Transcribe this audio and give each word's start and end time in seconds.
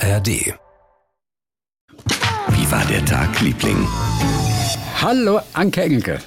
ARD. 0.00 0.54
Wie 2.48 2.70
war 2.70 2.84
der 2.86 3.04
Tag, 3.04 3.40
Liebling? 3.40 3.86
Hallo, 5.00 5.40
Anke 5.52 5.82
Engelke. 5.82 6.18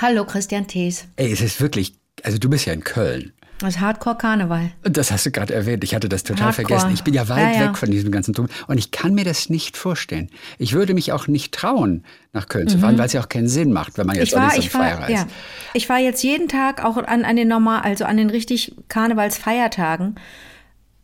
Hallo, 0.00 0.24
Christian 0.24 0.66
Thees. 0.66 1.06
Ey, 1.16 1.32
es 1.32 1.40
ist 1.40 1.60
wirklich, 1.60 1.94
also 2.22 2.38
du 2.38 2.48
bist 2.50 2.66
ja 2.66 2.72
in 2.72 2.82
Köln. 2.84 3.32
Das 3.60 3.76
ist 3.76 3.80
Hardcore-Karneval. 3.80 4.72
Das 4.82 5.10
hast 5.12 5.24
du 5.26 5.30
gerade 5.30 5.54
erwähnt. 5.54 5.84
Ich 5.84 5.94
hatte 5.94 6.08
das 6.08 6.24
total 6.24 6.46
Hardcore. 6.46 6.66
vergessen. 6.66 6.90
Ich 6.92 7.04
bin 7.04 7.14
ja 7.14 7.28
weit 7.28 7.54
Ja, 7.54 7.62
ja. 7.62 7.68
weg 7.70 7.78
von 7.78 7.90
diesem 7.90 8.10
ganzen 8.10 8.34
Drum. 8.34 8.48
Und 8.66 8.78
ich 8.78 8.90
kann 8.90 9.14
mir 9.14 9.24
das 9.24 9.48
nicht 9.48 9.76
vorstellen. 9.76 10.28
Ich 10.58 10.72
würde 10.72 10.92
mich 10.92 11.12
auch 11.12 11.28
nicht 11.28 11.54
trauen, 11.54 12.04
nach 12.32 12.48
Köln 12.48 12.68
zu 12.68 12.78
fahren, 12.78 12.98
weil 12.98 13.06
es 13.06 13.12
ja 13.12 13.20
auch 13.22 13.28
keinen 13.28 13.48
Sinn 13.48 13.72
macht, 13.72 13.96
wenn 13.96 14.06
man 14.06 14.16
jetzt 14.16 14.34
Mhm. 14.34 14.38
Ich 14.42 14.44
auch 14.44 14.50
war, 14.52 14.58
ich 14.58 14.70
frei 14.70 14.90
war, 14.92 14.98
reist. 15.02 15.10
ja. 15.10 15.26
Ich 15.72 15.88
war 15.88 15.98
jetzt 15.98 16.22
jeden 16.24 16.48
Tag 16.48 16.84
auch 16.84 16.96
an, 16.96 17.24
an 17.24 17.36
den 17.36 17.48
normal, 17.48 17.82
also 17.82 18.04
an 18.04 18.16
den 18.16 18.28
richtig 18.28 18.74
Karnevalsfeiertagen. 18.88 20.16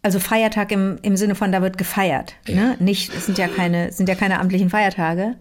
Also 0.02 0.18
Feiertag 0.18 0.72
im, 0.72 0.98
im 1.02 1.16
Sinne 1.16 1.34
von, 1.34 1.52
da 1.52 1.60
wird 1.60 1.76
gefeiert. 1.76 2.34
Ne? 2.48 2.76
Nicht, 2.78 3.14
es 3.14 3.26
sind 3.26 3.36
ja 3.36 3.48
keine, 3.48 3.92
sind 3.92 4.08
ja 4.08 4.14
keine 4.14 4.38
amtlichen 4.40 4.70
Feiertage. 4.70 5.36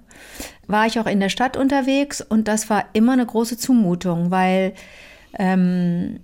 War 0.67 0.85
ich 0.85 0.99
auch 0.99 1.07
in 1.07 1.19
der 1.19 1.29
Stadt 1.29 1.55
unterwegs 1.55 2.21
und 2.21 2.47
das 2.47 2.69
war 2.69 2.85
immer 2.93 3.13
eine 3.13 3.25
große 3.25 3.57
Zumutung, 3.57 4.31
weil 4.31 4.73
ähm, 5.37 6.19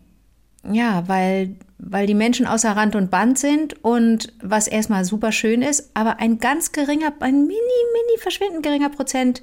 ja, 0.72 1.04
weil, 1.08 1.56
weil 1.78 2.08
die 2.08 2.14
Menschen 2.14 2.48
außer 2.48 2.72
Rand 2.72 2.96
und 2.96 3.12
Band 3.12 3.38
sind 3.38 3.84
und 3.84 4.34
was 4.42 4.68
erstmal 4.68 5.06
super 5.06 5.32
schön 5.32 5.62
ist, 5.62 5.92
aber 5.94 6.20
ein 6.20 6.40
ganz 6.40 6.72
geringer, 6.72 7.14
ein 7.20 7.42
mini, 7.42 7.54
mini, 7.54 8.20
verschwindend 8.20 8.64
geringer 8.64 8.90
Prozent 8.90 9.42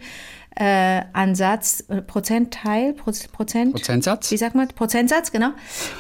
äh, 0.57 1.03
Ansatz, 1.13 1.85
äh, 1.89 2.03
Prozentteil, 2.03 2.93
Proz, 2.93 3.29
Prozent, 3.29 3.73
Prozentsatz? 3.73 4.31
wie 4.31 4.37
sagt 4.37 4.55
man? 4.55 4.69
Prozentsatz, 4.69 5.33
genau. 5.33 5.51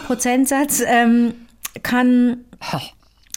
Prozentsatz 0.06 0.82
ähm, 0.86 1.34
kann 1.82 2.38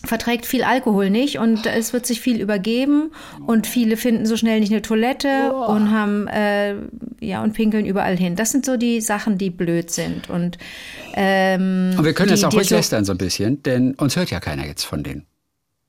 verträgt 0.04 0.46
viel 0.46 0.64
Alkohol 0.64 1.10
nicht 1.10 1.40
und 1.40 1.66
es 1.66 1.92
wird 1.92 2.06
sich 2.06 2.22
viel 2.22 2.40
übergeben 2.40 3.12
und 3.48 3.66
viele 3.66 3.98
finden 3.98 4.28
so 4.28 4.38
schnell 4.38 4.60
nicht 4.60 4.72
eine 4.72 4.84
Toilette 4.84 5.52
und 5.54 5.90
haben 5.90 6.28
äh, 6.28 6.76
ja 7.22 7.42
und 7.42 7.54
pinkeln 7.54 7.88
überall 7.88 8.16
hin. 8.16 8.36
Das 8.36 8.52
sind 8.52 8.66
so 8.66 8.78
die 8.78 9.02
Sachen, 9.02 9.40
die 9.40 9.50
blöd 9.50 9.90
sind 9.90 10.30
und 10.30 10.60
ähm, 11.16 11.96
Und 11.98 12.06
wir 12.06 12.14
können 12.14 12.28
die, 12.28 12.36
jetzt 12.36 12.46
auch 12.46 12.54
ruhig 12.54 12.70
so- 12.70 12.76
lästern 12.76 13.04
so 13.04 13.14
ein 13.14 13.18
bisschen, 13.18 13.64
denn 13.64 13.96
uns 13.96 14.16
hört 14.16 14.30
ja 14.30 14.40
keiner 14.40 14.68
jetzt 14.68 14.84
von 14.84 15.02
denen. 15.04 15.26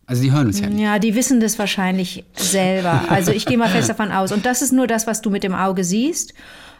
Also 0.07 0.23
die 0.23 0.31
hören 0.33 0.47
uns 0.47 0.61
ja 0.61 0.69
nicht. 0.69 0.81
Ja, 0.81 0.99
die 1.01 1.15
wissen 1.17 1.41
das 1.41 1.59
wahrscheinlich 1.59 2.25
selber. 2.37 3.03
Also 3.11 3.33
ich 3.33 3.45
gehe 3.45 3.59
mal 3.59 3.69
fest 3.69 3.89
davon 3.91 4.13
aus. 4.13 4.31
Und 4.31 4.47
das 4.47 4.63
ist 4.63 4.73
nur 4.73 4.87
das, 4.87 5.09
was 5.09 5.21
du 5.21 5.31
mit 5.31 5.43
dem 5.43 5.53
Auge 5.53 5.83
siehst. 5.83 6.33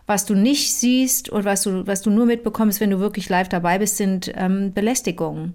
Was 0.07 0.25
du 0.25 0.35
nicht 0.35 0.73
siehst 0.75 1.29
und 1.31 1.45
was 1.45 1.63
du, 1.63 1.87
was 1.87 2.03
du 2.03 2.11
nur 2.11 2.27
mitbekommst, 2.27 2.81
wenn 2.81 2.91
du 2.91 3.01
wirklich 3.01 3.29
live 3.29 3.49
dabei 3.49 3.79
bist, 3.79 3.97
sind 3.97 4.31
ähm, 4.37 4.73
Belästigungen. 4.73 5.55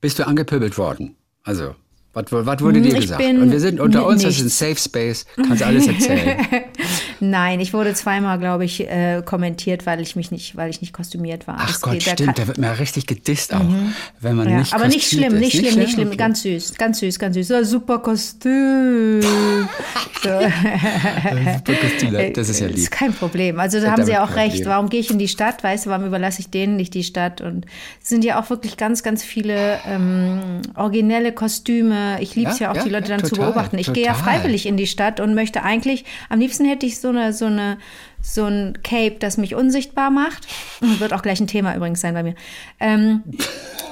Bist 0.00 0.18
du 0.18 0.26
angepöbelt 0.26 0.76
worden? 0.76 1.16
Also, 1.42 1.74
was, 2.12 2.30
wurde 2.60 2.80
dir 2.82 2.90
Hm, 2.90 2.96
Ich 2.96 3.02
gesagt? 3.02 3.22
bin 3.22 3.40
Und 3.40 3.50
wir 3.52 3.60
sind 3.60 3.80
unter 3.80 4.06
uns, 4.06 4.22
das 4.22 4.36
ist 4.38 4.42
ein. 4.42 4.48
Safe 4.48 4.76
Space, 4.76 5.26
kannst 5.36 5.62
alles 5.62 5.86
erzählen. 5.86 6.38
Nein, 7.20 7.60
ich 7.60 7.72
wurde 7.72 7.94
zweimal, 7.94 8.38
glaube 8.38 8.64
ich, 8.64 8.80
äh, 8.88 9.22
kommentiert, 9.24 9.86
weil 9.86 10.00
ich 10.00 10.16
mich 10.16 10.30
nicht, 10.30 10.56
weil 10.56 10.70
ich 10.70 10.80
nicht 10.80 10.92
kostümiert 10.92 11.46
war. 11.46 11.56
Ach 11.58 11.66
Das 11.68 11.80
Gott, 11.80 11.94
geht- 11.94 12.02
stimmt, 12.04 12.38
da 12.38 12.46
wird 12.46 12.58
mir 12.58 12.78
richtig 12.78 13.06
gedisst 13.06 13.54
auch, 13.54 13.60
wenn 14.20 14.36
man 14.36 14.48
Ja, 14.48 14.58
nicht 14.58 14.72
aber 14.74 14.88
nicht 14.88 15.08
schlimm, 15.08 15.34
ist. 15.34 15.40
nicht 15.40 15.56
schlimm, 15.58 15.78
nicht 15.78 15.92
schlimm, 15.92 16.08
Okay. 16.08 16.16
ganz 16.16 16.42
süß, 16.42 16.74
ganz 16.74 16.98
süß, 17.00 17.18
ganz 17.18 17.34
süß. 17.34 17.48
Ja, 17.48 17.64
super 17.64 17.98
Kostüm. 17.98 19.20
so. 20.22 20.28
Super 20.28 21.74
Kostüme, 21.80 22.30
das 22.32 22.48
ist 22.48 22.60
ja 22.60 22.66
Ist 22.68 22.76
lieb. 22.76 22.90
kein 22.90 23.12
Problem. 23.12 23.58
Also 23.60 23.78
da 23.80 23.86
haben 23.86 23.96
damit 23.96 24.06
sie 24.06 24.16
auch 24.18 24.28
kein 24.28 24.38
recht. 24.50 24.56
Problem. 24.56 24.68
Warum 24.70 24.88
gehe 24.90 25.00
ich 25.00 25.10
in 25.10 25.18
die 25.18 25.28
Stadt? 25.28 25.62
Weißt 25.62 25.86
du, 25.86 25.90
warum 25.90 26.06
überlasse 26.06 26.40
ich 26.40 26.50
denen 26.50 26.76
nicht 26.76 26.94
die 26.94 27.04
Stadt? 27.04 27.40
Und 27.40 27.66
es 28.02 28.08
sind 28.08 28.24
ja 28.24 28.40
auch 28.40 28.50
wirklich 28.50 28.76
ganz, 28.76 29.02
ganz 29.02 29.22
viele 29.24 29.78
ähm, 29.86 30.60
originelle 30.74 31.32
Kostüme. 31.32 32.18
Ich 32.20 32.34
liebe 32.34 32.50
es 32.50 32.58
Ja, 32.58 32.66
ja, 32.66 32.72
auch, 32.72 32.76
ja, 32.76 32.84
die 32.84 32.90
Leute 32.90 33.10
ja, 33.10 33.16
dann 33.16 33.24
zu 33.26 33.34
total, 33.34 33.52
beobachten. 33.52 33.78
Ich 33.78 33.92
gehe 33.92 34.04
ja 34.06 34.12
total. 34.14 34.34
freiwillig 34.40 34.66
in 34.66 34.76
die 34.76 34.86
Stadt 34.86 35.20
und 35.20 35.34
möchte 35.34 35.62
eigentlich, 35.62 36.04
am 36.28 36.38
liebsten 36.40 36.64
hätte 36.64 36.86
ich 36.86 36.98
so 37.00 37.07
eine, 37.08 37.32
so 37.32 37.46
eine, 37.46 37.78
so 38.22 38.44
ein 38.44 38.78
Cape, 38.82 39.16
das 39.18 39.36
mich 39.36 39.54
unsichtbar 39.54 40.10
macht. 40.10 40.46
Wird 40.80 41.12
auch 41.12 41.22
gleich 41.22 41.40
ein 41.40 41.46
Thema 41.46 41.74
übrigens 41.74 42.00
sein 42.00 42.14
bei 42.14 42.22
mir. 42.22 42.34
Ähm, 42.80 43.22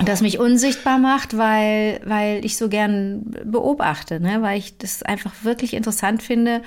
das 0.05 0.21
mich 0.21 0.39
unsichtbar 0.39 0.99
macht, 0.99 1.37
weil, 1.37 2.01
weil 2.05 2.45
ich 2.45 2.57
so 2.57 2.69
gern 2.69 3.35
beobachte, 3.45 4.21
ne? 4.21 4.43
weil 4.43 4.59
ich 4.59 4.79
das 4.79 5.03
einfach 5.03 5.33
wirklich 5.43 5.75
interessant 5.75 6.23
finde, 6.23 6.63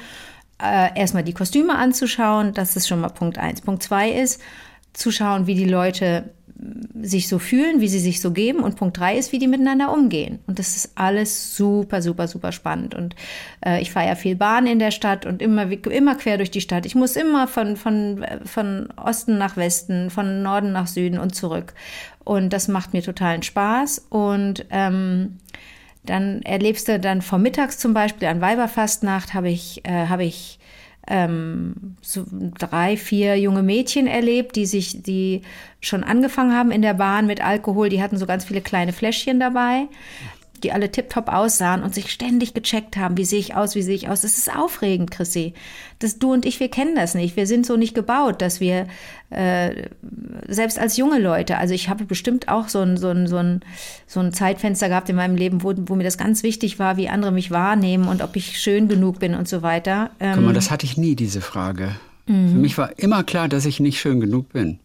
äh, 0.61 0.97
erstmal 0.99 1.23
die 1.23 1.33
Kostüme 1.33 1.75
anzuschauen, 1.75 2.53
das 2.53 2.75
ist 2.75 2.87
schon 2.87 3.01
mal 3.01 3.09
Punkt 3.09 3.37
eins. 3.37 3.61
Punkt 3.61 3.83
zwei 3.83 4.11
ist, 4.11 4.41
zu 4.93 5.11
schauen, 5.11 5.47
wie 5.47 5.55
die 5.55 5.65
Leute 5.65 6.33
sich 7.01 7.27
so 7.27 7.39
fühlen, 7.39 7.79
wie 7.79 7.87
sie 7.87 7.99
sich 7.99 8.21
so 8.21 8.31
geben. 8.31 8.59
Und 8.59 8.75
Punkt 8.75 8.97
drei 8.97 9.17
ist, 9.17 9.31
wie 9.31 9.39
die 9.39 9.47
miteinander 9.47 9.93
umgehen. 9.93 10.39
Und 10.47 10.59
das 10.59 10.75
ist 10.75 10.91
alles 10.95 11.55
super, 11.55 12.01
super, 12.01 12.27
super 12.27 12.51
spannend. 12.51 12.95
Und 12.95 13.15
äh, 13.65 13.81
ich 13.81 13.91
fahre 13.91 14.07
ja 14.07 14.15
viel 14.15 14.35
Bahn 14.35 14.67
in 14.67 14.79
der 14.79 14.91
Stadt 14.91 15.25
und 15.25 15.41
immer, 15.41 15.69
immer 15.71 16.15
quer 16.15 16.37
durch 16.37 16.51
die 16.51 16.61
Stadt. 16.61 16.85
Ich 16.85 16.95
muss 16.95 17.15
immer 17.15 17.47
von, 17.47 17.77
von, 17.77 18.23
äh, 18.23 18.39
von 18.45 18.89
Osten 18.97 19.37
nach 19.37 19.57
Westen, 19.57 20.09
von 20.09 20.41
Norden 20.41 20.71
nach 20.71 20.87
Süden 20.87 21.17
und 21.17 21.35
zurück. 21.35 21.73
Und 22.23 22.51
das 22.51 22.67
macht 22.67 22.93
mir 22.93 23.01
totalen 23.01 23.43
Spaß. 23.43 24.07
Und 24.09 24.65
ähm, 24.69 25.37
dann 26.03 26.41
erlebst 26.41 26.87
du 26.87 26.99
dann 26.99 27.21
vormittags 27.21 27.77
zum 27.77 27.93
Beispiel 27.93 28.27
an 28.27 28.41
Weiberfastnacht 28.41 29.33
habe 29.33 29.49
ich, 29.49 29.85
äh, 29.85 30.07
habe 30.07 30.23
ich 30.25 30.58
ähm, 31.09 31.95
so 32.01 32.25
drei, 32.57 32.95
vier 32.95 33.37
junge 33.37 33.63
Mädchen 33.63 34.07
erlebt, 34.07 34.55
die 34.55 34.65
sich, 34.65 35.01
die 35.01 35.41
schon 35.81 36.03
angefangen 36.03 36.55
haben 36.55 36.71
in 36.71 36.81
der 36.81 36.93
Bahn 36.93 37.25
mit 37.25 37.43
Alkohol. 37.43 37.89
Die 37.89 38.01
hatten 38.01 38.17
so 38.17 38.25
ganz 38.25 38.45
viele 38.45 38.61
kleine 38.61 38.93
Fläschchen 38.93 39.39
dabei, 39.39 39.87
die 40.59 40.71
alle 40.71 40.91
tiptop 40.91 41.29
aussahen 41.29 41.83
und 41.83 41.93
sich 41.93 42.11
ständig 42.11 42.53
gecheckt 42.53 42.97
haben, 42.97 43.17
wie 43.17 43.25
sehe 43.25 43.39
ich 43.39 43.55
aus, 43.55 43.75
wie 43.75 43.81
sehe 43.81 43.95
ich 43.95 44.09
aus. 44.09 44.21
Das 44.21 44.37
ist 44.37 44.55
aufregend, 44.55 45.11
Chrissy. 45.11 45.53
Das, 45.99 46.19
du 46.19 46.33
und 46.33 46.45
ich, 46.45 46.59
wir 46.59 46.69
kennen 46.69 46.95
das 46.95 47.13
nicht. 47.13 47.35
Wir 47.35 47.47
sind 47.47 47.65
so 47.65 47.75
nicht 47.77 47.93
gebaut, 47.93 48.41
dass 48.41 48.59
wir 48.59 48.87
äh, 49.29 49.89
selbst 50.47 50.79
als 50.79 50.97
junge 50.97 51.19
Leute, 51.19 51.57
also 51.57 51.73
ich 51.73 51.89
habe 51.89 52.05
bestimmt 52.05 52.47
auch 52.47 52.69
so 52.69 52.79
ein, 52.79 52.97
so 52.97 53.09
ein, 53.09 53.27
so 53.27 53.37
ein, 53.37 53.61
so 54.07 54.19
ein 54.19 54.33
Zeitfenster 54.33 54.89
gehabt 54.89 55.09
in 55.09 55.15
meinem 55.15 55.35
Leben, 55.35 55.63
wo, 55.63 55.73
wo 55.75 55.95
mir 55.95 56.03
das 56.03 56.17
ganz 56.17 56.43
wichtig 56.43 56.79
war, 56.79 56.97
wie 56.97 57.09
andere 57.09 57.31
mich 57.31 57.51
wahrnehmen 57.51 58.07
und 58.07 58.21
ob 58.21 58.35
ich 58.35 58.59
schön 58.59 58.87
genug 58.87 59.19
bin 59.19 59.35
und 59.35 59.47
so 59.47 59.61
weiter. 59.61 60.11
Ähm, 60.19 60.35
Guck 60.35 60.45
mal, 60.45 60.53
das 60.53 60.71
hatte 60.71 60.85
ich 60.85 60.97
nie, 60.97 61.15
diese 61.15 61.41
Frage. 61.41 61.95
Mhm. 62.27 62.51
Für 62.51 62.57
mich 62.57 62.77
war 62.77 62.97
immer 62.97 63.23
klar, 63.23 63.49
dass 63.49 63.65
ich 63.65 63.79
nicht 63.79 63.99
schön 63.99 64.19
genug 64.19 64.53
bin. 64.53 64.79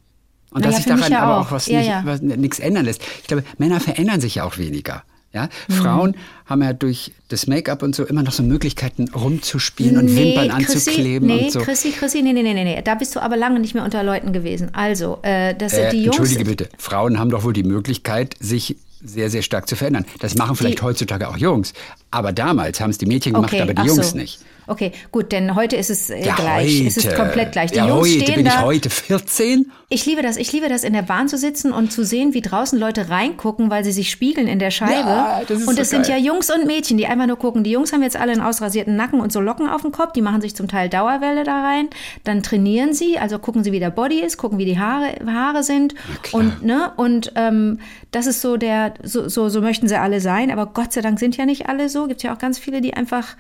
Und 0.51 0.61
Na 0.61 0.67
dass 0.69 0.75
ja, 0.75 0.77
sich 0.77 0.87
daran 0.87 1.13
ja 1.13 1.21
aber 1.21 1.39
auch. 1.39 1.47
auch 1.47 1.51
was 1.53 1.67
Ja, 1.67 1.81
nicht, 1.81 2.07
was 2.07 2.23
nichts 2.23 2.59
ändern 2.61 2.85
lässt. 2.85 3.03
Ich 3.23 3.27
glaube, 3.27 3.45
Männer 3.59 3.81
verändern 3.81 4.21
sich 4.21 4.37
ja 4.37 4.45
auch 4.45 4.57
weniger. 4.57 5.03
Ja? 5.35 5.49
Mhm. 5.69 5.73
Frauen 5.75 6.17
haben 6.47 6.63
ja 6.63 6.73
durch 6.73 7.13
das 7.29 7.47
Make-up 7.47 7.83
und 7.83 7.95
so 7.95 8.05
immer 8.05 8.23
noch 8.23 8.33
so 8.33 8.43
Möglichkeiten 8.43 9.09
rumzuspielen 9.15 9.97
und 9.99 10.15
Wimpern 10.17 10.51
anzukleben 10.51 11.27
nee, 11.29 11.45
und 11.45 11.53
so. 11.53 11.61
Chrissy, 11.61 11.91
Chrissy, 11.91 12.23
nee, 12.23 12.33
nee, 12.33 12.43
nee, 12.43 12.55
nee, 12.55 12.65
nee, 12.65 12.81
da 12.83 12.95
bist 12.95 13.15
du 13.17 13.21
aber 13.21 13.37
lange 13.37 13.59
nicht 13.61 13.75
mehr 13.75 13.85
unter 13.85 14.03
Leuten 14.05 14.33
gewesen. 14.33 14.71
Also, 14.75 15.19
äh, 15.23 15.55
das 15.55 15.73
Äh, 15.75 15.91
die 15.91 16.05
Jungs. 16.05 16.19
Entschuldige 16.19 16.45
bitte, 16.49 16.69
Frauen 16.79 17.19
haben 17.19 17.31
doch 17.31 17.45
wohl 17.45 17.53
die 17.53 17.65
Möglichkeit, 17.65 18.37
sich 18.41 18.77
sehr, 19.03 19.29
sehr 19.29 19.43
stark 19.43 19.69
zu 19.69 19.77
verändern. 19.77 20.07
Das 20.21 20.35
machen 20.37 20.57
vielleicht 20.57 20.79
Die- 20.79 20.83
heutzutage 20.83 21.29
auch 21.29 21.37
Jungs. 21.37 21.75
Aber 22.11 22.33
damals 22.33 22.81
haben 22.81 22.91
es 22.91 22.99
die 22.99 23.07
Mädchen 23.07 23.35
gemacht, 23.35 23.53
Okay, 23.53 23.63
aber 23.63 23.75
die 23.75 23.87
Jungs 23.87 24.11
so. 24.13 24.17
nicht. 24.17 24.39
Okay, 24.67 24.93
gut, 25.13 25.33
denn 25.33 25.55
heute 25.55 25.77
ist 25.77 25.91
es 25.91 26.11
äh, 26.11 26.25
Ja, 26.25 26.35
gleich. 26.35 26.79
heute. 26.79 26.89
Es 26.89 26.97
ist 26.97 27.15
komplett 27.15 27.53
gleich. 27.53 27.71
Die 27.73 27.79
ja, 27.79 27.87
Jungs 27.89 28.09
heute 28.09 28.21
stehen 28.23 28.35
bin 28.37 28.45
da. 28.47 28.51
ich 28.53 28.61
heute 28.63 28.91
14. 28.91 29.71
Ich 29.89 30.07
liebe 30.07 30.23
das. 30.23 30.37
Ich 30.37 30.53
liebe 30.53 30.69
das, 30.69 30.85
in 30.85 30.93
der 30.93 31.03
Bahn 31.03 31.29
zu 31.29 31.37
sitzen 31.37 31.73
und 31.73 31.93
zu 31.93 32.05
sehen, 32.05 32.35
wie 32.35 32.41
draußen 32.41 32.79
Leute 32.79 33.11
reingucken, 33.11 33.71
weil 33.71 33.85
sie 33.85 33.93
sich 33.93 34.11
spiegeln 34.11 34.47
in 34.49 34.59
der 34.59 34.71
Scheibe. 34.71 35.09
Ja, 35.09 35.43
das 35.47 35.61
ist 35.61 35.69
und 35.69 35.77
so 35.77 35.83
es 35.83 35.91
sind 35.91 36.07
geil. 36.07 36.19
ja 36.19 36.33
Jungs 36.33 36.51
und 36.51 36.67
Mädchen, 36.67 36.97
die 36.99 37.07
einfach 37.07 37.27
nur 37.27 37.37
gucken. 37.39 37.65
Die 37.65 37.71
Jungs 37.71 37.93
haben 37.93 38.03
jetzt 38.03 38.17
alle 38.17 38.33
einen 38.33 38.41
ausrasierten 38.41 38.97
Nacken 38.97 39.21
und 39.21 39.33
so 39.33 39.41
Locken 39.41 39.69
auf 39.69 39.83
dem 39.83 39.93
Kopf. 39.93 40.13
Die 40.13 40.23
machen 40.23 40.41
sich 40.41 40.55
zum 40.57 40.69
Teil 40.69 40.89
Dauerwelle 40.89 41.45
da 41.45 41.63
rein. 41.63 41.89
Dann 42.25 42.43
trainieren 42.43 42.95
sie, 42.95 43.19
also 43.19 43.39
gucken 43.39 43.65
sie, 43.65 43.73
wie 43.73 43.81
der 43.81 43.91
Body 43.91 44.21
ist, 44.21 44.37
gucken, 44.37 44.59
wie 44.59 44.65
die 44.65 44.79
Haare, 44.79 45.15
Haare 45.27 45.63
sind. 45.63 45.95
Und, 46.33 46.63
ne, 46.65 46.93
und 46.97 47.33
ähm, 47.37 47.81
das 48.11 48.27
ist 48.27 48.41
so 48.41 48.57
der, 48.57 48.95
so, 49.03 49.29
so, 49.29 49.49
so 49.49 49.61
möchten 49.61 49.89
sie 49.89 49.99
alle 50.01 50.21
sein. 50.21 50.51
Aber 50.51 50.67
Gott 50.67 50.93
sei 50.93 51.01
Dank 51.03 51.19
sind 51.19 51.37
ja 51.37 51.47
nicht 51.47 51.69
alle 51.69 51.89
so. 51.89 52.07
Gibt 52.07 52.23
ja 52.23 52.35
auch 52.35 52.39
ganz 52.39 52.59
viele, 52.59 52.81
die 52.81 52.95
einfach 52.95 53.37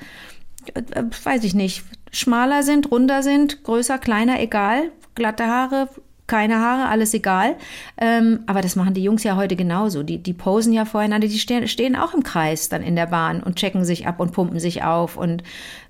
weiß 1.24 1.44
ich 1.44 1.54
nicht, 1.54 1.84
schmaler 2.12 2.62
sind, 2.62 2.90
runder 2.90 3.22
sind, 3.22 3.64
größer, 3.64 3.98
kleiner, 3.98 4.40
egal, 4.40 4.90
glatte 5.14 5.46
Haare, 5.46 5.88
keine 6.26 6.58
Haare, 6.60 6.88
alles 6.88 7.12
egal. 7.12 7.56
Ähm, 7.98 8.40
aber 8.46 8.62
das 8.62 8.76
machen 8.76 8.94
die 8.94 9.02
Jungs 9.02 9.24
ja 9.24 9.36
heute 9.36 9.56
genauso. 9.56 10.02
Die, 10.02 10.18
die 10.18 10.32
posen 10.32 10.72
ja 10.72 10.84
voreinander, 10.84 11.28
die 11.28 11.38
stehen, 11.38 11.68
stehen 11.68 11.96
auch 11.96 12.14
im 12.14 12.22
Kreis 12.22 12.68
dann 12.68 12.82
in 12.82 12.96
der 12.96 13.06
Bahn 13.06 13.42
und 13.42 13.56
checken 13.56 13.84
sich 13.84 14.06
ab 14.06 14.20
und 14.20 14.32
pumpen 14.32 14.58
sich 14.58 14.82
auf 14.84 15.16
und 15.16 15.42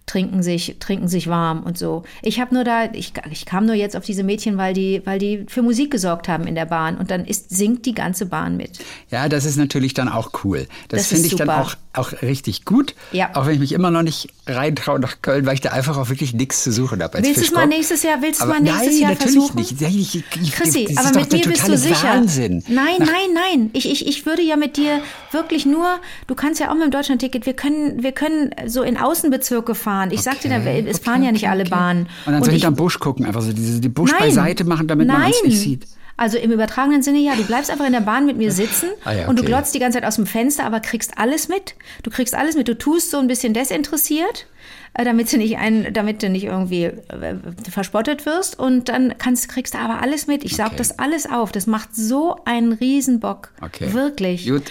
trinken 0.07 0.43
sich, 0.43 0.77
trinken 0.81 1.09
sich 1.09 1.29
warm 1.29 1.63
und 1.63 1.79
so. 1.79 2.03
Ich 2.23 2.39
habe 2.41 2.55
nur 2.55 2.63
da, 2.65 2.93
ich, 2.93 3.15
ich 3.31 3.47
kam 3.47 3.65
nur 3.65 3.75
jetzt 3.75 3.97
auf 3.97 4.05
diese 4.05 4.23
Mädchen, 4.23 4.59
weil 4.59 4.75
die, 4.75 5.01
weil 5.05 5.19
die 5.19 5.47
für 5.49 5.63
Musik 5.63 5.91
gesorgt 5.91 6.29
haben 6.29 6.47
in 6.47 6.55
der 6.55 6.67
Bahn 6.67 6.99
und 6.99 7.11
dann 7.11 7.25
ist, 7.25 7.51
singt 7.51 7.87
die 7.87 7.95
ganze 7.95 8.27
Bahn 8.27 8.57
mit. 8.57 8.79
Ja, 9.11 9.29
das 9.29 9.47
ist 9.47 9.57
natürlich 9.57 9.95
dann 9.95 10.09
auch 10.09 10.45
cool. 10.45 10.67
Das, 10.89 11.01
Das 11.01 11.07
finde 11.09 11.27
ich 11.29 11.37
dann 11.37 11.49
super. 11.49 11.63
auch, 11.63 11.77
auch 11.95 12.23
richtig 12.23 12.67
gut. 12.67 12.95
Ja. 13.13 13.31
Auch 13.35 13.47
wenn 13.47 13.55
ich 13.55 13.61
mich 13.61 13.73
immer 13.73 13.91
noch 13.91 14.03
nicht 14.03 14.29
reintraue 14.47 15.01
nach 15.01 15.23
Köln, 15.23 15.47
weil 15.47 15.55
ich 15.55 15.63
da 15.63 15.71
einfach 15.71 15.97
auch 15.97 16.11
wirklich 16.11 16.35
nichts 16.35 16.63
zu 16.65 16.71
suchen 16.71 17.03
habe. 17.03 17.23
Willst 17.23 17.39
du 17.39 17.45
es 17.45 17.53
mal 17.53 17.67
nächstes 17.67 18.03
Jahr, 18.03 18.21
willst 18.21 18.43
du 18.43 18.47
mal 18.47 18.61
nächstes 18.61 18.87
nein, 18.87 18.99
Jahr 18.99 19.11
natürlich 19.13 19.33
versuchen? 19.35 19.59
nicht. 19.59 19.81
Ja, 19.81 19.89
Ich, 19.89 20.15
ich, 20.17 20.25
ich, 20.43 20.53
Chrissy, 20.53 20.85
das 20.95 21.07
aber 21.07 21.21
mit 21.21 21.33
der 21.33 21.39
mir 21.39 21.47
bist 21.47 21.67
du 21.69 21.79
sicher. 21.79 22.09
Wahnsinn. 22.09 22.63
Nein, 22.69 22.97
nein, 22.99 23.09
nein. 23.33 23.71
Ich, 23.73 23.91
ich, 23.91 24.07
ich 24.07 24.27
würde 24.27 24.43
ja 24.43 24.57
mit 24.57 24.77
dir 24.77 25.01
wirklich 25.33 25.65
nur, 25.65 25.87
du 26.27 26.35
kannst 26.35 26.61
ja 26.61 26.71
auch 26.71 26.75
mit 26.75 26.85
dem 26.85 26.91
Deutschlandticket, 26.91 27.47
wir 27.47 27.55
können, 27.55 28.03
wir 28.03 28.13
können 28.13 28.51
so 28.67 28.83
in 28.83 28.99
Außenbezirke 28.99 29.75
fahren. 29.75 29.94
Ich 30.11 30.23
sag 30.23 30.41
dir, 30.41 30.49
da, 30.51 30.59
Okay, 30.59 30.85
es 30.87 30.97
okay, 30.99 31.05
fahren 31.05 31.23
ja 31.23 31.33
nicht 31.33 31.43
okay, 31.45 31.51
alle 31.51 31.63
okay. 31.63 31.71
Bahnen. 31.71 32.09
Und 32.27 32.33
dann 32.33 32.43
so 32.43 32.49
ich- 32.51 32.55
hinterm 32.57 32.75
Busch 32.77 32.99
gucken, 32.99 33.25
einfach 33.27 33.43
so 33.43 33.53
diese, 33.53 33.81
die 33.81 33.89
Busch 33.89 34.11
Nein. 34.13 34.21
beiseite 34.21 34.65
machen, 34.65 34.87
damit 34.89 35.07
man 35.09 35.25
uns 35.27 35.43
nicht 35.45 35.59
sieht. 35.59 35.87
Also 36.17 36.39
im 36.39 36.53
übertragenen 36.53 37.03
Sinne 37.03 37.19
ja, 37.19 37.35
du 37.35 37.43
bleibst 37.43 37.73
einfach 37.73 37.87
in 37.87 37.93
der 37.93 38.01
Bahn 38.01 38.25
mit 38.25 38.37
mir 38.37 38.53
sitzen 38.53 38.89
Ah 39.05 39.11
ja, 39.13 39.27
und 39.29 39.37
du 39.37 39.43
okay. 39.43 39.51
glotzt 39.51 39.75
die 39.75 39.81
ganze 39.81 39.99
Zeit 39.99 40.07
aus 40.07 40.15
dem 40.15 40.27
Fenster, 40.27 40.65
aber 40.65 40.79
kriegst 40.79 41.19
alles 41.19 41.49
mit. 41.49 41.75
Du 42.05 42.11
kriegst 42.11 42.37
alles 42.37 42.55
mit. 42.57 42.69
Du 42.69 42.79
tust 42.79 43.11
so 43.11 43.19
ein 43.19 43.27
bisschen 43.27 43.53
desinteressiert, 43.53 44.47
äh, 44.95 45.05
damit 45.05 45.33
du 45.33 45.39
nicht 45.39 45.59
ein, 45.59 45.93
damit 45.93 46.23
du 46.23 46.29
nicht 46.31 46.45
irgendwie 46.45 46.85
äh, 46.85 47.35
verspottet 47.69 48.27
wirst 48.27 48.57
und 48.57 48.89
dann 48.89 49.15
kannst, 49.19 49.49
kriegst 49.49 49.75
du 49.75 49.79
aber 49.79 50.03
alles 50.03 50.29
mit. 50.29 50.45
Ich 50.45 50.55
saug 50.55 50.67
Okay. 50.67 50.77
das 50.79 51.01
alles 51.01 51.29
auf. 51.29 51.51
Das 51.51 51.67
macht 51.67 51.97
so 51.97 52.37
einen 52.45 52.73
Riesenbock. 52.75 53.49
Okay. 53.61 53.93
Wirklich. 53.93 54.47
Gut. 54.49 54.63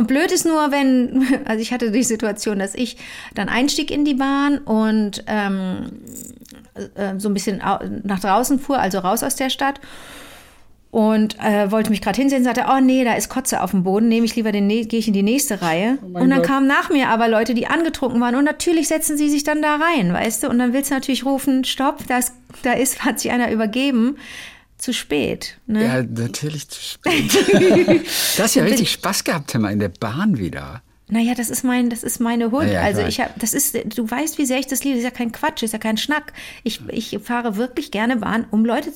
Und 0.00 0.06
blöd 0.06 0.32
ist 0.32 0.46
nur, 0.46 0.72
wenn, 0.72 1.26
also 1.44 1.60
ich 1.60 1.74
hatte 1.74 1.90
die 1.90 2.02
Situation, 2.02 2.58
dass 2.58 2.74
ich 2.74 2.96
dann 3.34 3.50
einstieg 3.50 3.90
in 3.90 4.06
die 4.06 4.14
Bahn 4.14 4.56
und 4.56 5.22
ähm, 5.26 5.90
äh, 6.94 7.18
so 7.18 7.28
ein 7.28 7.34
bisschen 7.34 7.60
nach 8.04 8.20
draußen 8.20 8.58
fuhr, 8.58 8.78
also 8.78 8.98
raus 9.00 9.22
aus 9.22 9.36
der 9.36 9.50
Stadt. 9.50 9.78
Und 10.90 11.38
äh, 11.38 11.70
wollte 11.70 11.90
mich 11.90 12.00
gerade 12.00 12.18
hinsehen, 12.18 12.44
sagte, 12.44 12.64
oh 12.68 12.80
nee, 12.80 13.04
da 13.04 13.12
ist 13.12 13.28
Kotze 13.28 13.62
auf 13.62 13.72
dem 13.72 13.82
Boden, 13.84 14.08
nehme 14.08 14.24
ich 14.24 14.34
lieber 14.36 14.52
den, 14.52 14.68
nä- 14.68 14.88
gehe 14.88 14.98
ich 15.00 15.06
in 15.06 15.12
die 15.12 15.22
nächste 15.22 15.60
Reihe. 15.60 15.98
und 16.02 16.14
dann 16.30 16.38
Gott. 16.38 16.46
kamen 16.46 16.66
nach 16.66 16.88
mir 16.88 17.10
aber 17.10 17.28
Leute, 17.28 17.52
die 17.52 17.66
angetrunken 17.66 18.22
waren 18.22 18.34
und 18.36 18.44
natürlich 18.44 18.88
setzen 18.88 19.18
sie 19.18 19.28
sich 19.28 19.44
dann 19.44 19.60
da 19.60 19.76
rein, 19.76 20.14
weißt 20.14 20.42
du? 20.44 20.48
Und 20.48 20.58
dann 20.58 20.72
willst 20.72 20.90
du 20.90 20.94
natürlich 20.94 21.26
rufen, 21.26 21.64
stopp, 21.64 22.06
da 22.08 22.16
ist, 22.18 22.32
da 22.62 22.72
ist, 22.72 23.04
hat 23.04 23.20
sich 23.20 23.30
einer 23.30 23.52
übergeben. 23.52 24.16
Zu 24.80 24.94
spät. 24.94 25.58
Ne? 25.66 25.84
Ja, 25.84 26.02
natürlich 26.02 26.68
zu 26.68 26.80
spät. 26.80 27.34
du 28.36 28.42
hast 28.42 28.54
ja 28.54 28.64
richtig 28.64 28.90
Spaß 28.90 29.24
gehabt, 29.24 29.50
Timmer, 29.50 29.70
in 29.70 29.78
der 29.78 29.90
Bahn 29.90 30.38
wieder. 30.38 30.82
Naja, 31.10 31.34
das 31.34 31.50
ist 31.50 31.64
mein, 31.64 31.90
das 31.90 32.02
ist 32.02 32.18
meine 32.18 32.50
Hund. 32.50 32.68
Ja, 32.68 32.74
ja, 32.74 32.80
also 32.82 33.00
klar. 33.00 33.08
ich 33.08 33.20
habe, 33.20 33.32
das 33.36 33.52
ist, 33.52 33.76
du 33.96 34.10
weißt, 34.10 34.38
wie 34.38 34.46
sehr 34.46 34.58
ich 34.58 34.68
das 34.68 34.82
liebe. 34.82 34.96
Das 34.96 35.04
ist 35.04 35.10
ja 35.10 35.16
kein 35.16 35.32
Quatsch, 35.32 35.56
das 35.56 35.64
ist 35.64 35.72
ja 35.72 35.78
kein 35.78 35.98
Schnack. 35.98 36.32
Ich, 36.62 36.80
ich 36.88 37.18
fahre 37.22 37.56
wirklich 37.56 37.90
gerne 37.90 38.16
Bahn, 38.16 38.46
um 38.50 38.64
Leute 38.64 38.90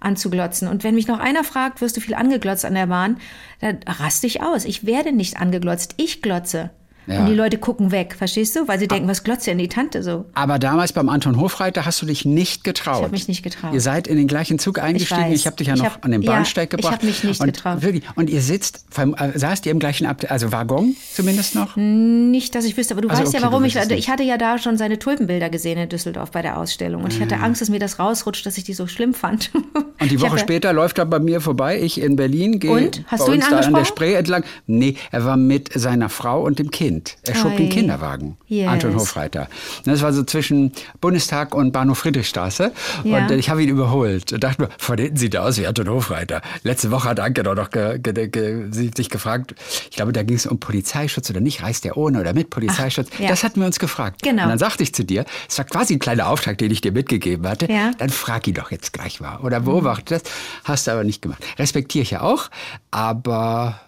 anzuglotzen. 0.00 0.68
Und 0.68 0.84
wenn 0.84 0.94
mich 0.94 1.08
noch 1.08 1.18
einer 1.18 1.44
fragt, 1.44 1.82
wirst 1.82 1.96
du 1.96 2.00
viel 2.00 2.14
angeglotzt 2.14 2.64
an 2.64 2.74
der 2.74 2.86
Bahn, 2.86 3.18
dann 3.60 3.80
raste 3.86 4.26
ich 4.26 4.42
aus. 4.42 4.64
Ich 4.64 4.86
werde 4.86 5.12
nicht 5.12 5.36
angeglotzt, 5.36 5.94
ich 5.98 6.22
glotze. 6.22 6.70
Ja. 7.06 7.20
Und 7.20 7.26
die 7.26 7.34
Leute 7.34 7.58
gucken 7.58 7.92
weg, 7.92 8.14
verstehst 8.18 8.56
du? 8.56 8.66
Weil 8.66 8.78
sie 8.78 8.88
denken, 8.88 9.08
was 9.08 9.22
glotzt 9.22 9.46
denn 9.46 9.58
die 9.58 9.68
Tante 9.68 10.02
so? 10.02 10.24
Aber 10.34 10.58
damals 10.58 10.92
beim 10.92 11.08
Anton 11.08 11.38
Hofreiter 11.40 11.84
hast 11.86 12.02
du 12.02 12.06
dich 12.06 12.24
nicht 12.24 12.64
getraut. 12.64 12.98
Ich 12.98 13.04
hab 13.04 13.12
mich 13.12 13.28
nicht 13.28 13.42
getraut. 13.42 13.72
Ihr 13.72 13.80
seid 13.80 14.08
in 14.08 14.16
den 14.16 14.26
gleichen 14.26 14.58
Zug 14.58 14.80
eingestiegen. 14.80 15.22
weiß. 15.22 15.34
Ich, 15.34 15.46
habe 15.46 15.56
dich 15.56 15.68
ja 15.68 15.74
Ich 15.74 15.82
noch 15.82 15.94
hab- 15.94 16.04
an 16.04 16.10
den 16.10 16.22
ja, 16.22 16.32
Bahnsteig 16.32 16.64
ich 16.72 16.76
gebracht. 16.76 16.94
hab 16.94 17.02
mich 17.04 17.22
nicht 17.22 17.40
und 17.40 17.46
getraut. 17.46 17.82
Wirklich, 17.82 18.02
und 18.16 18.28
ihr 18.28 18.40
sitzt, 18.40 18.84
äh, 18.96 19.38
saßt 19.38 19.66
ihr 19.66 19.72
im 19.72 19.78
gleichen 19.78 20.06
Abteil, 20.06 20.30
also 20.30 20.50
Waggon 20.52 20.96
zumindest 21.14 21.54
noch? 21.54 21.76
Nicht, 21.76 22.54
dass 22.54 22.64
ich 22.64 22.76
wüsste, 22.76 22.94
aber 22.94 23.02
du 23.02 23.08
Also, 23.08 23.22
weißt 23.22 23.34
okay, 23.34 23.42
ja, 23.42 23.50
warum 23.50 23.64
ich, 23.64 23.74
nicht. 23.76 23.90
ich 23.92 24.08
hatte 24.10 24.22
ja 24.24 24.36
da 24.36 24.58
schon 24.58 24.76
seine 24.76 24.98
Tulpenbilder 24.98 25.48
gesehen 25.50 25.78
in 25.78 25.88
Düsseldorf 25.88 26.32
bei 26.32 26.42
der 26.42 26.58
Ausstellung 26.58 27.04
und 27.04 27.12
ich 27.12 27.20
hatte 27.20 27.36
Angst, 27.38 27.60
dass 27.60 27.68
mir 27.68 27.78
das 27.78 27.98
rausrutscht, 27.98 28.44
dass 28.46 28.58
ich 28.58 28.64
die 28.64 28.74
so 28.74 28.86
schlimm 28.86 29.14
fand. 29.14 29.50
Und 29.98 30.10
die 30.10 30.16
Ich 30.16 30.20
Woche 30.20 30.32
ja- 30.36 30.42
später 30.42 30.72
läuft 30.74 30.98
er 30.98 31.06
bei 31.06 31.18
mir 31.18 31.40
vorbei, 31.40 31.80
ich 31.80 31.98
in 32.00 32.16
Berlin, 32.16 32.58
gehe 32.58 32.70
Und? 32.70 33.02
Hast 33.06 33.20
bei 33.20 33.26
du 33.26 33.32
ihn 33.32 33.36
uns 33.38 33.48
da 33.48 33.56
an 33.56 33.62
der 33.62 33.66
angesprochen? 33.68 33.84
Spree 33.86 34.14
entlang. 34.14 34.44
Nee, 34.66 34.96
er 35.10 35.24
war 35.24 35.36
mit 35.38 35.70
seiner 35.72 36.08
Frau 36.10 36.42
und 36.44 36.58
dem 36.58 36.70
Kind. 36.70 36.95
Er 37.26 37.34
schob 37.34 37.56
den 37.56 37.66
Ei. 37.66 37.70
Kinderwagen. 37.70 38.36
Yes. 38.48 38.68
Anton 38.68 38.94
Hofreiter. 38.94 39.48
Das 39.84 40.02
war 40.02 40.12
so 40.12 40.22
zwischen 40.22 40.72
Bundestag 41.00 41.54
und 41.54 41.72
Bahnhof 41.72 41.98
Friedrichstraße. 41.98 42.72
Ja. 43.04 43.18
Und 43.18 43.30
äh, 43.30 43.36
ich 43.36 43.50
habe 43.50 43.62
ihn 43.62 43.68
überholt 43.68 44.32
und 44.32 44.42
dachte 44.42 44.62
mir, 44.62 44.68
von 44.78 44.98
hinten 44.98 45.16
sieht 45.16 45.34
er 45.34 45.44
aus 45.44 45.58
wie 45.58 45.66
Anton 45.66 45.88
Hofreiter. 45.88 46.42
Letzte 46.62 46.90
Woche 46.90 47.08
hat 47.08 47.20
Anke 47.20 47.42
doch 47.42 47.54
noch 47.54 47.70
ge, 47.70 47.98
ge, 47.98 48.28
ge, 48.28 48.70
sich 48.70 49.10
gefragt, 49.10 49.54
ich 49.90 49.96
glaube, 49.96 50.12
da 50.12 50.22
ging 50.22 50.36
es 50.36 50.46
um 50.46 50.58
Polizeischutz 50.58 51.30
oder 51.30 51.40
nicht, 51.40 51.62
reist 51.62 51.84
er 51.86 51.96
ohne 51.96 52.20
oder 52.20 52.32
mit 52.32 52.50
Polizeischutz? 52.50 53.08
ja. 53.18 53.28
Das 53.28 53.44
hatten 53.44 53.60
wir 53.60 53.66
uns 53.66 53.78
gefragt. 53.78 54.22
Genau. 54.22 54.44
Und 54.44 54.48
dann 54.50 54.58
sagte 54.58 54.82
ich 54.82 54.94
zu 54.94 55.04
dir, 55.04 55.24
es 55.48 55.58
war 55.58 55.64
quasi 55.64 55.94
ein 55.94 55.98
kleiner 55.98 56.28
Auftrag, 56.28 56.58
den 56.58 56.70
ich 56.70 56.80
dir 56.80 56.92
mitgegeben 56.92 57.46
hatte. 57.46 57.70
Ja. 57.70 57.90
Dann 57.98 58.10
frag 58.10 58.46
ihn 58.48 58.54
doch 58.54 58.70
jetzt 58.70 58.92
gleich 58.92 59.20
mal 59.20 59.38
oder 59.38 59.60
beobachte 59.60 60.14
das. 60.14 60.22
Hast 60.64 60.86
du 60.86 60.92
aber 60.92 61.04
nicht 61.04 61.22
gemacht. 61.22 61.44
Respektiere 61.58 62.02
ich 62.02 62.10
ja 62.10 62.22
auch, 62.22 62.50
aber 62.90 63.80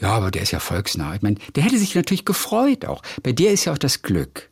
ja, 0.00 0.10
aber 0.10 0.30
der 0.30 0.42
ist 0.42 0.50
ja 0.50 0.60
volksnah. 0.60 1.14
Ich 1.14 1.22
meine, 1.22 1.36
der 1.54 1.62
hätte 1.62 1.78
sich 1.78 1.94
natürlich 1.94 2.24
gefreut 2.24 2.84
auch. 2.86 3.02
Bei 3.22 3.32
dir 3.32 3.50
ist 3.50 3.64
ja 3.64 3.72
auch 3.72 3.78
das 3.78 4.02
Glück. 4.02 4.50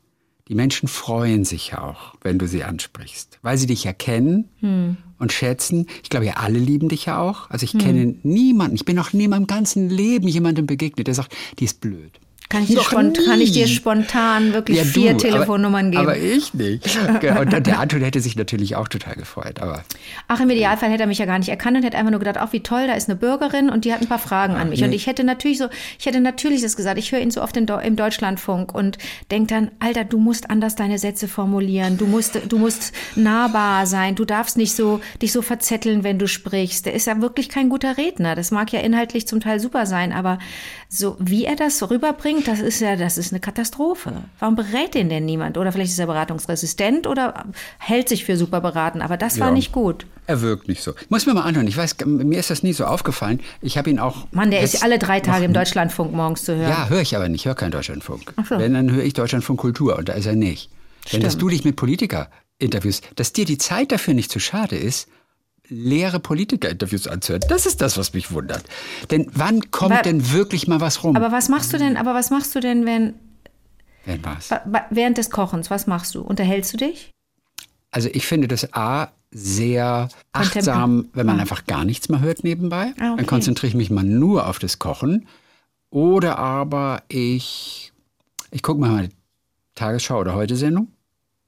Die 0.48 0.54
Menschen 0.54 0.88
freuen 0.88 1.44
sich 1.44 1.70
ja 1.72 1.82
auch, 1.82 2.14
wenn 2.22 2.38
du 2.38 2.46
sie 2.46 2.62
ansprichst, 2.62 3.40
weil 3.42 3.58
sie 3.58 3.66
dich 3.66 3.82
ja 3.82 3.92
kennen 3.92 4.48
Hm. 4.60 4.96
und 5.18 5.32
schätzen. 5.32 5.86
Ich 6.04 6.08
glaube, 6.10 6.26
ja, 6.26 6.34
alle 6.34 6.58
lieben 6.60 6.88
dich 6.88 7.06
ja 7.06 7.18
auch. 7.20 7.50
Also 7.50 7.64
ich 7.64 7.76
kenne 7.76 8.14
niemanden, 8.22 8.76
ich 8.76 8.84
bin 8.84 8.94
noch 8.94 9.12
nie 9.12 9.24
in 9.24 9.30
meinem 9.30 9.48
ganzen 9.48 9.90
Leben 9.90 10.28
jemandem 10.28 10.66
begegnet, 10.66 11.08
der 11.08 11.14
sagt, 11.14 11.34
die 11.58 11.64
ist 11.64 11.80
blöd. 11.80 12.20
Kann 12.48 12.62
ich, 12.62 12.68
dir 12.68 12.76
Noch 12.76 12.84
spont 12.90 13.18
kann 13.26 13.40
ich 13.40 13.50
dir 13.52 13.66
spontan 13.66 14.52
wirklich 14.52 14.78
Ja, 14.78 14.84
du, 14.84 14.90
vier 14.90 15.10
aber- 15.10 15.18
Telefonnummern 15.18 15.90
geben? 15.90 16.02
Aber 16.02 16.16
ich 16.16 16.54
nicht. 16.54 16.86
Genau, 17.20 17.40
Und 17.40 17.66
der 17.66 17.80
Anton 17.80 18.02
hätte 18.02 18.20
sich 18.20 18.36
natürlich 18.36 18.76
auch 18.76 18.86
total 18.88 19.14
gefreut. 19.16 19.60
Aber 19.60 19.82
Ach, 20.28 20.40
im 20.40 20.48
Idealfall 20.50 20.90
hätte 20.90 21.02
er 21.02 21.06
mich 21.08 21.18
ja 21.18 21.26
gar 21.26 21.38
nicht 21.40 21.48
erkannt 21.48 21.76
und 21.76 21.82
hätte 21.82 21.96
einfach 21.98 22.10
nur 22.12 22.20
gedacht, 22.20 22.36
ach, 22.38 22.52
wie 22.52 22.60
toll, 22.60 22.86
da 22.86 22.94
ist 22.94 23.08
eine 23.08 23.16
Bürgerin 23.16 23.68
und 23.68 23.84
die 23.84 23.92
hat 23.92 24.00
ein 24.00 24.06
paar 24.08 24.20
Fragen 24.20 24.54
an 24.54 24.68
mich. 24.68 24.82
Und 24.84 24.92
ich 24.92 25.06
hätte 25.08 25.24
natürlich 25.24 25.58
so, 25.58 25.66
ich 25.98 26.06
hätte 26.06 26.20
natürlich 26.20 26.62
das 26.62 26.76
gesagt, 26.76 26.98
ich 26.98 27.10
höre 27.10 27.20
ihn 27.20 27.30
so 27.32 27.42
oft 27.42 27.56
Deu- 27.56 27.80
im 27.82 27.96
Deutschlandfunk 27.96 28.72
und 28.74 28.98
denke 29.32 29.48
dann, 29.54 29.70
Alter, 29.80 30.04
du 30.04 30.18
musst 30.18 30.48
anders 30.50 30.76
deine 30.76 30.98
Sätze 30.98 31.26
formulieren, 31.26 31.96
du 31.98 32.06
musst, 32.06 32.38
du 32.48 32.58
musst 32.58 32.92
nahbar 33.16 33.86
sein, 33.86 34.14
du 34.14 34.24
darfst 34.24 34.56
nicht 34.56 34.74
so, 34.74 35.00
dich 35.20 35.32
so 35.32 35.42
verzetteln, 35.42 36.04
wenn 36.04 36.18
du 36.18 36.28
sprichst. 36.28 36.86
Der 36.86 36.92
ist 36.94 37.06
ja 37.06 37.20
wirklich 37.20 37.48
kein 37.48 37.68
guter 37.70 37.96
Redner. 37.98 38.34
Das 38.36 38.50
mag 38.52 38.72
ja 38.72 38.80
inhaltlich 38.80 39.26
zum 39.26 39.40
Teil 39.40 39.58
super 39.58 39.86
sein, 39.86 40.12
aber 40.12 40.38
so, 40.88 41.16
wie 41.18 41.44
er 41.44 41.56
das 41.56 41.78
so 41.78 41.86
rüberbringt, 42.36 42.48
das 42.48 42.60
ist 42.66 42.80
ja, 42.80 42.96
das 42.96 43.18
ist 43.18 43.32
eine 43.32 43.40
Katastrophe. 43.40 44.12
Warum 44.38 44.56
berät 44.56 44.94
ihn 44.94 45.08
denn 45.08 45.24
niemand? 45.24 45.58
Oder 45.58 45.72
vielleicht 45.72 45.92
ist 45.92 45.98
er 45.98 46.06
beratungsresistent 46.06 47.06
oder 47.06 47.44
hält 47.78 48.08
sich 48.08 48.24
für 48.24 48.36
super 48.36 48.60
beraten, 48.60 49.02
aber 49.02 49.16
das 49.16 49.38
war 49.40 49.48
Ja. 49.48 49.54
nicht 49.54 49.72
gut. 49.72 50.06
er 50.28 50.40
wirkt 50.40 50.66
nicht 50.66 50.82
so. 50.82 50.92
Muss 51.08 51.24
mir 51.26 51.34
mal 51.34 51.42
anhören. 51.42 51.68
Ich 51.68 51.76
weiß, 51.76 51.96
mir 52.04 52.38
ist 52.40 52.50
das 52.50 52.62
nie 52.64 52.72
so 52.72 52.84
aufgefallen. 52.84 53.40
Ich 53.62 53.78
habe 53.78 53.90
ihn 53.90 53.98
auch. 54.00 54.26
Mann, 54.32 54.50
der 54.50 54.60
ist 54.60 54.82
alle 54.82 54.98
drei 54.98 55.20
Tage 55.20 55.44
im 55.44 55.52
Deutschlandfunk 55.52 56.12
morgens 56.12 56.42
zu 56.44 56.56
hören. 56.56 56.68
Ja, 56.68 56.88
höre 56.88 57.00
ich 57.00 57.14
aber 57.14 57.28
nicht. 57.28 57.42
Ich 57.42 57.46
höre 57.46 57.54
keinen 57.54 57.70
Deutschlandfunk. 57.70 58.34
so. 58.48 58.58
Wenn, 58.58 58.74
dann 58.74 58.90
höre 58.90 59.04
ich 59.04 59.12
Deutschlandfunk 59.14 59.60
Kultur 59.60 59.96
und 59.96 60.08
da 60.08 60.14
ist 60.14 60.26
er 60.26 60.34
nicht. 60.34 60.70
Denn 61.12 61.20
dass 61.20 61.34
Stimmt. 61.34 61.42
du 61.42 61.48
dich 61.50 61.64
mit 61.64 61.76
Politiker 61.76 62.28
interviewst, 62.58 63.04
dass 63.14 63.32
dir 63.32 63.44
die 63.44 63.58
Zeit 63.58 63.92
dafür 63.92 64.14
nicht 64.14 64.32
zu 64.32 64.40
schade 64.40 64.76
ist, 64.76 65.08
leere 65.68 66.20
Politiker-Interviews 66.20 67.06
anzuhören. 67.08 67.42
Das 67.48 67.66
ist 67.66 67.80
das, 67.80 67.96
was 67.98 68.12
mich 68.12 68.30
wundert. 68.32 68.64
Denn 69.10 69.28
wann 69.34 69.70
kommt 69.70 69.92
Aber- 69.92 70.02
denn 70.02 70.32
wirklich 70.32 70.68
mal 70.68 70.80
was 70.80 71.02
rum? 71.04 71.16
Aber 71.16 71.32
was 71.32 71.48
machst 71.48 71.72
du 71.72 71.78
denn, 71.78 71.96
aber 71.96 72.14
was 72.14 72.30
machst 72.30 72.54
du 72.54 72.60
denn, 72.60 72.86
wenn, 72.86 73.14
Wenn 74.04 74.24
was? 74.24 74.50
wa- 74.50 74.62
wa- 74.66 74.86
während 74.90 75.18
des 75.18 75.30
Kochens, 75.30 75.70
was 75.70 75.86
machst 75.86 76.14
du? 76.14 76.22
Unterhältst 76.22 76.72
du 76.72 76.76
dich? 76.76 77.10
Also 77.90 78.08
ich 78.12 78.26
finde 78.26 78.48
das 78.48 78.72
A 78.74 79.08
sehr 79.30 80.08
achtsam, 80.32 81.08
wenn 81.12 81.26
man 81.26 81.40
einfach 81.40 81.64
gar 81.66 81.84
nichts 81.84 82.08
mehr 82.08 82.20
hört 82.20 82.44
nebenbei. 82.44 82.92
Ah, 82.98 83.08
okay. 83.08 83.16
Dann 83.16 83.26
konzentriere 83.26 83.68
ich 83.68 83.74
mich 83.74 83.90
mal 83.90 84.04
nur 84.04 84.46
auf 84.46 84.58
das 84.58 84.78
Kochen. 84.78 85.26
Oder 85.90 86.38
aber 86.38 87.02
ich, 87.08 87.92
ich 88.50 88.62
gucke 88.62 88.80
mal 88.80 88.90
meine 88.90 89.08
Tagesschau 89.74 90.20
oder 90.20 90.34
Heute-Sendung, 90.34 90.88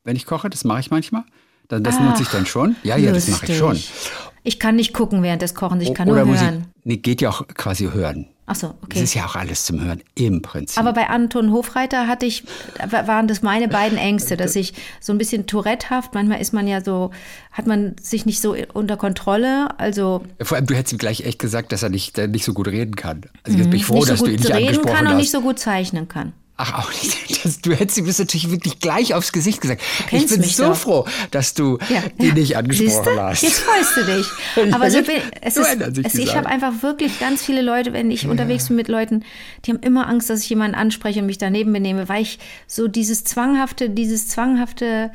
wenn 0.05 0.17
ich 0.17 0.27
koche. 0.27 0.51
Das 0.51 0.65
mache 0.65 0.81
ich 0.81 0.91
manchmal. 0.91 1.25
Dann, 1.69 1.83
das 1.85 2.01
nutze 2.01 2.23
ich 2.23 2.29
dann 2.29 2.47
schon. 2.47 2.77
Ja, 2.83 2.97
ja, 2.97 3.13
das 3.13 3.29
mache 3.29 3.47
ich 3.47 3.59
schon. 3.59 3.73
Lustig. 3.73 4.11
Ich 4.43 4.59
kann 4.59 4.77
nicht 4.77 4.95
gucken 4.95 5.23
während 5.23 5.43
des 5.43 5.55
Kochens, 5.55 5.83
ich 5.83 5.93
kann 5.95 6.09
oder 6.09 6.25
nur 6.25 6.33
Musik. 6.33 6.47
hören. 6.47 6.65
Nee, 6.85 6.97
geht 6.97 7.21
ja 7.21 7.29
auch 7.29 7.47
quasi 7.49 7.91
hören. 7.93 8.29
Ach 8.51 8.55
so, 8.55 8.69
Das 8.69 8.77
okay. 8.85 9.03
ist 9.03 9.13
ja 9.13 9.27
auch 9.27 9.37
alles 9.37 9.67
zum 9.67 9.85
Hören 9.85 10.01
im 10.15 10.41
Prinzip. 10.41 10.79
Aber 10.79 10.95
bei 10.95 11.11
Anton 11.11 11.53
Hofreiter 11.53 12.07
hatte 12.07 12.25
ich, 12.25 12.45
waren 12.89 13.29
das 13.29 13.43
meine 13.43 13.69
beiden 13.69 13.99
Ängste, 13.99 14.39
dass 14.39 14.57
ich 14.57 14.73
so 15.01 15.13
ein 15.13 15.19
bisschen 15.19 15.47
Tourettehaft, 15.47 16.15
manchmal 16.15 16.41
ist 16.41 16.55
man 16.55 16.67
ja 16.67 16.83
so, 16.83 17.11
hat 17.53 17.67
man 17.67 17.95
sich 18.01 18.25
nicht 18.25 18.41
so 18.41 18.57
unter 18.73 18.97
Kontrolle, 18.97 19.79
also 19.79 20.23
Vor 20.41 20.57
allem, 20.57 20.67
du 20.67 20.75
hättest 20.75 20.95
ihm 20.95 20.99
gleich 20.99 21.27
echt 21.27 21.39
gesagt, 21.39 21.73
dass 21.73 21.83
er 21.83 21.91
nicht, 21.91 22.17
nicht 22.17 22.47
so 22.47 22.55
gut 22.55 22.69
reden 22.69 22.97
kann. 22.97 23.21
Also 23.43 23.59
jetzt 23.59 23.69
bin 23.69 23.81
ich 23.81 23.85
froh, 23.85 23.97
nicht 23.97 24.07
so 24.07 24.13
dass 24.13 24.21
du 24.21 24.31
ihn 24.31 24.37
gut 24.39 24.45
nicht 24.47 24.55
reden 24.55 24.69
angesprochen 24.69 24.95
kann 24.97 25.07
und 25.09 25.13
hast. 25.13 25.19
nicht 25.19 25.31
so 25.31 25.43
gut 25.43 25.59
zeichnen 25.59 26.09
kann. 26.09 26.33
Ach, 26.61 26.75
auch 26.81 26.91
nicht. 26.91 27.45
Das, 27.45 27.61
du 27.61 27.73
hättest 27.73 27.99
ihm 27.99 28.07
das 28.07 28.19
natürlich 28.19 28.51
wirklich 28.51 28.81
gleich 28.81 29.15
aufs 29.15 29.31
Gesicht 29.33 29.61
gesagt. 29.61 29.81
Ich 30.11 30.27
bin 30.27 30.43
so 30.43 30.65
doch. 30.65 30.75
froh, 30.77 31.05
dass 31.31 31.55
du 31.55 31.79
Ja. 31.89 32.03
ihn 32.19 32.35
nicht 32.35 32.57
angesprochen 32.57 32.89
Siehste? 32.91 33.23
hast. 33.23 33.43
Jetzt 33.43 33.61
freust 33.61 33.97
du 33.97 34.05
dich. 34.05 34.73
Aber 34.75 34.91
so, 34.91 35.01
bin, 35.03 35.17
es 35.41 35.55
So 35.55 35.61
ist, 35.61 35.95
sich 35.95 36.13
die 36.13 36.23
ich 36.23 36.35
habe 36.37 36.49
einfach 36.49 36.83
wirklich 36.83 37.21
ganz 37.21 37.45
viele 37.45 37.63
Leute, 37.63 37.93
wenn 37.93 38.11
ich 38.11 38.27
unterwegs 38.27 38.67
bin 38.67 38.77
mit 38.77 38.89
Leuten, 38.89 39.25
die 39.65 39.71
haben 39.71 39.79
immer 39.83 40.09
Angst, 40.09 40.31
dass 40.31 40.43
ich 40.43 40.51
jemanden 40.51 40.75
anspreche 40.75 41.21
und 41.21 41.27
mich 41.27 41.39
daneben 41.39 41.73
benehme, 41.73 42.09
weil 42.09 42.23
ich 42.23 42.41
so 42.67 42.89
dieses 42.89 43.23
zwanghafte, 43.23 43.89
dieses 43.89 44.27
zwanghafte, 44.27 45.13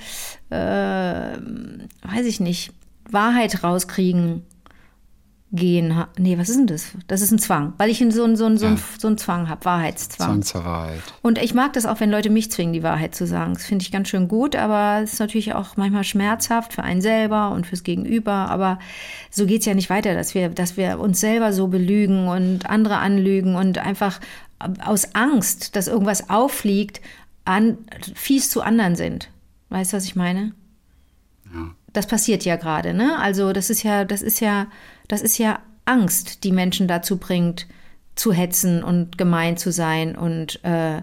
äh, 0.50 0.56
weiß 0.56 2.26
ich 2.26 2.40
nicht, 2.40 2.72
Wahrheit 3.10 3.64
rauskriegen 3.64 4.44
gehen. 5.56 6.04
Nee, 6.18 6.38
was 6.40 6.50
ist 6.50 6.58
denn 6.58 6.68
das? 6.68 6.88
Das 7.08 7.22
ist 7.22 7.32
ein 7.32 7.38
Zwang, 7.38 7.74
weil 7.78 7.90
ich 7.92 8.00
so, 8.00 8.04
einen- 8.04 8.36
so, 8.36 8.46
einen- 8.46 8.58
so, 8.58 8.66
einen- 8.66 8.80
so 9.00 9.08
einen 9.08 9.18
Zwang 9.20 9.48
habe, 9.50 9.64
Wahrheitszwang. 9.66 10.28
Zwang 10.28 10.42
zur 10.42 10.66
Wahrheit. 10.66 11.00
Und 11.22 11.38
ich 11.38 11.54
mag 11.54 11.74
das 11.74 11.86
auch, 11.86 12.00
wenn 12.00 12.10
Leute 12.10 12.32
mich 12.32 12.52
zwingen, 12.52 12.74
die 12.74 12.82
Wahrheit 12.84 13.14
zu 13.14 13.28
sagen. 13.28 13.54
Das 13.54 13.64
finde 13.66 13.84
ich 13.84 13.92
ganz 13.92 14.10
schön 14.10 14.28
gut, 14.28 14.56
aber 14.56 15.02
es 15.04 15.14
ist 15.14 15.20
natürlich 15.20 15.54
auch 15.54 15.78
manchmal 15.78 16.04
schmerzhaft 16.04 16.74
für 16.74 16.82
einen 16.84 17.02
selber 17.02 17.52
und 17.52 17.68
fürs 17.68 17.84
Gegenüber. 17.84 18.34
Aber 18.34 18.80
so 19.30 19.46
geht's 19.46 19.66
ja 19.68 19.76
nicht 19.76 19.92
weiter, 19.92 20.16
dass 20.16 20.34
wir, 20.34 20.50
dass 20.50 20.76
wir 20.76 21.00
uns 21.00 21.20
selber 21.20 21.54
so 21.54 21.68
belügen 21.68 22.28
und 22.28 22.68
andere 22.70 22.98
anlügen 22.98 23.56
und 23.56 23.78
einfach 23.78 24.20
aus 24.84 25.14
Angst, 25.14 25.76
dass 25.76 25.88
irgendwas 25.88 26.30
auffliegt, 26.32 27.00
an, 27.46 27.78
fies 28.16 28.50
zu 28.50 28.62
anderen 28.64 28.96
sind. 28.96 29.30
Weißt 29.70 29.94
du, 29.94 29.98
was 29.98 30.06
ich 30.06 30.16
meine? 30.16 30.54
Das 31.92 32.08
passiert 32.08 32.44
ja 32.46 32.56
gerade, 32.56 32.94
ne? 32.96 33.20
Also 33.20 33.54
das 33.54 33.70
ist 33.70 33.84
ja, 33.84 34.04
das 34.06 34.24
ist 34.24 34.40
ja, 34.40 34.66
das 35.08 35.22
ist 35.22 35.38
ja 35.38 35.60
Angst, 35.86 36.44
die 36.44 36.52
Menschen 36.52 36.88
dazu 36.88 37.18
bringt, 37.18 37.68
zu 38.16 38.32
hetzen 38.32 38.84
und 38.84 39.18
gemein 39.18 39.58
zu 39.58 39.72
sein 39.72 40.16
und 40.16 40.64
äh, 40.64 41.02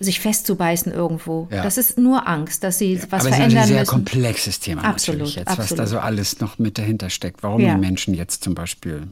sich 0.00 0.20
festzubeißen 0.20 0.92
irgendwo. 0.92 1.48
Ja. 1.50 1.62
Das 1.62 1.78
ist 1.78 1.96
nur 1.98 2.28
Angst, 2.28 2.62
dass 2.64 2.78
sie 2.78 3.00
was 3.04 3.04
Aber 3.04 3.16
es 3.16 3.24
ist 3.24 3.30
natürlich 3.30 3.38
verändern 3.38 3.62
ein 3.62 3.68
sehr 3.68 3.80
müssen. 3.80 3.90
komplexes 3.90 4.60
Thema 4.60 4.84
Absolut, 4.84 5.20
natürlich 5.20 5.36
jetzt, 5.36 5.46
was 5.48 5.58
absolut. 5.60 5.78
da 5.80 5.86
so 5.86 5.98
alles 6.00 6.40
noch 6.40 6.58
mit 6.58 6.76
dahinter 6.78 7.10
steckt. 7.10 7.42
Warum 7.42 7.60
Ja. 7.60 7.74
die 7.74 7.80
Menschen 7.80 8.14
jetzt 8.14 8.44
zum 8.44 8.54
Beispiel 8.54 9.08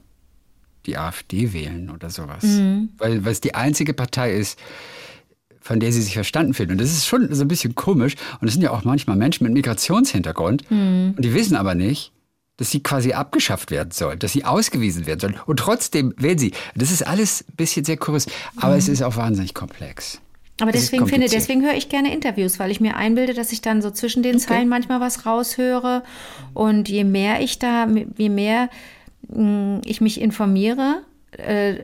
die 0.87 0.99
AfD 0.99 1.53
wählen 1.53 1.91
oder 1.91 2.11
sowas. 2.11 2.43
Mhm. 2.43 2.91
Weil, 2.99 3.25
weil 3.25 3.33
es 3.33 3.41
die 3.41 3.55
einzige 3.55 3.95
Partei 3.95 4.35
ist, 4.35 4.59
von 5.61 5.79
der 5.79 5.93
sie 5.93 6.03
sich 6.03 6.15
verstanden 6.15 6.55
finden. 6.55 6.73
Und 6.73 6.81
das 6.81 6.91
ist 6.91 7.07
schon 7.07 7.33
so 7.33 7.43
ein 7.43 7.49
bisschen 7.49 7.77
komisch. 7.77 8.17
Und 8.41 8.49
es 8.49 8.55
sind 8.55 8.63
ja 8.63 8.73
auch 8.73 8.83
manchmal 8.85 9.17
Menschen 9.17 9.45
mit 9.45 9.53
Migrationshintergrund. 9.53 10.69
Mhm. 10.71 11.15
Und 11.17 11.25
die 11.25 11.33
wissen 11.35 11.55
aber 11.57 11.77
nicht, 11.77 12.13
dass 12.57 12.71
sie 12.71 12.83
quasi 12.83 13.13
abgeschafft 13.13 13.71
werden 13.71 13.91
sollen, 13.91 14.19
dass 14.19 14.33
sie 14.33 14.45
ausgewiesen 14.45 15.07
werden 15.07 15.21
sollen. 15.21 15.37
Und 15.47 15.59
trotzdem 15.59 16.15
wählen 16.19 16.39
sie. 16.39 16.53
Das 16.75 16.91
ist 16.91 17.07
alles 17.07 17.45
ein 17.49 17.57
bisschen 17.57 17.85
sehr 17.85 17.97
kurios. 17.97 18.27
Aber 18.57 18.77
es 18.77 18.89
ist 18.89 19.03
auch 19.03 19.17
wahnsinnig 19.17 19.55
komplex. 19.55 20.21
Aber 20.61 20.71
Es 20.71 20.77
ist 20.77 20.93
deswegen 20.93 21.09
finde, 21.09 21.29
deswegen 21.29 21.63
höre 21.65 21.75
ich 21.75 21.89
gerne 21.89 22.13
Interviews, 22.13 22.59
weil 22.59 22.71
ich 22.71 22.81
mir 22.81 22.97
einbilde, 22.97 23.35
dass 23.35 23.53
ich 23.53 23.63
dann 23.63 23.81
so 23.83 23.91
zwischen 23.91 24.23
den 24.23 24.39
Zeilen 24.39 24.69
manchmal 24.69 25.01
was 25.01 25.25
raushöre. 25.27 26.03
Und 26.53 26.89
je 26.89 27.05
mehr 27.05 27.41
ich 27.41 27.59
da, 27.59 27.89
je 28.19 28.29
mehr 28.29 28.69
mh, 29.29 29.81
ich 29.85 30.01
mich 30.01 30.21
informiere, 30.21 31.03
äh, 31.33 31.77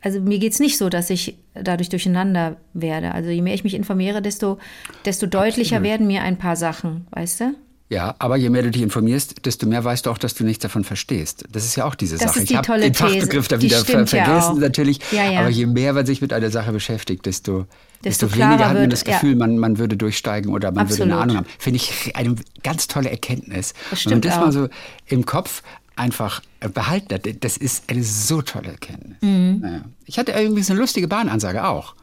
also 0.00 0.20
mir 0.20 0.38
geht's 0.38 0.60
nicht 0.60 0.76
so, 0.76 0.88
dass 0.88 1.08
ich 1.08 1.38
dadurch 1.54 1.88
durcheinander 1.88 2.56
werde. 2.72 3.12
Also 3.12 3.30
je 3.30 3.42
mehr 3.42 3.54
ich 3.54 3.64
mich 3.64 3.74
informiere, 3.74 4.20
desto, 4.22 4.58
desto 5.04 5.26
deutlicher 5.26 5.82
werden 5.82 6.06
mir 6.06 6.22
ein 6.22 6.36
paar 6.36 6.56
Sachen, 6.56 7.06
weißt 7.10 7.40
du? 7.40 7.54
Ja, 7.90 8.14
aber 8.18 8.36
je 8.36 8.48
mehr 8.48 8.62
du 8.62 8.70
dich 8.70 8.82
informierst, 8.82 9.44
desto 9.44 9.66
mehr 9.66 9.84
weißt 9.84 10.06
du 10.06 10.10
auch, 10.10 10.16
dass 10.16 10.34
du 10.34 10.42
nichts 10.44 10.62
davon 10.62 10.84
verstehst. 10.84 11.44
Das 11.52 11.64
ist 11.64 11.76
ja 11.76 11.84
auch 11.84 11.94
diese 11.94 12.16
Das 12.16 12.28
Sache. 12.28 12.40
ist 12.40 12.48
die 12.48 12.54
ich 12.54 12.58
habe 12.58 12.80
den. 12.80 12.94
Fachbegriff 12.94 13.46
da 13.46 13.60
wieder 13.60 13.84
ver 13.84 14.00
ja 14.00 14.06
vergessen 14.06 14.54
auch. 14.54 14.58
natürlich. 14.58 15.00
Ja, 15.12 15.30
ja. 15.30 15.40
Aber 15.40 15.50
je 15.50 15.66
mehr 15.66 15.92
man 15.92 16.06
sich 16.06 16.22
mit 16.22 16.32
einer 16.32 16.50
Sache 16.50 16.72
beschäftigt, 16.72 17.26
desto, 17.26 17.66
Desto 18.02 18.26
desto, 18.26 18.38
weniger 18.40 18.68
hat 18.70 18.74
man 18.78 18.88
das 18.88 19.04
ja. 19.04 19.12
Gefühl, 19.14 19.36
man, 19.36 19.58
man 19.58 19.78
würde 19.78 19.98
durchsteigen 19.98 20.50
oder 20.50 20.72
man 20.72 20.88
würde 20.88 21.02
eine 21.02 21.12
Absolut. 21.12 21.22
Ahnung 21.22 21.36
haben. 21.36 21.46
Finde 21.58 21.76
ich 21.76 22.16
eine 22.16 22.36
ganz 22.62 22.88
tolle 22.88 23.10
Erkenntnis. 23.10 23.74
Das 23.90 24.00
stimmt 24.00 24.24
das 24.24 24.34
auch. 24.36 24.40
mal 24.40 24.52
so 24.52 24.68
im 25.06 25.26
Kopf 25.26 25.62
einfach 25.96 26.42
äh, 26.60 26.68
behalten 26.68 27.14
hat, 27.14 27.28
das 27.44 27.56
ist 27.56 27.84
eine 27.90 28.02
so 28.02 28.42
tolle 28.42 28.68
Erkenntnis. 28.68 29.18
Mhm. 29.20 29.84
Ich 30.06 30.18
hatte 30.18 30.32
irgendwie 30.32 30.62
so 30.62 30.72
eine 30.72 30.80
lustige 30.80 31.06
Bahnansage 31.06 31.64
auch. 31.66 31.94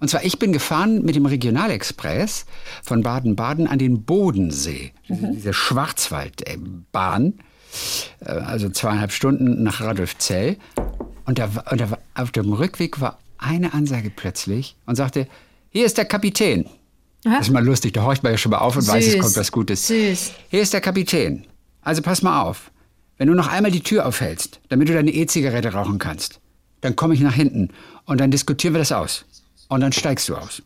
Und 0.00 0.08
zwar, 0.08 0.24
ich 0.24 0.38
bin 0.38 0.52
gefahren 0.52 1.02
mit 1.02 1.14
dem 1.16 1.26
Regionalexpress 1.26 2.46
von 2.82 3.02
Baden-Baden 3.02 3.66
an 3.66 3.78
den 3.78 4.04
Bodensee. 4.04 4.92
Diese 5.08 5.52
Schwarzwaldbahn, 5.54 7.34
äh, 8.20 8.30
also 8.30 8.68
zweieinhalb 8.68 9.12
Stunden 9.12 9.62
nach 9.62 9.80
Radolfzell. 9.80 10.56
Und, 11.24 11.38
da, 11.38 11.48
und 11.70 11.80
da 11.80 11.98
auf 12.14 12.32
dem 12.32 12.52
Rückweg 12.52 13.00
war 13.00 13.18
eine 13.38 13.72
Ansage 13.74 14.10
plötzlich 14.10 14.76
und 14.86 14.96
sagte, 14.96 15.26
hier 15.70 15.86
ist 15.86 15.98
der 15.98 16.04
Kapitän. 16.04 16.66
Aha. 17.26 17.38
Das 17.38 17.48
ist 17.48 17.52
mal 17.52 17.64
lustig, 17.64 17.92
da 17.94 18.02
horcht 18.02 18.22
man 18.22 18.32
ja 18.32 18.38
schon 18.38 18.50
mal 18.50 18.58
auf 18.58 18.76
und 18.76 18.86
weiß, 18.86 19.06
es 19.06 19.12
Süß. 19.12 19.22
kommt 19.22 19.36
was 19.36 19.52
Gutes. 19.52 19.86
Süß. 19.86 20.32
Hier 20.50 20.60
ist 20.60 20.72
der 20.72 20.80
Kapitän. 20.80 21.46
Also 21.80 22.02
pass 22.02 22.22
mal 22.22 22.42
auf. 22.42 22.70
Wenn 23.16 23.28
du 23.28 23.34
noch 23.34 23.48
einmal 23.48 23.70
die 23.70 23.80
Tür 23.82 24.06
aufhältst, 24.06 24.60
damit 24.68 24.88
du 24.88 24.92
deine 24.92 25.10
E-Zigarette 25.12 25.72
rauchen 25.72 25.98
kannst, 25.98 26.40
dann 26.80 26.96
komme 26.96 27.14
ich 27.14 27.20
nach 27.20 27.34
hinten 27.34 27.70
und 28.04 28.20
dann 28.20 28.30
diskutieren 28.30 28.74
wir 28.74 28.78
das 28.78 28.92
aus. 28.92 29.24
Und 29.68 29.80
dann 29.80 29.92
steigst 29.92 30.28
du 30.28 30.36
aus. 30.36 30.62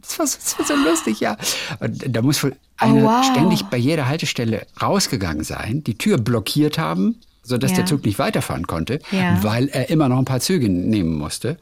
Das 0.00 0.18
war 0.18 0.26
so, 0.26 0.36
das 0.42 0.58
war 0.58 0.66
so 0.66 0.74
lustig, 0.74 1.20
ja. 1.20 1.36
Und 1.80 2.04
da 2.14 2.22
muss 2.22 2.42
wohl 2.42 2.56
einer 2.76 3.02
Oh, 3.02 3.06
wow. 3.06 3.24
ständig 3.24 3.62
bei 3.66 3.76
jeder 3.76 4.08
Haltestelle 4.08 4.66
rausgegangen 4.80 5.44
sein, 5.44 5.84
die 5.84 5.96
Tür 5.96 6.18
blockiert 6.18 6.76
haben, 6.78 7.20
sodass 7.44 7.70
Ja. 7.70 7.76
der 7.78 7.86
Zug 7.86 8.04
nicht 8.04 8.18
weiterfahren 8.18 8.66
konnte, 8.66 8.98
Ja. 9.12 9.42
weil 9.44 9.68
er 9.68 9.90
immer 9.90 10.08
noch 10.08 10.18
ein 10.18 10.24
paar 10.24 10.40
Züge 10.40 10.68
nehmen 10.68 11.16
musste. 11.16 11.56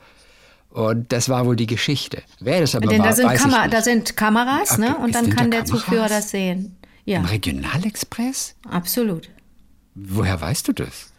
Und 0.70 1.12
das 1.12 1.28
war 1.28 1.44
wohl 1.46 1.56
die 1.56 1.66
Geschichte. 1.66 2.22
Wer 2.38 2.60
das 2.60 2.74
aber 2.74 2.86
Denn 2.88 3.00
war, 3.00 3.08
da 3.08 3.12
sind, 3.14 3.26
weiß 3.26 3.42
Kamer 3.42 3.68
da 3.68 3.82
sind 3.82 4.16
Kameras, 4.16 4.78
ne? 4.78 4.96
Und 4.98 5.14
dann 5.14 5.28
kann 5.30 5.50
da 5.50 5.58
der? 5.58 5.64
Zugführer 5.66 6.08
das 6.08 6.30
sehen. 6.30 6.76
Ja, 7.04 7.18
Im 7.18 7.24
Regionalexpress? 7.26 8.54
absolut. 8.70 9.28
Woher 9.96 10.40
weißt 10.40 10.68
du 10.68 10.72
das? 10.72 11.10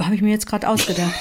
Habe 0.00 0.14
ich 0.16 0.22
mir 0.22 0.30
jetzt 0.30 0.46
gerade 0.46 0.68
ausgedacht. 0.68 1.12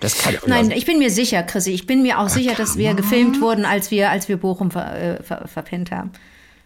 Das 0.00 0.18
kann 0.18 0.34
ja 0.34 0.40
Nein, 0.46 0.70
ich 0.70 0.86
bin 0.86 0.98
mir 0.98 1.10
sicher, 1.10 1.42
Chrissy. 1.42 1.72
Ich 1.72 1.86
bin 1.86 2.02
mir 2.02 2.18
auch 2.18 2.28
sicher, 2.28 2.54
dass 2.54 2.76
wir 2.76 2.94
gefilmt 2.94 3.40
wurden, 3.40 3.64
als 3.64 3.90
wir, 3.90 4.10
als 4.10 4.28
wir 4.28 4.36
Bochum 4.36 4.70
ver, 4.70 4.94
äh, 4.96 5.22
ver, 5.22 5.46
verpennt 5.46 5.90
haben. 5.90 6.12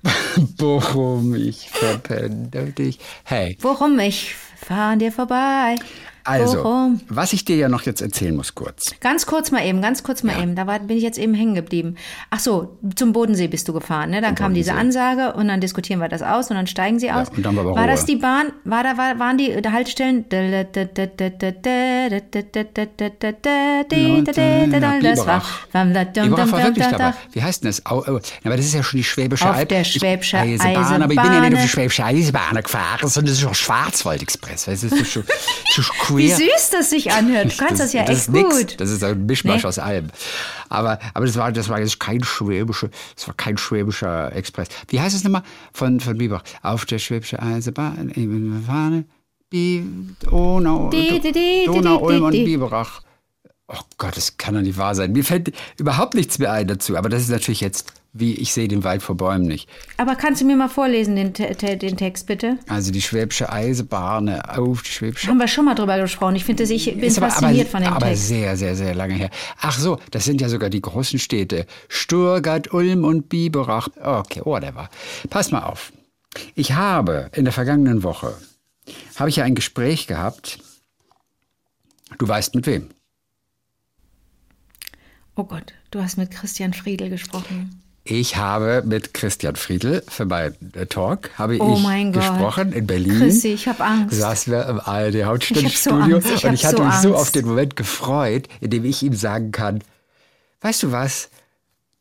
Bochum, 0.58 1.34
ich 1.34 1.70
verpenne 1.70 2.48
dich. 2.48 2.98
Hey, 3.24 3.56
Bochum, 3.60 3.98
ich 3.98 4.34
fahre 4.56 4.92
an 4.92 4.98
dir 4.98 5.12
vorbei. 5.12 5.76
Also, 6.24 6.62
Bochum. 6.62 7.00
was 7.08 7.32
ich 7.32 7.44
dir 7.44 7.56
ja 7.56 7.68
noch 7.68 7.82
jetzt 7.82 8.00
erzählen 8.00 8.34
muss 8.34 8.54
kurz. 8.54 8.92
Ganz 9.00 9.26
kurz 9.26 9.50
mal 9.50 9.64
eben, 9.64 9.82
ganz 9.82 10.02
kurz 10.02 10.22
mal 10.22 10.42
eben. 10.42 10.56
Da 10.56 10.66
war, 10.66 10.78
bin 10.78 10.96
ich 10.96 11.02
jetzt 11.02 11.18
eben 11.18 11.34
hängen 11.34 11.54
geblieben. 11.54 11.96
Ach 12.30 12.40
so, 12.40 12.78
zum 12.96 13.12
Bodensee 13.12 13.48
bist 13.48 13.68
du 13.68 13.72
gefahren, 13.72 14.10
ne? 14.10 14.20
Dann 14.20 14.34
kam 14.34 14.54
diese 14.54 14.72
Bodensee. 14.72 15.00
Ansage 15.00 15.36
und 15.36 15.48
dann 15.48 15.60
diskutieren 15.60 16.00
wir 16.00 16.08
das 16.08 16.22
aus 16.22 16.50
und 16.50 16.56
dann 16.56 16.66
steigen 16.66 16.98
sie 16.98 17.12
aus. 17.12 17.28
und 17.28 17.44
dann 17.44 17.56
war 17.56 17.64
war 17.64 17.86
das 17.86 18.04
die 18.06 18.16
Bahn? 18.16 18.52
War 18.64 18.82
da 18.82 18.96
war, 18.96 19.18
waren 19.18 19.38
die 19.38 19.54
Haltestellen? 19.54 20.24
Das 20.28 20.40
war. 25.26 25.42
Biberach 26.12 26.52
war 26.52 26.62
wirklich 26.64 26.86
dabei. 26.86 27.14
Wie 27.32 27.42
heißt 27.42 27.64
denn 27.64 27.68
das? 27.70 27.82
Ja, 27.84 27.90
aber 27.90 28.56
das 28.56 28.66
ist 28.66 28.74
ja 28.74 28.82
schon 28.82 28.98
die 28.98 29.04
Schwäbische 29.04 29.48
Auf 29.48 29.56
Alb. 29.56 29.68
der 29.68 29.84
Schwäbische 29.84 30.38
Eisenbahn, 30.38 31.02
aber 31.02 31.12
ich 31.12 31.20
bin 31.20 31.32
ja 31.32 31.40
nicht 31.40 31.54
auf 31.56 31.62
die. 31.62 31.68
Schwäbische 31.68 32.04
Eisenbahn 32.04 32.62
gefahren, 32.62 33.08
sondern 33.08 33.32
das 33.32 33.42
ist 33.42 33.46
auch 33.46 33.54
Schwarzwaldexpress. 33.54 34.64
Das 34.66 34.82
ist 34.82 35.12
so, 35.12 35.22
so 35.74 35.82
queer. 36.14 36.38
Wie 36.38 36.42
süß 36.44 36.70
das 36.72 36.90
sich 36.90 37.12
anhört. 37.12 37.52
Du 37.52 37.56
kannst 37.64 37.80
das, 37.80 37.92
ja 37.92 38.02
das 38.04 38.10
echt 38.10 38.18
ist 38.28 38.30
nix. 38.32 38.58
gut. 38.58 38.80
Das 38.80 38.90
ist 38.90 39.02
ein 39.04 39.26
Mischmasch 39.26 39.62
Nee. 39.62 39.68
aus 39.68 39.78
allem. 39.78 40.08
Aber, 40.68 40.98
aber 41.14 41.26
das 41.26 41.36
war, 41.36 41.52
das 41.52 41.68
war 41.68 41.78
jetzt 41.80 42.00
kein 42.00 42.22
schwäbischer, 42.24 42.88
das 43.14 43.26
war 43.28 43.34
kein 43.34 43.56
schwäbischer 43.58 44.34
Express. 44.34 44.68
Wie 44.88 45.00
heißt 45.00 45.14
es 45.14 45.24
nochmal? 45.24 45.42
Von, 45.72 46.00
von 46.00 46.16
Biberach. 46.18 46.42
Auf 46.62 46.84
der 46.86 46.98
Schwäbische 46.98 47.40
Eisenbahn, 47.40 48.10
eben 48.14 48.64
Fahne, 48.66 49.04
Donau, 50.20 50.90
Donau, 50.90 51.98
Ulm 52.02 52.22
und. 52.24 52.32
Biberach. 52.32 53.02
Oh 53.68 53.76
Gott, 53.98 54.16
das 54.16 54.36
kann 54.36 54.54
doch 54.54 54.60
nicht 54.60 54.76
wahr 54.76 54.94
sein. 54.94 55.12
Mir 55.12 55.24
fällt 55.24 55.52
überhaupt 55.78 56.14
nichts 56.14 56.38
mehr 56.38 56.52
ein 56.52 56.66
dazu. 56.66 56.96
Aber 56.96 57.08
das 57.08 57.22
ist 57.22 57.30
natürlich 57.30 57.60
jetzt, 57.60 57.92
wie 58.14 58.34
ich 58.34 58.54
sehe 58.54 58.68
den 58.68 58.84
Wald 58.84 59.02
vor 59.02 59.16
Bäumen 59.16 59.44
nicht. 59.44 59.68
Aber 59.96 60.14
kannst 60.14 60.40
du 60.40 60.46
mir 60.46 60.56
mal 60.56 60.68
vorlesen, 60.68 61.16
den, 61.16 61.32
den 61.32 61.96
Text 61.96 62.26
bitte? 62.28 62.58
Also 62.68 62.92
die 62.92 63.02
Schwäbische 63.02 63.52
Eisenbahn 63.52 64.40
auf 64.40 64.82
die 64.82 64.90
Schwäbische 64.90 65.26
Haben 65.26 65.38
wir 65.38 65.48
schon 65.48 65.64
mal 65.64 65.74
drüber 65.74 65.98
gesprochen. 65.98 66.36
Ich 66.36 66.44
finde, 66.44 66.62
ich 66.62 66.84
bin 66.84 67.02
aber, 67.02 67.28
fasziniert 67.28 67.68
aber, 67.68 67.70
von 67.70 67.82
dem 67.82 67.92
aber 67.92 68.06
Text. 68.06 68.28
sehr, 68.28 68.56
sehr, 68.56 68.76
sehr 68.76 68.94
lange 68.94 69.14
her. 69.14 69.30
Ach 69.60 69.76
so, 69.76 69.98
das 70.12 70.24
sind 70.24 70.40
ja 70.40 70.48
sogar 70.48 70.70
die 70.70 70.80
großen 70.80 71.18
Städte. 71.18 71.66
Stuttgart, 71.88 72.72
Ulm 72.72 73.04
und 73.04 73.28
Biberach. 73.28 73.88
Okay, 74.00 74.42
whatever. 74.44 74.88
Pass 75.28 75.50
mal 75.50 75.64
auf. 75.64 75.92
Ich 76.54 76.72
habe 76.72 77.30
in 77.34 77.44
der 77.44 77.52
vergangenen 77.52 78.04
Woche, 78.04 78.34
habe 79.16 79.28
ich 79.28 79.36
ja 79.36 79.44
ein 79.44 79.56
Gespräch 79.56 80.06
gehabt. 80.06 80.60
Du 82.18 82.28
weißt 82.28 82.54
mit 82.54 82.66
wem? 82.66 82.90
Oh 85.34 85.44
Gott, 85.44 85.72
du 85.90 86.00
hast 86.00 86.16
mit 86.16 86.30
Christian 86.30 86.72
Friedel 86.74 87.10
gesprochen. 87.10 87.83
Ich 88.06 88.36
habe 88.36 88.82
mit 88.84 89.14
Christian 89.14 89.56
Friedl 89.56 90.02
für 90.08 90.26
meinen 90.26 90.54
Talk 90.90 91.30
habe 91.38 91.56
Oh 91.58 91.74
ich 91.74 91.82
mein 91.82 92.12
Gott. 92.12 92.22
gesprochen 92.22 92.72
in 92.74 92.86
Berlin. 92.86 93.18
Chrissy, 93.18 93.48
ich 93.54 93.66
hab 93.66 93.80
Angst. 93.80 94.14
Saßen 94.18 94.52
wir 94.52 94.66
im 94.68 94.78
ARD 94.78 95.14
so 95.14 95.24
Hauptstadtstudio 95.24 96.18
ich 96.18 96.44
und 96.44 96.52
ich 96.52 96.66
hatte 96.66 96.76
so 96.76 96.84
mich 96.84 96.94
so 96.96 97.08
Angst. 97.08 97.20
auf 97.20 97.30
den 97.30 97.46
Moment 97.46 97.76
gefreut, 97.76 98.46
in 98.60 98.68
dem 98.70 98.84
ich 98.84 99.02
ihm 99.02 99.14
sagen 99.14 99.52
kann, 99.52 99.80
weißt 100.60 100.82
du 100.82 100.92
was, 100.92 101.30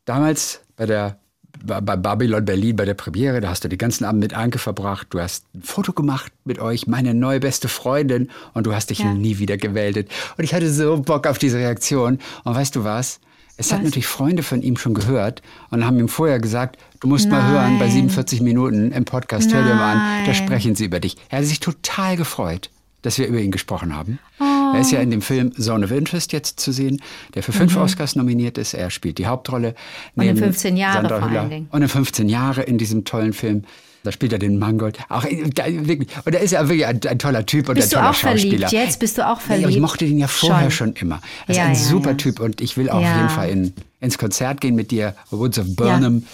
damals 0.04 0.60
bei 0.76 0.84
der 0.84 1.18
bei 1.64 1.80
bei 1.80 1.96
Babylon 1.96 2.44
Berlin 2.44 2.76
bei 2.76 2.84
der 2.84 2.92
Premiere, 2.92 3.40
da 3.40 3.48
hast 3.48 3.64
du 3.64 3.68
den 3.68 3.78
ganzen 3.78 4.04
Abend 4.04 4.20
mit 4.20 4.34
Anke 4.34 4.58
verbracht, 4.58 5.06
du 5.10 5.20
hast 5.20 5.46
ein 5.54 5.62
Foto 5.62 5.94
gemacht 5.94 6.30
mit 6.44 6.58
euch, 6.58 6.86
meine 6.86 7.14
neue 7.14 7.40
beste 7.40 7.68
Freundin 7.68 8.28
und 8.52 8.66
du 8.66 8.74
hast 8.74 8.90
dich 8.90 8.98
Ja. 8.98 9.14
nie 9.14 9.38
wieder 9.38 9.56
gemeldet. 9.56 10.10
Und 10.36 10.44
ich 10.44 10.52
hatte 10.52 10.70
so 10.70 11.00
Bock 11.00 11.26
auf 11.26 11.38
diese 11.38 11.56
Reaktion. 11.56 12.18
Und 12.42 12.54
weißt 12.54 12.76
du 12.76 12.84
was? 12.84 13.20
Es 13.56 13.72
hat 13.72 13.82
natürlich 13.82 14.06
Freunde 14.06 14.42
von 14.42 14.62
ihm 14.62 14.76
schon 14.76 14.94
gehört 14.94 15.42
und 15.70 15.84
haben 15.84 15.98
ihm 15.98 16.08
vorher 16.08 16.40
gesagt, 16.40 16.76
du 17.00 17.06
musst 17.06 17.28
mal 17.28 17.46
hören 17.46 17.78
bei 17.78 17.86
Nein. 17.86 17.94
47 17.94 18.40
Minuten 18.40 18.90
im 18.90 19.04
Podcast, 19.04 19.52
hör 19.54 19.62
dir 19.62 19.74
mal 19.74 19.92
an, 19.92 19.98
da 20.26 20.32
Nein. 20.32 20.34
sprechen 20.34 20.74
sie 20.74 20.86
über 20.86 20.98
dich. 20.98 21.16
Er 21.28 21.38
hat 21.38 21.46
sich 21.46 21.60
total 21.60 22.16
gefreut, 22.16 22.70
dass 23.02 23.16
wir 23.18 23.28
über 23.28 23.38
ihn 23.38 23.52
gesprochen 23.52 23.94
haben. 23.94 24.18
Oh. 24.40 24.44
Er 24.74 24.80
ist 24.80 24.90
ja 24.90 25.00
in 25.00 25.10
dem 25.10 25.22
Film 25.22 25.54
Zone 25.54 25.84
of 25.84 25.92
Interest 25.92 26.32
jetzt 26.32 26.58
zu 26.58 26.72
sehen, 26.72 27.00
der 27.34 27.44
für 27.44 27.52
fünf 27.52 27.76
Oscars 27.76 28.16
nominiert 28.16 28.58
ist. 28.58 28.74
Er 28.74 28.90
spielt 28.90 29.18
die 29.18 29.26
Hauptrolle. 29.26 29.68
Mhm. 29.68 29.74
Und 30.16 30.22
in 30.22 30.34
neben 30.34 30.38
15 30.46 30.76
Jahre 30.76 30.94
Sandra 30.94 31.20
vor 31.20 31.28
Hüller. 31.28 31.40
allen 31.40 31.50
Dingen. 31.50 31.68
Und 31.70 31.82
in 31.82 31.88
15 31.88 32.28
Jahre 32.28 32.62
in 32.62 32.78
diesem 32.78 33.04
tollen 33.04 33.32
Film. 33.32 33.62
Da 34.04 34.12
spielt 34.12 34.32
er 34.32 34.38
den 34.38 34.58
Mangold. 34.58 34.98
Auch 35.08 35.24
äh, 35.24 35.48
da, 35.52 35.64
wirklich. 35.66 36.08
Und 36.24 36.34
er 36.34 36.40
ist 36.42 36.52
ja 36.52 36.60
wirklich 36.68 36.86
ein, 36.86 37.00
ein 37.08 37.18
toller 37.18 37.44
Typ 37.46 37.68
und 37.68 37.74
Bist 37.74 37.88
ein 37.88 37.90
du 37.90 37.96
toller 37.96 38.10
auch 38.10 38.14
verliebt 38.14 38.60
Schauspieler. 38.60 38.84
jetzt? 38.84 39.00
Bist 39.00 39.18
du 39.18 39.26
auch 39.26 39.40
verliebt? 39.40 39.70
ich 39.70 39.80
mochte 39.80 40.04
den 40.06 40.18
ja 40.18 40.28
vorher 40.28 40.70
Schon. 40.70 40.94
schon, 40.94 41.02
immer. 41.02 41.20
Er 41.46 41.50
ist 41.50 41.56
Ja, 41.56 41.64
ein 41.64 41.72
ja, 41.74 41.78
super 41.80 42.10
ja. 42.10 42.16
Typ 42.16 42.38
und 42.38 42.60
ich 42.60 42.76
will 42.76 42.88
auch 42.90 42.96
auf 43.02 43.16
jeden 43.16 43.28
Fall 43.30 43.48
in, 43.50 43.72
ins 44.00 44.18
Konzert 44.18 44.60
gehen 44.60 44.74
mit 44.76 44.90
dir, 44.90 45.14
Woods 45.30 45.58
of 45.58 45.74
Burnham. 45.74 46.24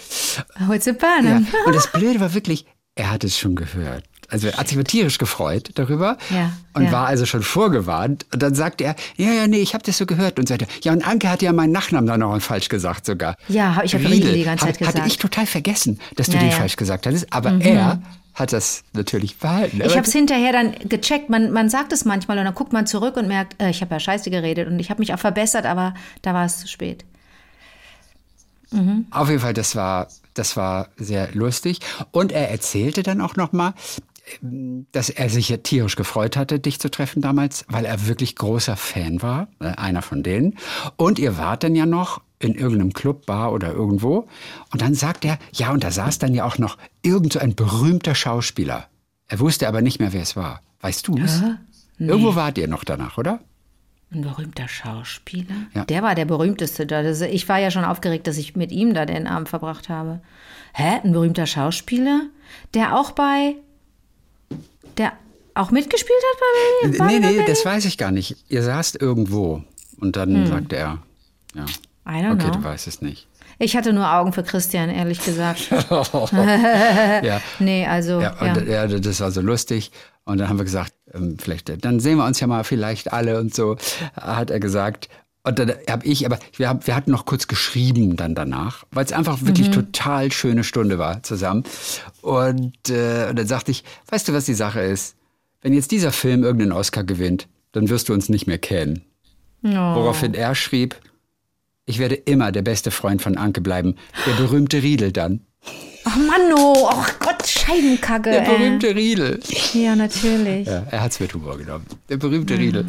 Du 0.59 0.73
Ja. 0.73 0.93
Burnham? 0.93 1.47
Und 1.65 1.75
das 1.75 1.91
Blöde 1.91 2.19
war 2.19 2.33
wirklich, 2.33 2.65
er 2.95 3.09
hat 3.09 3.23
es 3.23 3.39
schon 3.39 3.55
gehört. 3.55 4.03
Also 4.31 4.47
er 4.47 4.57
hat 4.57 4.67
sich 4.69 4.81
tierisch 4.85 5.17
gefreut 5.17 5.69
darüber 5.75 6.17
Ja, 6.29 6.51
und 6.73 6.85
ja. 6.85 6.91
war 6.91 7.07
also 7.07 7.25
schon 7.25 7.43
vorgewarnt. 7.43 8.25
Und 8.33 8.41
dann 8.41 8.55
sagte 8.55 8.85
er, 8.85 8.95
ja, 9.17 9.31
ja, 9.31 9.47
nee, 9.47 9.59
ich 9.59 9.73
habe 9.73 9.83
das 9.83 9.97
so 9.97 10.05
gehört. 10.05 10.39
Und 10.39 10.47
sagte, 10.47 10.65
ja, 10.83 10.91
und 10.93 11.05
Anke 11.07 11.29
hat 11.29 11.41
ja 11.41 11.51
meinen 11.53 11.71
Nachnamen 11.71 12.07
dann 12.07 12.21
noch 12.21 12.39
falsch 12.41 12.69
gesagt 12.69 13.05
sogar. 13.05 13.35
Ja, 13.49 13.81
ich 13.83 13.93
hab 13.93 14.01
Riedel. 14.01 14.13
Riedel 14.13 14.33
die 14.33 14.43
ganze 14.45 14.65
Zeit 14.65 14.75
Hab- 14.75 14.87
Hatte 14.87 14.93
gesagt. 14.93 15.07
ich 15.11 15.17
total 15.17 15.45
vergessen, 15.45 15.99
dass 16.15 16.27
du 16.27 16.33
Ja, 16.33 16.39
den. 16.39 16.47
Mhm. 16.49 16.53
falsch 16.53 16.75
gesagt 16.77 17.05
hattest. 17.05 17.27
Aber 17.31 17.51
er 17.59 18.01
hat 18.33 18.53
das 18.53 18.83
natürlich 18.93 19.37
behalten. 19.37 19.81
Ich 19.85 19.97
habe 19.97 20.07
es 20.07 20.13
hinterher 20.13 20.53
dann 20.53 20.73
gecheckt. 20.87 21.29
Man, 21.29 21.51
man 21.51 21.69
sagt 21.69 21.91
es 21.91 22.05
manchmal 22.05 22.37
und 22.39 22.45
dann 22.45 22.55
guckt 22.55 22.71
man 22.71 22.87
zurück 22.87 23.17
und 23.17 23.27
merkt, 23.27 23.61
äh, 23.61 23.69
ich 23.69 23.81
habe 23.81 23.93
ja 23.93 23.99
scheiße 23.99 24.29
geredet 24.31 24.67
und 24.69 24.79
ich 24.79 24.89
habe 24.89 24.99
mich 25.01 25.13
auch 25.13 25.19
verbessert, 25.19 25.65
aber 25.65 25.93
da 26.21 26.33
war 26.33 26.45
es 26.45 26.57
zu 26.59 26.67
spät. 26.69 27.03
Auf 29.11 29.27
jeden 29.27 29.41
Fall, 29.41 29.53
das 29.53 29.75
war, 29.75 30.07
das 30.33 30.55
war 30.55 30.87
sehr 30.95 31.29
lustig. 31.33 31.79
Und 32.11 32.31
er 32.31 32.49
erzählte 32.49 33.03
dann 33.03 33.19
auch 33.19 33.35
nochmal, 33.35 33.73
dass 34.41 35.09
er 35.09 35.29
sich 35.29 35.49
ja 35.49 35.57
tierisch 35.57 35.95
gefreut 35.95 36.37
hatte, 36.37 36.59
dich 36.59 36.79
zu 36.79 36.89
treffen 36.89 37.21
damals, 37.21 37.65
weil 37.67 37.85
er 37.85 38.07
wirklich 38.07 38.35
großer 38.35 38.77
Fan 38.77 39.21
war, 39.21 39.47
äh, 39.59 39.67
einer 39.67 40.01
von 40.01 40.23
denen. 40.23 40.57
Und 40.95 41.19
ihr 41.19 41.37
wart 41.37 41.63
dann 41.63 41.75
ja 41.75 41.85
noch 41.85 42.21
in 42.39 42.55
irgendeinem 42.55 42.93
Club, 42.93 43.25
Bar 43.25 43.51
oder 43.53 43.71
irgendwo. 43.71 44.27
Und 44.71 44.81
dann 44.81 44.93
sagt 44.93 45.25
er, 45.25 45.37
ja, 45.53 45.71
und 45.71 45.83
da 45.83 45.91
saß 45.91 46.19
dann 46.19 46.33
ja 46.33 46.45
auch 46.45 46.57
noch 46.57 46.77
irgend 47.01 47.33
so 47.33 47.39
ein 47.39 47.55
berühmter 47.55 48.15
Schauspieler. 48.15 48.87
Er 49.27 49.39
wusste 49.39 49.67
aber 49.67 49.81
nicht 49.81 49.99
mehr, 49.99 50.13
wer 50.13 50.23
es 50.23 50.35
war. 50.35 50.61
Weißt 50.81 51.07
du 51.07 51.17
es? 51.17 51.41
Irgendwo 51.99 52.35
wart 52.35 52.57
ihr 52.57 52.67
noch 52.67 52.83
danach, 52.83 53.17
oder? 53.17 53.39
Ein 54.13 54.23
berühmter 54.23 54.67
Schauspieler? 54.67 55.55
Ja. 55.73 55.85
Der 55.85 56.03
war 56.03 56.15
der 56.15 56.25
berühmteste 56.25 56.85
da. 56.85 57.01
Ich 57.01 57.47
war 57.47 57.59
ja 57.59 57.71
schon 57.71 57.85
aufgeregt, 57.85 58.27
dass 58.27 58.37
ich 58.37 58.57
mit 58.57 58.71
ihm 58.71 58.93
da 58.93 59.05
den 59.05 59.25
Abend 59.25 59.47
verbracht 59.47 59.87
habe. 59.87 60.21
Hä? 60.73 60.99
Ein 61.03 61.13
berühmter 61.13 61.45
Schauspieler? 61.45 62.23
Der 62.73 62.97
auch 62.97 63.11
bei. 63.11 63.55
Der 65.01 65.13
auch 65.55 65.71
mitgespielt 65.71 66.19
hat 66.31 66.39
bei 66.39 66.87
Nee, 66.87 66.97
Babylon 66.97 67.21
nee, 67.21 67.27
Berlin? 67.37 67.43
das 67.47 67.65
weiß 67.65 67.85
ich 67.85 67.97
gar 67.97 68.11
nicht. 68.11 68.37
Ihr 68.49 68.63
saßt 68.63 69.01
irgendwo. 69.01 69.63
Und 69.99 70.15
dann 70.15 70.47
sagte 70.47 70.75
er, 70.77 70.99
ja. 71.55 71.65
Hm. 71.65 71.67
I 72.07 72.23
don't 72.23 72.33
Okay, 72.33 72.43
know. 72.45 72.51
du 72.59 72.63
weißt 72.63 72.87
es 72.87 73.01
nicht. 73.01 73.27
Ich 73.59 73.75
hatte 73.75 73.93
nur 73.93 74.11
Augen 74.11 74.33
für 74.33 74.41
Christian, 74.43 74.89
ehrlich 74.89 75.23
gesagt. 75.23 75.69
ja. 76.31 77.41
nee, 77.59 77.85
also. 77.85 78.21
Ja, 78.21 78.35
Ja, 78.41 78.53
und 78.53 78.67
ja. 78.67 78.87
das 78.99 79.19
war 79.19 79.31
so 79.31 79.41
lustig. 79.41 79.91
Und 80.23 80.39
dann 80.39 80.49
haben 80.49 80.57
wir 80.57 80.65
gesagt, 80.65 80.93
ähm, 81.13 81.37
vielleicht, 81.39 81.83
dann 81.83 81.99
sehen 81.99 82.17
wir 82.17 82.25
uns 82.25 82.39
ja 82.39 82.47
mal 82.47 82.63
vielleicht 82.63 83.11
alle 83.11 83.39
und 83.39 83.53
so, 83.55 83.77
hat 84.15 84.51
er 84.51 84.59
gesagt. 84.59 85.09
Und 85.43 85.57
dann 85.57 85.73
habe 85.89 86.05
ich, 86.05 86.25
aber 86.25 86.37
wir, 86.55 86.69
haben, 86.69 86.85
wir 86.85 86.95
hatten 86.95 87.09
noch 87.11 87.25
kurz 87.25 87.47
geschrieben 87.47 88.15
dann 88.15 88.35
danach, 88.35 88.85
weil 88.91 89.05
es 89.05 89.11
einfach 89.11 89.41
wirklich 89.43 89.69
Mhm. 89.69 89.73
total 89.73 90.31
schöne 90.31 90.63
Stunde 90.63 90.99
war 90.99 91.23
zusammen. 91.23 91.63
Und, 92.21 92.89
äh, 92.89 93.27
und 93.29 93.39
dann 93.39 93.47
sagte 93.47 93.71
ich, 93.71 93.83
weißt 94.09 94.27
du, 94.27 94.33
was 94.33 94.45
die 94.45 94.53
Sache 94.53 94.81
ist? 94.81 95.15
Wenn 95.61 95.73
jetzt 95.73 95.91
dieser 95.91 96.11
Film 96.11 96.43
irgendeinen 96.43 96.71
Oscar 96.73 97.03
gewinnt, 97.03 97.47
dann 97.71 97.89
wirst 97.89 98.09
du 98.09 98.13
uns 98.13 98.29
nicht 98.29 98.45
mehr 98.47 98.59
kennen. 98.59 99.03
Oh. 99.63 99.69
Woraufhin 99.69 100.33
er 100.33 100.53
schrieb, 100.55 100.95
ich 101.85 101.97
werde 101.99 102.15
immer 102.15 102.51
der 102.51 102.61
beste 102.61 102.91
Freund 102.91 103.21
von 103.21 103.37
Anke 103.37 103.61
bleiben. 103.61 103.95
Der 104.27 104.33
berühmte 104.33 104.81
Riedel 104.83 105.11
dann. 105.11 105.41
Ach 106.13 106.17
Mann, 106.17 106.53
oh, 106.57 106.89
oh 106.91 107.05
Gott, 107.19 107.47
Scheibenkacke. 107.47 108.31
Der 108.31 108.41
berühmte 108.41 108.93
Riedel. 108.95 109.39
Ja, 109.73 109.95
natürlich. 109.95 110.67
Ja, 110.67 110.83
er 110.91 111.01
hat 111.03 111.11
es 111.11 111.19
mit 111.21 111.33
Humor 111.33 111.57
genommen. 111.57 111.85
Der 112.09 112.17
berühmte 112.17 112.57
Riedel. 112.57 112.85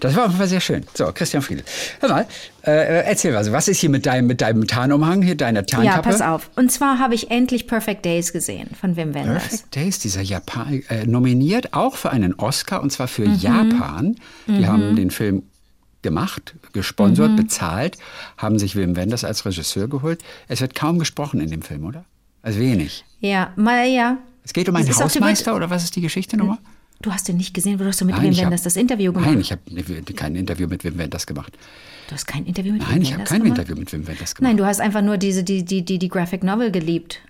Das 0.00 0.16
war 0.16 0.24
auf 0.24 0.28
jeden 0.30 0.38
Fall 0.38 0.48
sehr 0.48 0.60
schön. 0.60 0.84
So, 0.94 1.06
Christian 1.14 1.42
Friedel. 1.42 1.64
Hör 2.00 2.08
mal, 2.08 2.26
äh, 2.66 3.04
erzähl 3.04 3.32
mal, 3.32 3.52
was 3.52 3.68
ist 3.68 3.78
hier 3.78 3.90
mit 3.90 4.06
deinem, 4.06 4.26
mit 4.26 4.40
deinem 4.40 4.66
Tarnumhang, 4.66 5.22
hier 5.22 5.36
deiner 5.36 5.64
Tarnkappe? 5.64 5.96
Ja, 5.96 6.02
pass 6.02 6.20
auf. 6.20 6.50
Und 6.56 6.72
zwar 6.72 6.98
habe 6.98 7.14
ich 7.14 7.30
endlich 7.30 7.66
Perfect 7.68 8.04
Days 8.04 8.32
gesehen 8.32 8.70
von 8.78 8.96
Wim 8.96 9.14
Wenders. 9.14 9.42
Perfect 9.44 9.74
Days, 9.76 9.98
dieser 10.00 10.22
Japan, 10.22 10.82
äh, 10.88 11.06
nominiert 11.06 11.72
auch 11.74 11.94
für 11.96 12.10
einen 12.10 12.34
Oscar 12.34 12.82
und 12.82 12.90
zwar 12.90 13.06
für 13.08 13.26
Mhm. 13.28 13.36
Japan. 13.38 14.16
Die 14.48 14.66
haben 14.66 14.96
den 14.96 15.10
Film 15.10 15.44
gemacht, 16.02 16.54
gesponsert, 16.72 17.36
bezahlt, 17.36 17.96
haben 18.36 18.58
sich 18.58 18.74
Wim 18.74 18.96
Wenders 18.96 19.22
als 19.24 19.46
Regisseur 19.46 19.88
geholt. 19.88 20.20
Es 20.48 20.60
wird 20.60 20.74
kaum 20.74 20.98
gesprochen 20.98 21.40
in 21.40 21.48
dem 21.50 21.62
Film, 21.62 21.84
oder? 21.86 22.04
Also 22.42 22.58
wenig. 22.60 23.04
Ja, 23.20 23.52
mal 23.56 23.86
ja. 23.86 24.18
Es 24.44 24.52
geht 24.52 24.68
um 24.68 24.76
einen 24.76 24.88
Hausmeister 24.88 25.54
oder 25.54 25.70
was 25.70 25.84
ist 25.84 25.94
die 25.96 26.00
Geschichte 26.00 26.36
nochmal? 26.36 26.58
Du 27.00 27.12
hast 27.12 27.26
den 27.28 27.36
nicht 27.36 27.52
gesehen, 27.54 27.78
du 27.78 27.84
hast 27.84 28.00
doch 28.00 28.06
mit 28.06 28.16
Nein, 28.16 28.30
Wim 28.30 28.36
Wenders 28.36 28.62
das 28.62 28.76
Interview 28.76 29.12
gemacht. 29.12 29.28
Nein, 29.30 29.40
ich 29.40 29.50
habe 29.52 29.60
kein 30.14 30.36
Interview 30.36 30.68
mit 30.68 30.84
Wim 30.84 30.98
Wenders 30.98 31.26
gemacht. 31.26 31.56
Du 32.08 32.14
hast 32.14 32.26
kein 32.26 32.44
Interview 32.46 32.72
mit 32.72 32.82
Nein, 32.82 32.96
Wim 32.96 33.02
ich 33.02 33.08
habe 33.12 33.18
Wenders 33.20 33.28
kein 33.30 33.42
gemacht? 33.42 33.58
Interview 33.58 33.76
mit 33.80 33.92
Wim 33.92 34.06
Wenders 34.06 34.34
gemacht. 34.34 34.48
Nein, 34.50 34.56
du 34.56 34.66
hast 34.66 34.80
einfach 34.80 35.02
nur 35.02 35.16
diese, 35.18 35.42
die, 35.42 35.64
die, 35.64 35.84
die, 35.84 35.98
die 35.98 36.08
Graphic 36.08 36.42
Novel 36.44 36.70
geliebt. 36.70 37.20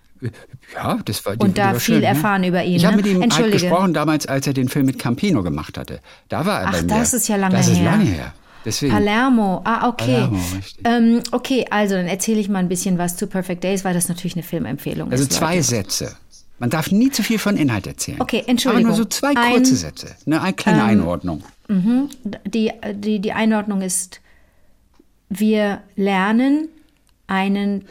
Ja, 0.75 0.99
das 1.05 1.25
war 1.27 1.37
die, 1.37 1.45
Und 1.45 1.59
da 1.59 1.73
war 1.73 1.81
viel 1.81 1.97
schön, 1.97 2.05
erfahren 2.05 2.45
über 2.45 2.63
ihn, 2.63 2.77
Ich 2.77 2.85
habe 2.85 2.97
ne? 2.97 3.03
mit 3.03 3.11
ihm 3.11 3.23
halt 3.31 3.53
gesprochen 3.53 3.93
damals, 3.93 4.27
als 4.27 4.47
er 4.47 4.53
den 4.53 4.69
Film 4.69 4.87
mit 4.87 4.99
Campino 4.99 5.43
gemacht 5.43 5.77
hatte. 5.77 6.01
Da 6.29 6.47
war 6.47 6.61
er 6.63 6.69
Ach, 6.69 6.73
bei 6.73 6.83
mir. 6.83 6.89
das 6.89 7.13
ist 7.13 7.29
ja 7.29 7.37
lange 7.37 7.57
Das 7.57 7.69
ist 7.69 7.79
her. 7.79 7.85
lange 7.91 8.05
her. 8.05 8.35
Deswegen. 8.65 8.93
Palermo, 8.93 9.61
ah, 9.65 9.89
okay. 9.89 10.29
Palermo, 10.29 10.39
ähm, 10.85 11.23
okay, 11.33 11.67
also 11.71 11.95
dann 11.97 12.07
erzähle 12.07 12.41
ich 12.41 12.49
mal 12.49 12.61
ein 12.61 12.69
bisschen 12.69 12.97
was 12.99 13.17
zu 13.17 13.27
Perfect 13.27 13.65
Days, 13.65 13.85
weil 13.85 13.95
das 13.95 14.09
natürlich 14.09 14.35
eine 14.35 14.43
Filmempfehlung 14.45 15.11
Also 15.11 15.25
ist. 15.25 15.33
zwei 15.33 15.57
Leute. 15.57 15.63
Sätze. 15.67 16.17
Man 16.59 16.71
darf 16.71 16.93
nie 16.93 17.11
zu 17.11 17.25
viel 17.25 17.41
von 17.41 17.57
Inhalt 17.57 17.89
erzählen. 17.89 18.21
Okay, 18.21 18.45
Entschuldigung. 18.47 18.87
Aber 18.93 18.97
nur 18.97 19.05
so 19.05 19.05
zwei 19.05 19.31
Ein- 19.35 19.47
ähm, 19.49 19.53
kurze 19.55 19.75
Sätze. 19.77 20.15
Ne, 20.27 20.41
eine 20.41 20.53
kleine 20.53 20.85
Einordnung. 20.85 21.43
Die, 21.69 22.71
die, 22.95 23.19
die 23.19 23.33
Einordnung 23.33 23.81
ist, 23.83 24.21
wir 25.29 25.83
lernen 25.97 26.69
einen 27.27 27.87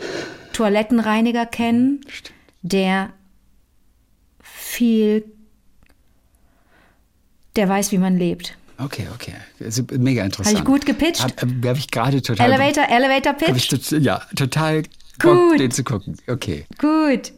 Toilettenreiniger 0.53 1.45
kennen, 1.47 2.01
der 2.61 3.09
viel, 4.41 5.25
der 7.55 7.67
weiß, 7.67 7.91
wie 7.91 7.97
man 7.97 8.17
lebt. 8.17 8.55
Okay, 8.83 9.07
okay. 9.13 9.33
Ist 9.59 9.91
mega 9.91 10.23
interessant. 10.23 10.57
Habe 10.57 10.67
ich 10.67 10.73
gut 10.73 10.85
gepitcht? 10.85 11.21
Habe 11.21 11.69
hab 11.69 11.77
ich 11.77 11.89
gerade 11.91 12.21
total. 12.21 12.51
Elevator, 12.51 12.85
Elevator 12.89 13.35
ich 13.55 13.69
Pitch? 13.69 13.91
ja, 13.91 14.21
total 14.35 14.83
Bock, 15.19 15.51
Gut. 15.51 15.59
den 15.59 15.71
zu 15.71 15.83
gucken. 15.83 16.17
Okay. 16.27 16.65
Gut. 16.77 17.33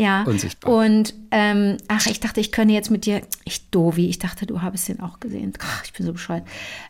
Ja. 0.00 0.22
Unsichtbar. 0.22 0.72
Und 0.72 1.12
ähm, 1.32 1.76
ach, 1.88 2.06
ich 2.06 2.20
dachte, 2.20 2.40
ich 2.40 2.52
könne 2.52 2.72
jetzt 2.72 2.88
mit 2.88 3.04
dir. 3.04 3.20
Ich 3.44 3.68
Dovi, 3.70 4.08
ich 4.08 4.20
dachte, 4.20 4.46
du 4.46 4.62
habest 4.62 4.88
den 4.88 5.00
auch 5.00 5.18
gesehen. 5.18 5.52
Ach, 5.58 5.82
ich 5.84 5.92
bin 5.92 6.06
so 6.06 6.12
bescheuert. 6.12 6.44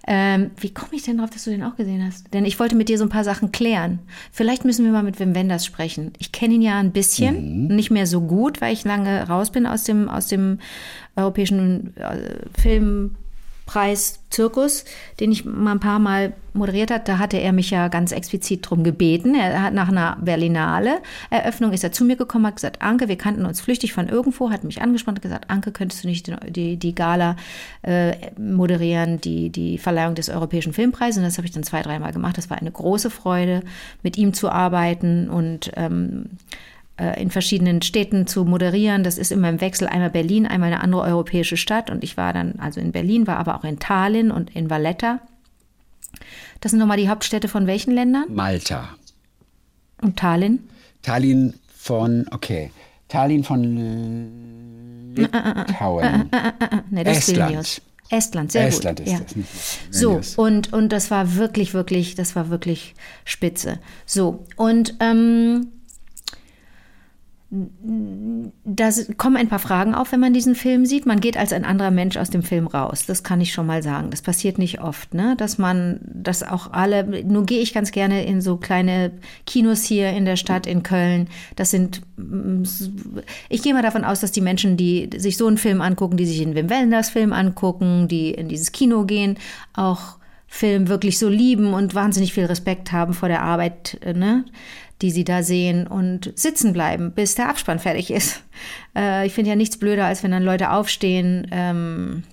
Ähm, 0.07 0.51
wie 0.61 0.75
komme 0.75 0.91
ich 0.93 1.05
denn 1.05 1.17
drauf, 1.17 1.31
dass 1.31 1.45
du 1.45 1.51
den 1.51 1.63
auch 1.63 1.77
gesehen 1.77 2.05
hast? 2.05 2.33
Denn 2.35 2.45
ich 2.45 2.61
wollte 2.61 2.77
mit 2.77 2.91
dir 2.91 2.99
so 2.99 3.05
ein 3.05 3.09
paar 3.09 3.25
Sachen 3.25 3.51
klären. 3.51 4.01
Vielleicht 4.31 4.67
müssen 4.67 4.85
wir 4.85 4.93
mal 4.93 5.03
mit 5.03 5.19
Wim 5.21 5.35
Wenders 5.35 5.65
sprechen. 5.65 6.13
Ich 6.19 6.33
kenne 6.33 6.55
ihn 6.55 6.63
ja 6.63 6.79
ein 6.79 6.93
bisschen, 6.93 7.69
nicht 7.69 7.91
mehr 7.91 8.07
so 8.07 8.21
gut, 8.21 8.61
weil 8.61 8.75
ich 8.75 8.85
lange 8.85 9.27
raus 9.27 9.51
bin 9.51 9.67
aus 9.67 9.85
dem, 9.85 10.11
aus 10.11 10.27
dem 10.27 10.59
europäischen 11.17 11.97
äh, 11.97 12.61
Film. 12.61 13.17
Preis 13.69 14.21
Zirkus, 14.31 14.87
den 15.21 15.31
ich 15.31 15.45
mal 15.45 15.73
ein 15.73 15.81
paar 15.81 15.99
Mal 15.99 16.33
moderiert 16.55 16.91
hat, 16.91 17.07
da 17.07 17.19
hatte 17.19 17.37
er 17.37 17.53
mich 17.53 17.71
ja 17.71 17.89
ganz 17.89 18.13
explizit 18.13 18.69
drum 18.69 18.83
gebeten. 18.83 19.35
Er 19.35 19.63
hat 19.63 19.75
nach 19.75 19.89
einer 19.89 20.17
Berlinale 20.23 20.99
Eröffnung 21.29 21.73
ist 21.73 21.85
er 21.85 21.93
zu 21.93 22.05
mir 22.05 22.17
gekommen, 22.17 22.47
hat 22.47 22.57
gesagt, 22.57 22.81
Anke, 22.81 23.09
wir 23.09 23.19
kannten 23.19 23.45
uns 23.45 23.61
flüchtig 23.61 23.93
von 23.93 24.09
irgendwo, 24.09 24.51
hat 24.51 24.65
mich 24.65 24.81
angesprochen 24.81 25.17
und 25.17 25.23
gesagt, 25.23 25.51
Anke, 25.51 25.71
könntest 25.71 26.03
du 26.03 26.09
nicht 26.09 26.33
die, 26.49 26.79
die 26.79 26.95
Gala 26.95 27.37
äh, 27.83 28.17
moderieren, 28.39 29.21
die, 29.21 29.51
die 29.51 29.77
Verleihung 29.77 30.15
des 30.15 30.31
Europäischen 30.31 30.73
Filmpreises? 30.73 31.19
Und 31.19 31.25
das 31.25 31.37
habe 31.37 31.47
ich 31.47 31.53
dann 31.53 31.63
zwei, 31.63 31.83
dreimal 31.83 32.13
gemacht. 32.13 32.39
Das 32.39 32.49
war 32.49 32.57
eine 32.57 32.73
große 32.73 33.11
Freude, 33.11 33.63
mit 34.03 34.17
ihm 34.17 34.33
zu 34.33 34.49
arbeiten 34.49 35.29
und 35.29 35.73
ähm, 35.77 36.25
äh, 36.25 36.78
in 36.99 37.31
verschiedenen 37.31 37.83
Städten 37.83 38.27
zu 38.27 38.45
moderieren. 38.45 39.05
Das 39.05 39.19
ist 39.19 39.31
immer 39.31 39.49
im 39.49 39.61
Wechsel 39.61 39.87
einmal 39.87 40.11
Berlin, 40.11 40.47
einmal 40.47 40.73
eine 40.73 40.81
andere 40.83 41.03
europäische 41.03 41.57
Stadt. 41.57 41.91
Und 41.91 42.03
ich 42.03 42.17
war 42.17 42.33
dann 42.33 42.57
also 42.59 42.81
in 42.81 42.93
Berlin, 42.93 43.27
war 43.27 43.37
aber 43.37 43.57
auch 43.57 43.65
in 43.65 43.79
Tallinn 43.79 44.31
und 44.31 44.55
in 44.55 44.69
Valletta. 44.69 45.21
Das 46.61 46.71
sind 46.71 46.81
nochmal 46.81 46.97
die 46.97 47.09
Hauptstädte 47.09 47.49
von 47.49 47.67
welchen 47.67 47.95
Ländern? 47.95 48.25
Malta. 48.29 48.89
Und 50.03 50.19
Tallinn? 50.19 50.69
Tallinn 51.03 51.55
von, 51.77 52.27
okay, 52.31 52.71
Tallinn 53.09 53.45
von 53.45 55.15
Litauen. 55.15 56.31
Nee, 56.91 57.05
das 57.05 57.19
ist 57.19 57.29
Estland. 57.31 57.83
Estland, 58.11 58.53
sehr 58.53 58.67
Estland 58.67 58.99
gut. 58.99 59.07
ist 59.07 59.13
ja. 59.13 59.21
das. 59.21 59.37
Nicht 59.37 59.49
So, 59.91 60.21
und, 60.37 60.73
und 60.73 60.91
das 60.91 61.11
war 61.11 61.37
wirklich, 61.37 61.75
wirklich, 61.75 62.15
das 62.15 62.37
war 62.37 62.49
wirklich 62.49 62.95
spitze. 63.25 63.81
So, 64.07 64.47
und 64.57 64.95
ähm, 65.01 65.69
da 67.51 68.91
kommen 69.17 69.37
ein 69.37 69.49
paar 69.49 69.59
Fragen 69.59 69.95
auf, 69.95 70.13
wenn 70.13 70.21
man 70.21 70.35
diesen 70.35 70.55
Film 70.55 70.85
sieht. 70.85 71.07
Man 71.07 71.21
geht 71.21 71.39
als 71.39 71.55
ein 71.55 71.65
anderer 71.65 71.91
Mensch 71.91 72.19
aus 72.19 72.29
dem 72.29 72.43
Film 72.43 72.67
raus. 72.67 73.07
Das 73.07 73.23
kann 73.23 73.41
ich 73.41 73.55
schon 73.55 73.67
mal 73.67 73.83
sagen. 73.83 74.11
Das 74.11 74.21
passiert 74.21 74.59
nicht 74.59 74.83
oft, 74.83 75.15
ne? 75.15 75.35
Dass 75.39 75.57
man, 75.57 76.01
dass 76.03 76.43
auch 76.43 76.73
alle, 76.73 77.05
nun 77.25 77.47
gehe 77.47 77.61
ich 77.61 77.73
ganz 77.73 77.91
gerne 77.91 78.27
in 78.27 78.43
so 78.43 78.59
kleine 78.59 79.13
Kinos 79.47 79.83
hier 79.85 80.11
in 80.11 80.27
der 80.27 80.37
Stadt 80.37 80.67
in 80.67 80.83
Köln. 80.83 81.29
Das 81.57 81.71
sind, 81.71 82.03
mm, 82.19 82.65
ich 83.49 83.63
gehe 83.63 83.73
mal 83.73 83.83
davon 83.83 84.05
aus, 84.05 84.21
dass 84.21 84.33
die 84.33 84.43
Menschen, 84.43 84.77
die 84.77 85.09
sich 85.17 85.39
so 85.39 85.47
einen 85.47 85.57
Film 85.57 85.81
angucken, 85.81 86.19
die 86.19 86.27
sich 86.27 86.41
den 86.41 86.55
Wim 86.55 86.69
Wenders 86.69 87.09
Film 87.09 87.33
angucken, 87.33 88.09
die 88.09 88.31
in 88.31 88.49
dieses 88.49 88.73
Kino 88.73 89.07
gehen, 89.07 89.39
auch 89.73 90.18
Film 90.51 90.89
wirklich 90.89 91.19
so 91.19 91.29
lieben 91.29 91.75
und 91.75 91.95
wahnsinnig 91.95 92.33
viel 92.33 92.47
Respekt 92.47 92.91
haben 92.91 93.13
vor 93.15 93.29
der 93.29 93.43
Arbeit, 93.43 93.99
äh, 94.03 94.15
ne? 94.15 94.45
die 95.03 95.11
sie 95.13 95.23
da 95.23 95.43
sehen 95.45 95.87
und 95.87 96.33
sitzen 96.35 96.73
bleiben, 96.73 97.13
bis 97.13 97.37
der 97.37 97.49
Abspann 97.49 97.79
fertig 97.79 98.11
ist. 98.11 98.43
Äh, 98.97 99.27
ich 99.27 99.33
finde 99.35 99.51
ja 99.51 99.57
nichts 99.57 99.77
blöder, 99.77 100.07
als 100.07 100.23
wenn 100.25 100.33
dann 100.33 100.43
Leute 100.43 100.71
aufstehen. 100.73 101.47
Ähm, 101.53 102.25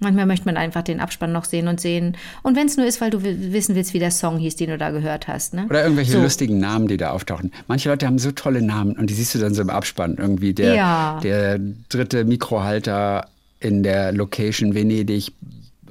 manchmal 0.00 0.26
möchte 0.26 0.44
man 0.44 0.56
einfach 0.58 0.82
den 0.82 1.00
Abspann 1.00 1.32
noch 1.32 1.44
sehen 1.46 1.66
und 1.68 1.80
sehen. 1.80 2.16
Und 2.42 2.56
wenn 2.56 2.66
es 2.66 2.76
nur 2.76 2.84
ist, 2.86 3.00
weil 3.00 3.08
du 3.10 3.22
wi- 3.24 3.52
wissen 3.52 3.74
willst, 3.74 3.94
wie 3.94 3.98
der 4.00 4.10
Song 4.10 4.36
hieß, 4.38 4.56
den 4.56 4.68
du 4.70 4.76
da 4.76 4.90
gehört 4.90 5.28
hast. 5.28 5.54
Ne? 5.54 5.64
Oder 5.70 5.82
irgendwelche 5.84 6.12
So. 6.12 6.20
lustigen 6.20 6.58
Namen, 6.58 6.88
die 6.88 6.98
da 6.98 7.10
auftauchen. 7.12 7.52
Manche 7.68 7.88
Leute 7.88 8.06
haben 8.06 8.18
so 8.18 8.32
tolle 8.32 8.60
Namen 8.60 8.92
und 8.98 9.08
die 9.08 9.14
siehst 9.14 9.34
du 9.34 9.38
dann 9.38 9.54
so 9.54 9.62
im 9.62 9.70
Abspann. 9.70 10.16
Irgendwie 10.18 10.52
der, 10.52 10.74
Ja. 10.74 11.20
der 11.22 11.58
dritte 11.88 12.24
Mikrohalter 12.26 13.28
in 13.60 13.82
der 13.82 14.12
Location 14.12 14.74
Venedig 14.74 15.32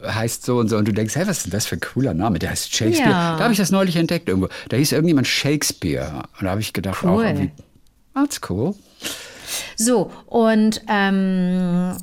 heißt 0.06 0.46
so 0.46 0.58
und 0.60 0.70
so 0.70 0.78
und 0.78 0.88
du 0.88 0.92
denkst, 0.94 1.16
hey, 1.16 1.28
was 1.28 1.38
ist 1.38 1.46
denn 1.48 1.52
das 1.52 1.66
für 1.66 1.76
ein 1.78 1.82
cooler 1.82 2.14
Name? 2.14 2.40
Der 2.40 2.50
heißt 2.52 2.74
Shakespeare. 2.76 3.10
Ja. 3.12 3.38
Da 3.38 3.44
habe 3.44 3.54
ich 3.54 3.60
das 3.60 3.72
neulich 3.72 3.96
entdeckt 3.96 4.30
irgendwo. 4.30 4.50
Da 4.70 4.78
hieß 4.78 4.92
irgendjemand 4.92 5.28
Shakespeare 5.28 6.24
und 6.40 6.46
da 6.46 6.52
habe 6.52 6.62
ich 6.62 6.74
gedacht, 6.74 7.04
auch 7.06 7.18
Cool. 7.18 7.26
irgendwie, 7.26 7.52
that's 8.14 8.40
cool. 8.50 8.76
So, 9.76 10.12
und 10.26 10.82
ähm, 10.90 11.96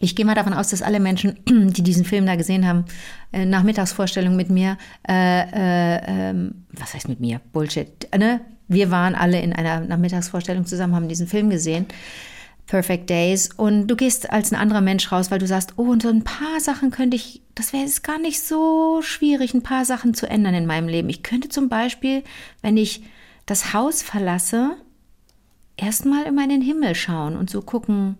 ich 0.00 0.16
gehe 0.16 0.24
mal 0.24 0.34
davon 0.34 0.52
aus, 0.54 0.68
dass 0.68 0.82
alle 0.82 0.98
Menschen, 0.98 1.38
die 1.48 1.82
diesen 1.82 2.04
Film 2.04 2.26
da 2.26 2.36
gesehen 2.36 2.66
haben, 2.66 2.84
äh, 3.32 3.44
nach 3.44 3.62
Mittagsvorstellung 3.62 4.34
mit 4.34 4.50
mir, 4.50 4.78
äh, 5.08 5.42
äh, 5.42 6.00
ähm, 6.06 6.64
was 6.72 6.94
heißt 6.94 7.08
mit 7.08 7.20
mir? 7.20 7.40
Bullshit, 7.52 8.08
ne? 8.16 8.40
Wir 8.68 8.90
waren 8.92 9.16
alle 9.16 9.40
in 9.40 9.52
einer 9.52 9.80
Nachmittagsvorstellung 9.80 10.64
zusammen, 10.64 10.94
haben 10.94 11.08
diesen 11.08 11.26
Film 11.26 11.50
gesehen. 11.50 11.86
Perfect 12.66 13.10
Days. 13.10 13.50
Und 13.56 13.86
du 13.86 13.96
gehst 13.96 14.30
als 14.30 14.52
ein 14.52 14.58
anderer 14.58 14.80
Mensch 14.80 15.10
raus, 15.10 15.30
weil 15.30 15.38
du 15.38 15.46
sagst, 15.46 15.74
oh, 15.76 15.84
und 15.90 16.02
so 16.02 16.08
ein 16.08 16.24
paar 16.24 16.60
Sachen 16.60 16.90
könnte 16.90 17.16
ich, 17.16 17.42
das 17.54 17.72
wäre 17.72 17.84
jetzt 17.84 18.02
gar 18.02 18.18
nicht 18.18 18.40
so 18.40 19.02
schwierig, 19.02 19.54
ein 19.54 19.62
paar 19.62 19.84
Sachen 19.84 20.14
zu 20.14 20.28
ändern 20.28 20.54
in 20.54 20.66
meinem 20.66 20.88
Leben. 20.88 21.08
Ich 21.08 21.22
könnte 21.22 21.48
zum 21.48 21.68
Beispiel, 21.68 22.22
wenn 22.62 22.76
ich 22.76 23.02
das 23.46 23.72
Haus 23.72 24.02
verlasse, 24.02 24.76
erstmal 25.76 26.24
immer 26.24 26.44
in 26.44 26.50
den 26.50 26.62
Himmel 26.62 26.94
schauen 26.94 27.36
und 27.36 27.50
so 27.50 27.62
gucken, 27.62 28.16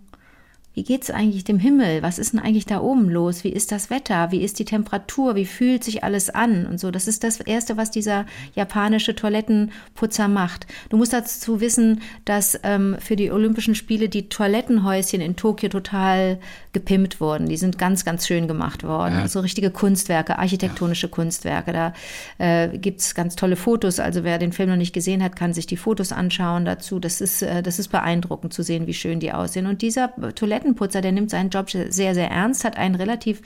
wie 0.72 0.84
geht's 0.84 1.10
eigentlich 1.10 1.42
dem 1.42 1.58
Himmel? 1.58 2.00
Was 2.02 2.20
ist 2.20 2.32
denn 2.32 2.40
eigentlich 2.40 2.64
da 2.64 2.80
oben 2.80 3.10
los? 3.10 3.42
Wie 3.42 3.48
ist 3.48 3.72
das 3.72 3.90
Wetter? 3.90 4.30
Wie 4.30 4.42
ist 4.42 4.60
die 4.60 4.64
Temperatur? 4.64 5.34
Wie 5.34 5.44
fühlt 5.44 5.82
sich 5.82 6.04
alles 6.04 6.30
an? 6.30 6.64
Und 6.66 6.78
so. 6.78 6.92
Das 6.92 7.08
ist 7.08 7.24
das 7.24 7.40
Erste, 7.40 7.76
was 7.76 7.90
dieser 7.90 8.24
japanische 8.54 9.16
Toilettenputzer 9.16 10.28
macht. 10.28 10.68
Du 10.88 10.96
musst 10.96 11.12
dazu 11.12 11.60
wissen, 11.60 12.02
dass 12.24 12.58
ähm, 12.62 12.96
für 13.00 13.16
die 13.16 13.32
Olympischen 13.32 13.74
Spiele 13.74 14.08
die 14.08 14.28
Toilettenhäuschen 14.28 15.20
in 15.20 15.34
Tokio 15.34 15.70
total 15.70 16.38
gepimpt 16.72 17.20
wurden. 17.20 17.48
Die 17.48 17.56
sind 17.56 17.78
ganz, 17.78 18.04
ganz 18.04 18.26
schön 18.26 18.46
gemacht 18.46 18.84
worden. 18.84 19.14
Ja. 19.14 19.28
So 19.28 19.40
richtige 19.40 19.70
Kunstwerke, 19.70 20.38
architektonische 20.38 21.08
Kunstwerke. 21.08 21.72
Da 21.72 21.92
äh, 22.38 22.78
gibt's 22.78 23.14
ganz 23.14 23.34
tolle 23.34 23.56
Fotos. 23.56 23.98
Also 23.98 24.22
wer 24.22 24.38
den 24.38 24.52
Film 24.52 24.70
noch 24.70 24.76
nicht 24.76 24.92
gesehen 24.92 25.22
hat, 25.22 25.34
kann 25.34 25.52
sich 25.52 25.66
die 25.66 25.76
Fotos 25.76 26.12
anschauen 26.12 26.64
dazu. 26.64 27.00
Das 27.00 27.20
ist, 27.20 27.42
äh, 27.42 27.62
das 27.62 27.78
ist 27.78 27.88
beeindruckend 27.88 28.52
zu 28.52 28.62
sehen, 28.62 28.86
wie 28.86 28.94
schön 28.94 29.18
die 29.18 29.32
aussehen. 29.32 29.66
Und 29.66 29.82
dieser 29.82 30.12
Toilettenputzer, 30.34 31.00
der 31.00 31.12
nimmt 31.12 31.30
seinen 31.30 31.50
Job 31.50 31.70
sehr, 31.70 32.14
sehr 32.14 32.30
ernst, 32.30 32.64
hat 32.64 32.76
einen 32.76 32.94
relativ 32.94 33.42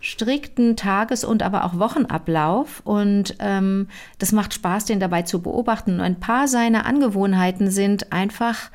strikten 0.00 0.76
Tages- 0.76 1.24
und 1.24 1.42
aber 1.42 1.64
auch 1.64 1.78
Wochenablauf. 1.78 2.82
Und 2.84 3.36
ähm, 3.38 3.88
das 4.18 4.32
macht 4.32 4.52
Spaß, 4.52 4.84
den 4.84 5.00
dabei 5.00 5.22
zu 5.22 5.40
beobachten. 5.40 5.94
Und 5.94 6.00
ein 6.02 6.20
paar 6.20 6.46
seiner 6.46 6.84
Angewohnheiten 6.84 7.70
sind 7.70 8.12
einfach 8.12 8.70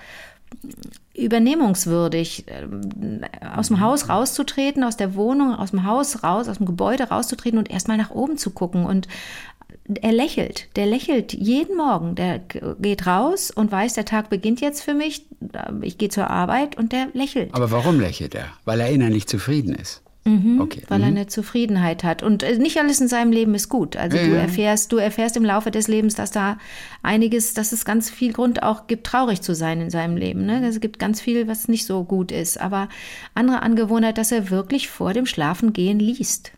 übernehmungswürdig, 1.14 2.46
ähm, 2.48 3.22
aus 3.56 3.68
dem 3.68 3.80
Haus 3.80 4.10
rauszutreten, 4.10 4.84
aus 4.84 4.98
der 4.98 5.16
Wohnung, 5.16 5.56
aus 5.56 5.72
dem 5.72 5.86
Haus 5.86 6.24
raus, 6.24 6.48
aus 6.48 6.58
dem 6.58 6.66
Gebäude 6.66 7.04
rauszutreten 7.04 7.60
und 7.60 7.70
erstmal 7.70 7.98
nach 7.98 8.12
oben 8.12 8.38
zu 8.38 8.52
gucken. 8.52 8.86
Und 8.86 9.08
er 10.02 10.12
lächelt, 10.12 10.68
der 10.76 10.86
lächelt 10.86 11.34
jeden 11.34 11.76
Morgen. 11.76 12.16
Der 12.16 12.40
geht 12.40 13.08
raus 13.08 13.52
und 13.52 13.72
weiß, 13.72 13.94
der 13.94 14.06
Tag 14.06 14.30
beginnt 14.30 14.62
jetzt 14.62 14.84
für 14.84 14.94
mich. 14.94 15.26
Ich 15.82 15.98
gehe 15.98 16.10
zur 16.10 16.30
Arbeit 16.30 16.78
und 16.78 16.92
der 16.92 17.08
lächelt. 17.14 17.54
Aber 17.54 17.72
warum 17.72 18.00
lächelt 18.00 18.36
er? 18.36 18.48
Weil 18.66 18.80
er 18.80 18.90
innerlich 18.90 19.28
zufrieden 19.28 19.76
ist. 19.76 20.02
Okay. 20.24 20.84
weil 20.88 21.02
er 21.02 21.10
mhm. 21.10 21.18
eine 21.18 21.28
Zufriedenheit 21.28 22.04
hat. 22.04 22.22
Und 22.22 22.44
äh, 22.44 22.56
nicht 22.58 22.78
alles 22.78 23.02
in 23.02 23.08
seinem 23.08 23.32
Leben 23.32 23.56
ist 23.56 23.70
gut. 23.70 23.96
Also 23.96 24.18
Ja, 24.18 24.26
du 24.26 24.34
ja. 24.34 24.42
erfährst, 24.42 24.92
du 24.92 24.98
erfährst 24.98 25.36
im 25.36 25.44
Laufe 25.44 25.72
des 25.72 25.88
Lebens, 25.88 26.14
dass 26.14 26.30
da 26.30 26.60
einiges, 27.02 27.56
dass 27.56 27.72
es 27.72 27.86
ganz 27.86 28.12
viel 28.12 28.32
Grund 28.32 28.62
auch 28.62 28.86
gibt, 28.86 29.08
traurig 29.08 29.42
zu 29.42 29.56
sein 29.56 29.82
in 29.82 29.90
seinem 29.90 30.18
Leben. 30.18 30.46
Ne? 30.46 30.64
Es 30.68 30.80
gibt 30.80 31.00
ganz 31.00 31.20
viel, 31.22 31.48
was 31.48 31.68
nicht 31.68 31.88
so 31.88 32.04
gut 32.04 32.32
ist. 32.32 32.62
Aber 32.62 32.88
andere 33.34 33.64
Angewohnheit, 33.64 34.20
dass 34.20 34.32
er 34.32 34.52
wirklich 34.52 34.90
vor 34.90 35.14
dem 35.14 35.26
Schlafengehen 35.26 36.00
liest. 36.00 36.52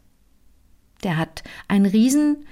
Der 1.06 1.17
hat 1.17 1.43
einen 1.69 1.86
riesen, 1.86 2.45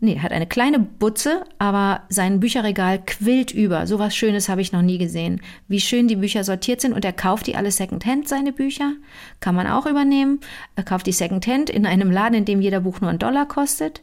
nee, 0.00 0.18
hat 0.20 0.32
eine 0.32 0.46
kleine 0.46 0.78
Butze, 0.78 1.44
aber 1.58 2.02
sein 2.08 2.40
Bücherregal 2.40 3.00
quillt 3.04 3.50
über. 3.50 3.86
So 3.86 3.98
was 3.98 4.14
Schönes 4.14 4.48
habe 4.48 4.60
ich 4.60 4.72
noch 4.72 4.82
nie 4.82 4.98
gesehen. 4.98 5.40
Wie 5.66 5.80
schön 5.80 6.08
die 6.08 6.16
Bücher 6.16 6.44
sortiert 6.44 6.80
sind 6.80 6.92
und 6.92 7.04
er 7.04 7.12
kauft 7.12 7.46
die 7.46 7.56
alle 7.56 7.70
Secondhand, 7.70 8.28
seine 8.28 8.52
Bücher. 8.52 8.92
Kann 9.40 9.54
man 9.54 9.66
auch 9.66 9.86
übernehmen. 9.86 10.40
Er 10.76 10.84
kauft 10.84 11.06
die 11.06 11.12
Secondhand 11.12 11.70
in 11.70 11.86
einem 11.86 12.10
Laden, 12.10 12.34
in 12.34 12.44
dem 12.44 12.60
jeder 12.60 12.80
Buch 12.80 13.00
nur 13.00 13.10
einen 13.10 13.18
Dollar 13.18 13.46
kostet. 13.46 14.02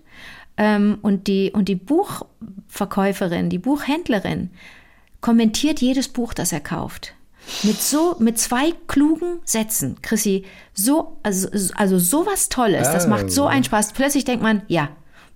Ähm, 0.58 0.98
und 1.02 1.28
die, 1.28 1.52
und 1.52 1.68
die 1.70 1.76
Buchverkäuferin, 1.76 3.50
die 3.50 3.60
Buchhändlerin 3.60 4.50
kommentiert 5.22 5.82
jedes 5.82 6.08
Buch, 6.08 6.34
das 6.34 6.52
er 6.52 6.62
kauft. 6.62 7.14
Mit 7.64 7.82
so, 7.82 8.16
mit 8.20 8.40
zwei 8.40 8.74
klugen 8.88 9.40
Sätzen, 9.44 9.98
Chrissy, 10.02 10.46
so, 10.74 11.18
also, 11.24 11.48
also 11.76 12.00
sowas 12.00 12.50
Tolles, 12.50 12.92
das 12.92 13.08
macht 13.08 13.32
so 13.32 13.46
einen 13.46 13.64
Spaß. 13.64 13.94
Plötzlich 13.94 14.26
denkt 14.26 14.42
man, 14.42 14.64
ja, 14.68 14.90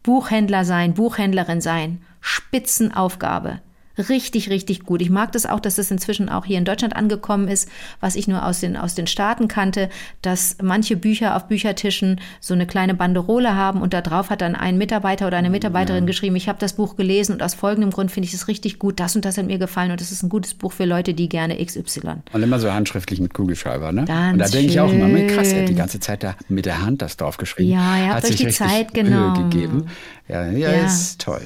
Buchhändler 0.04 0.66
sein, 0.66 0.94
Buchhändlerin 0.94 1.62
sein, 1.62 2.02
Spitzenaufgabe. 2.22 3.62
Richtig, 4.08 4.50
richtig 4.50 4.84
gut. 4.86 5.02
Ich 5.02 5.10
mag 5.10 5.34
das 5.34 5.46
auch, 5.46 5.60
dass 5.60 5.78
es 5.78 5.92
inzwischen 5.92 6.30
auch 6.30 6.46
hier 6.46 6.58
in 6.58 6.66
Deutschland 6.66 6.96
angekommen 6.96 7.48
ist, 7.50 7.68
was 8.00 8.16
ich 8.16 8.28
nur 8.28 8.46
aus 8.46 8.62
den, 8.62 8.78
aus 8.78 8.96
den 8.96 9.08
Staaten 9.08 9.48
kannte, 9.50 9.90
dass 10.22 10.58
manche 10.62 10.96
Bücher 10.96 11.36
auf 11.36 11.48
Büchertischen 11.48 12.22
so 12.40 12.54
eine 12.54 12.66
kleine 12.66 12.94
Banderole 12.94 13.56
haben 13.56 13.82
und 13.82 13.94
da 13.94 14.02
drauf 14.02 14.30
hat 14.30 14.42
dann 14.42 14.56
ein 14.56 14.78
Mitarbeiter 14.78 15.28
oder 15.28 15.38
eine 15.38 15.50
Mitarbeiterin 15.50 16.06
geschrieben, 16.06 16.36
ich 16.36 16.48
habe 16.48 16.60
das 16.60 16.74
Buch 16.74 16.96
gelesen 16.96 17.34
und 17.34 17.44
aus 17.44 17.54
folgendem 17.54 17.92
Grund 17.92 18.12
finde 18.12 18.28
ich 18.28 18.34
es 18.34 18.48
richtig 18.48 18.80
gut, 18.80 19.00
das 19.00 19.16
und 19.16 19.26
das 19.26 19.38
hat 19.38 19.46
mir 19.46 19.58
gefallen 19.60 19.92
und 19.92 20.00
das 20.00 20.12
ist 20.12 20.24
ein 20.24 20.30
gutes 20.30 20.54
Buch 20.54 20.72
für 20.72 20.86
Leute, 20.86 21.14
die 21.14 21.28
gerne 21.28 21.64
XY. 21.64 22.22
Und 22.32 22.44
immer 22.44 22.60
so 22.60 22.72
handschriftlich 22.72 23.20
mit 23.20 23.34
Kugelschreiber, 23.34 23.92
ne? 23.92 24.06
Ganz 24.06 24.34
und 24.34 24.40
da 24.40 24.48
denke 24.48 24.72
ich 24.72 24.80
auch 24.80 24.92
immer, 24.92 25.10
krass, 25.28 25.52
er 25.52 25.64
hat 25.64 25.70
die 25.70 25.76
ganze 25.76 26.00
Zeit 26.00 26.24
da 26.24 26.36
mit 26.48 26.66
der 26.66 26.82
Hand 26.82 27.02
das 27.02 27.18
draufgeschrieben. 27.18 27.72
Ja, 27.74 27.98
ihr 27.98 28.04
habt 28.06 28.16
hat 28.16 28.24
euch 28.26 28.38
sich 28.38 28.48
die 28.48 28.54
Zeit 28.54 28.94
Mühe 28.94 29.04
genommen. 29.04 29.50
gegeben. 29.50 29.86
Ja, 30.28 30.50
ja, 30.52 30.72
Ja. 30.72 30.86
ist 30.86 31.20
toll. 31.20 31.42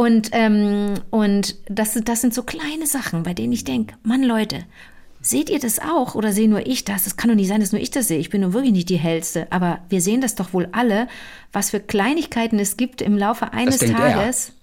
Und, 0.00 0.30
ähm, 0.32 0.94
und 1.10 1.56
das, 1.68 1.92
sind- 1.92 2.08
das 2.08 2.20
sind 2.22 2.32
so 2.32 2.42
kleine 2.42 2.86
Sachen, 2.86 3.22
bei 3.22 3.34
denen 3.34 3.52
ich 3.52 3.64
denke, 3.64 3.94
Mann 4.02 4.22
Leute, 4.22 4.64
Seht 5.22 5.50
ihr 5.50 5.58
das 5.58 5.80
auch 5.80 6.14
oder 6.14 6.32
sehe 6.32 6.48
nur 6.48 6.66
ich 6.66 6.86
das? 6.86 7.06
Es 7.06 7.18
kann 7.18 7.28
doch 7.28 7.36
nicht 7.36 7.48
sein, 7.48 7.60
dass 7.60 7.72
nur 7.72 7.80
ich 7.82 7.90
das 7.90 8.08
sehe. 8.08 8.18
Ich 8.18 8.30
bin 8.30 8.40
nun 8.40 8.54
wirklich 8.54 8.72
nicht 8.72 8.88
die 8.88 8.96
hellste. 8.96 9.46
Aber 9.50 9.80
wir 9.90 10.00
sehen 10.00 10.22
das 10.22 10.34
doch 10.34 10.54
wohl 10.54 10.70
alle, 10.72 11.08
was 11.52 11.68
für 11.68 11.78
Kleinigkeiten 11.78 12.58
es 12.58 12.78
gibt 12.78 13.02
im 13.02 13.18
Laufe 13.18 13.52
eines 13.52 13.80
Tages. 13.92 14.48
er. 14.48 14.54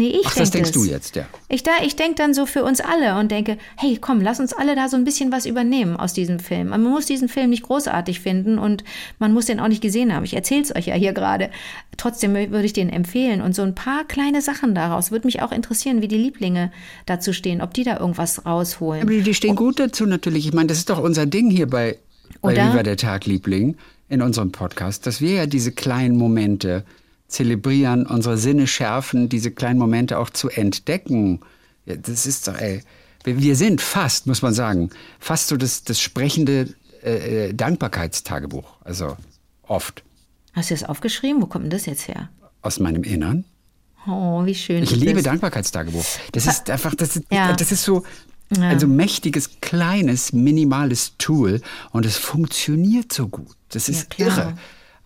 Nee, 0.00 0.08
ich 0.08 0.26
Ach, 0.28 0.32
denke 0.32 0.40
das 0.40 0.50
denkst 0.50 0.72
du 0.72 0.84
jetzt, 0.84 1.14
ja. 1.14 1.26
Ich, 1.50 1.62
da, 1.62 1.72
ich 1.84 1.94
denke 1.94 2.14
dann 2.14 2.32
so 2.32 2.46
für 2.46 2.64
uns 2.64 2.80
alle 2.80 3.20
und 3.20 3.30
denke, 3.30 3.58
hey, 3.76 3.98
komm, 4.00 4.22
lass 4.22 4.40
uns 4.40 4.54
alle 4.54 4.74
da 4.74 4.88
so 4.88 4.96
ein 4.96 5.04
bisschen 5.04 5.30
was 5.30 5.44
übernehmen 5.44 5.94
aus 5.94 6.14
diesem 6.14 6.38
Film. 6.38 6.68
Man 6.68 6.82
muss 6.82 7.04
diesen 7.04 7.28
Film 7.28 7.50
nicht 7.50 7.64
großartig 7.64 8.20
finden 8.20 8.58
und 8.58 8.82
man 9.18 9.34
muss 9.34 9.44
den 9.44 9.60
auch 9.60 9.68
nicht 9.68 9.82
gesehen 9.82 10.14
haben. 10.14 10.24
Ich 10.24 10.32
erzähle 10.32 10.62
es 10.62 10.74
euch 10.74 10.86
ja 10.86 10.94
hier 10.94 11.12
gerade. 11.12 11.50
Trotzdem 11.98 12.32
würde 12.32 12.64
ich 12.64 12.72
den 12.72 12.88
empfehlen. 12.88 13.42
Und 13.42 13.54
so 13.54 13.60
ein 13.60 13.74
paar 13.74 14.04
kleine 14.04 14.40
Sachen 14.40 14.74
daraus. 14.74 15.10
Würde 15.10 15.26
mich 15.26 15.42
auch 15.42 15.52
interessieren, 15.52 16.00
wie 16.00 16.08
die 16.08 16.16
Lieblinge 16.16 16.72
dazu 17.04 17.34
stehen, 17.34 17.60
ob 17.60 17.74
die 17.74 17.84
da 17.84 17.98
irgendwas 17.98 18.46
rausholen. 18.46 19.02
Aber 19.02 19.12
die, 19.12 19.34
stehen 19.34 19.54
gut 19.54 19.78
dazu 19.78 20.06
natürlich. 20.06 20.46
Ich 20.46 20.54
meine, 20.54 20.68
das 20.68 20.78
ist 20.78 20.88
doch 20.88 20.98
unser 20.98 21.26
Ding 21.26 21.50
hier 21.50 21.66
bei, 21.66 21.98
bei? 22.40 22.56
Viva 22.56 22.82
der 22.82 22.96
Tag, 22.96 23.26
Liebling, 23.26 23.76
in 24.08 24.22
unserem 24.22 24.50
Podcast, 24.50 25.06
dass 25.06 25.20
wir 25.20 25.34
ja 25.34 25.46
diese 25.46 25.72
kleinen 25.72 26.16
Momente 26.16 26.84
zelebrieren, 27.30 28.06
unsere 28.06 28.36
Sinne 28.36 28.66
schärfen, 28.66 29.28
diese 29.28 29.50
kleinen 29.50 29.78
Momente 29.78 30.18
auch 30.18 30.30
zu 30.30 30.48
entdecken. 30.50 31.40
Ja, 31.86 31.96
das 31.96 32.26
ist 32.26 32.48
doch, 32.48 32.56
ey, 32.56 32.82
wir, 33.24 33.56
sind 33.56 33.80
fast, 33.80 34.26
muss 34.26 34.42
man 34.42 34.54
sagen, 34.54 34.90
fast 35.18 35.48
so 35.48 35.56
das, 35.56 35.84
das 35.84 36.00
sprechende 36.00 36.74
äh, 37.02 37.48
äh, 37.48 37.54
Dankbarkeitstagebuch. 37.54 38.76
Also 38.84 39.16
oft 39.62 40.02
Hast 40.52 40.70
du 40.70 40.74
das 40.74 40.84
aufgeschrieben? 40.84 41.40
Wo 41.40 41.46
kommt 41.46 41.64
denn 41.64 41.70
das 41.70 41.86
jetzt 41.86 42.08
her? 42.08 42.28
aus 42.62 42.78
meinem 42.78 43.04
Innern. 43.04 43.44
Oh, 44.06 44.44
wie 44.44 44.54
schön. 44.54 44.82
Ich 44.82 44.90
liebe 44.90 45.14
das. 45.14 45.24
Dankbarkeitstagebuch. 45.24 46.04
Das 46.32 46.46
ist 46.46 46.68
einfach, 46.68 46.94
das 46.94 47.16
ist, 47.16 47.24
Ja. 47.30 47.52
das 47.54 47.72
ist 47.72 47.84
so 47.84 48.04
ein 48.58 48.78
so 48.80 48.86
mächtiges, 48.86 49.60
kleines, 49.60 50.32
minimales 50.32 51.12
Tool 51.18 51.60
und 51.92 52.04
es 52.04 52.16
funktioniert 52.16 53.12
so 53.12 53.28
gut. 53.28 53.56
Das 53.70 53.88
ist 53.88 54.14
Ja, 54.18 54.26
irre. 54.26 54.58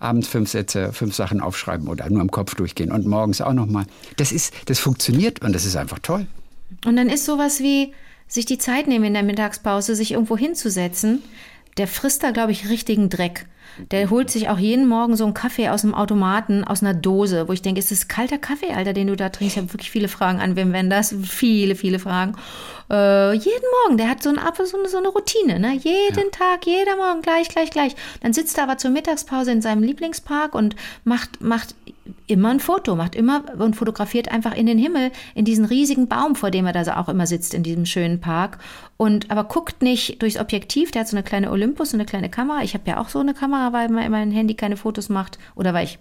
Abends 0.05 0.29
fünf 0.29 0.51
Sätze, 0.51 0.93
fünf 0.93 1.14
Sachen 1.14 1.40
aufschreiben 1.40 1.88
oder 1.88 2.09
nur 2.11 2.23
im 2.23 2.31
Kopf 2.31 2.55
durchgehen 2.55 2.93
und 2.93 3.07
morgens 3.07 3.40
auch 3.40 3.53
nochmal. 3.53 3.87
Das 4.17 4.33
ist, 4.33 4.53
das 4.67 4.79
funktioniert 4.79 5.43
und 5.43 5.55
das 5.55 5.64
ist 5.64 5.77
einfach 5.77 5.99
toll. 5.99 6.27
Und 6.87 6.97
dann 6.97 7.09
ist 7.09 7.25
sowas 7.25 7.61
wie, 7.61 7.93
sich 8.29 8.47
die 8.47 8.59
Zeit 8.59 8.87
nehmen 8.87 9.05
in 9.05 9.14
der 9.14 9.23
Mittagspause, 9.23 9.95
sich 9.95 10.12
irgendwo 10.12 10.37
hinzusetzen. 10.37 11.23
Der 11.77 11.89
frisst 11.89 12.23
da, 12.23 12.31
glaube 12.31 12.53
ich, 12.53 12.69
richtigen 12.69 13.11
Dreck. 13.11 13.47
Der 13.91 14.09
holt 14.11 14.31
sich 14.31 14.49
auch 14.49 14.59
jeden 14.59 14.87
Morgen 14.87 15.17
so 15.17 15.25
einen 15.25 15.35
Kaffee 15.35 15.69
aus 15.69 15.81
dem 15.81 15.95
Automaten, 15.95 16.63
aus 16.63 16.83
einer 16.83 16.95
Dose, 16.95 17.49
wo 17.49 17.53
ich 17.53 17.63
denke, 17.63 17.81
ist 17.81 17.91
das 17.91 18.07
kalter 18.07 18.39
Kaffee, 18.39 18.73
Alter, 18.73 18.93
den 18.93 19.09
du 19.09 19.17
da 19.17 19.31
trinkst? 19.31 19.57
Ich 19.57 19.63
habe 19.63 19.73
wirklich 19.73 19.91
viele 19.91 20.09
Fragen 20.09 20.41
an 20.41 20.55
Wim 20.55 20.73
Wenders, 20.73 21.15
viele, 21.25 21.75
viele 21.75 21.99
Fragen. 21.99 22.37
Äh, 22.91 23.33
jeden 23.33 23.65
Morgen, 23.83 23.97
der 23.97 24.09
hat 24.09 24.23
so, 24.23 24.29
ein, 24.29 24.39
so, 24.65 24.79
eine, 24.79 24.89
so 24.89 24.99
eine 24.99 25.09
Routine, 25.09 25.59
ne? 25.59 25.75
Jeden 25.75 26.31
Tag, 26.31 26.67
jeder 26.67 26.97
Morgen, 26.97 27.23
gleich, 27.23 27.49
gleich, 27.49 27.71
gleich. 27.71 27.97
Dann 28.21 28.33
sitzt 28.33 28.59
er 28.59 28.65
aber 28.65 28.79
zur 28.79 28.91
Mittagspause 28.91 29.51
in 29.51 29.63
seinem 29.63 29.83
Lieblingspark 29.83 30.55
und 30.55 30.77
macht, 31.03 31.41
macht 31.41 31.75
immer 32.27 32.51
ein 32.51 32.61
Foto, 32.61 32.97
macht 32.97 33.14
immer 33.14 33.43
und 33.59 33.77
fotografiert 33.77 34.31
einfach 34.31 34.55
in 34.55 34.67
den 34.67 34.79
Himmel, 34.79 35.11
in 35.35 35.45
diesen 35.45 35.64
riesigen 35.64 36.09
Baum, 36.09 36.37
vor 36.37 36.51
dem 36.51 36.67
er 36.67 36.73
da 36.73 37.01
auch 37.01 37.09
immer 37.09 37.27
sitzt, 37.27 37.55
in 37.55 37.62
diesem 37.62 37.87
schönen 37.87 38.21
Park. 38.21 38.59
Und 38.97 39.31
aber 39.31 39.45
guckt 39.45 39.83
nicht 39.83 40.23
durchs 40.23 40.38
Objektiv, 40.38 40.90
der 40.90 41.01
hat 41.01 41.09
so 41.09 41.17
eine 41.17 41.25
kleine 41.25 41.51
Olympus, 41.51 41.90
so 41.90 41.97
eine 41.97 42.07
kleine 42.07 42.29
Kamera. 42.29 42.62
Ich 42.62 42.75
habe 42.75 42.88
ja 42.88 43.01
auch 43.01 43.09
so 43.09 43.21
eine 43.21 43.35
Kamera, 43.35 43.73
weil 43.73 43.88
mein 43.88 44.31
Handy 44.31 44.55
keine 44.55 44.77
Fotos 44.77 45.09
macht 45.09 45.38
oder 45.55 45.75
weil 45.75 45.85
ich 45.85 45.99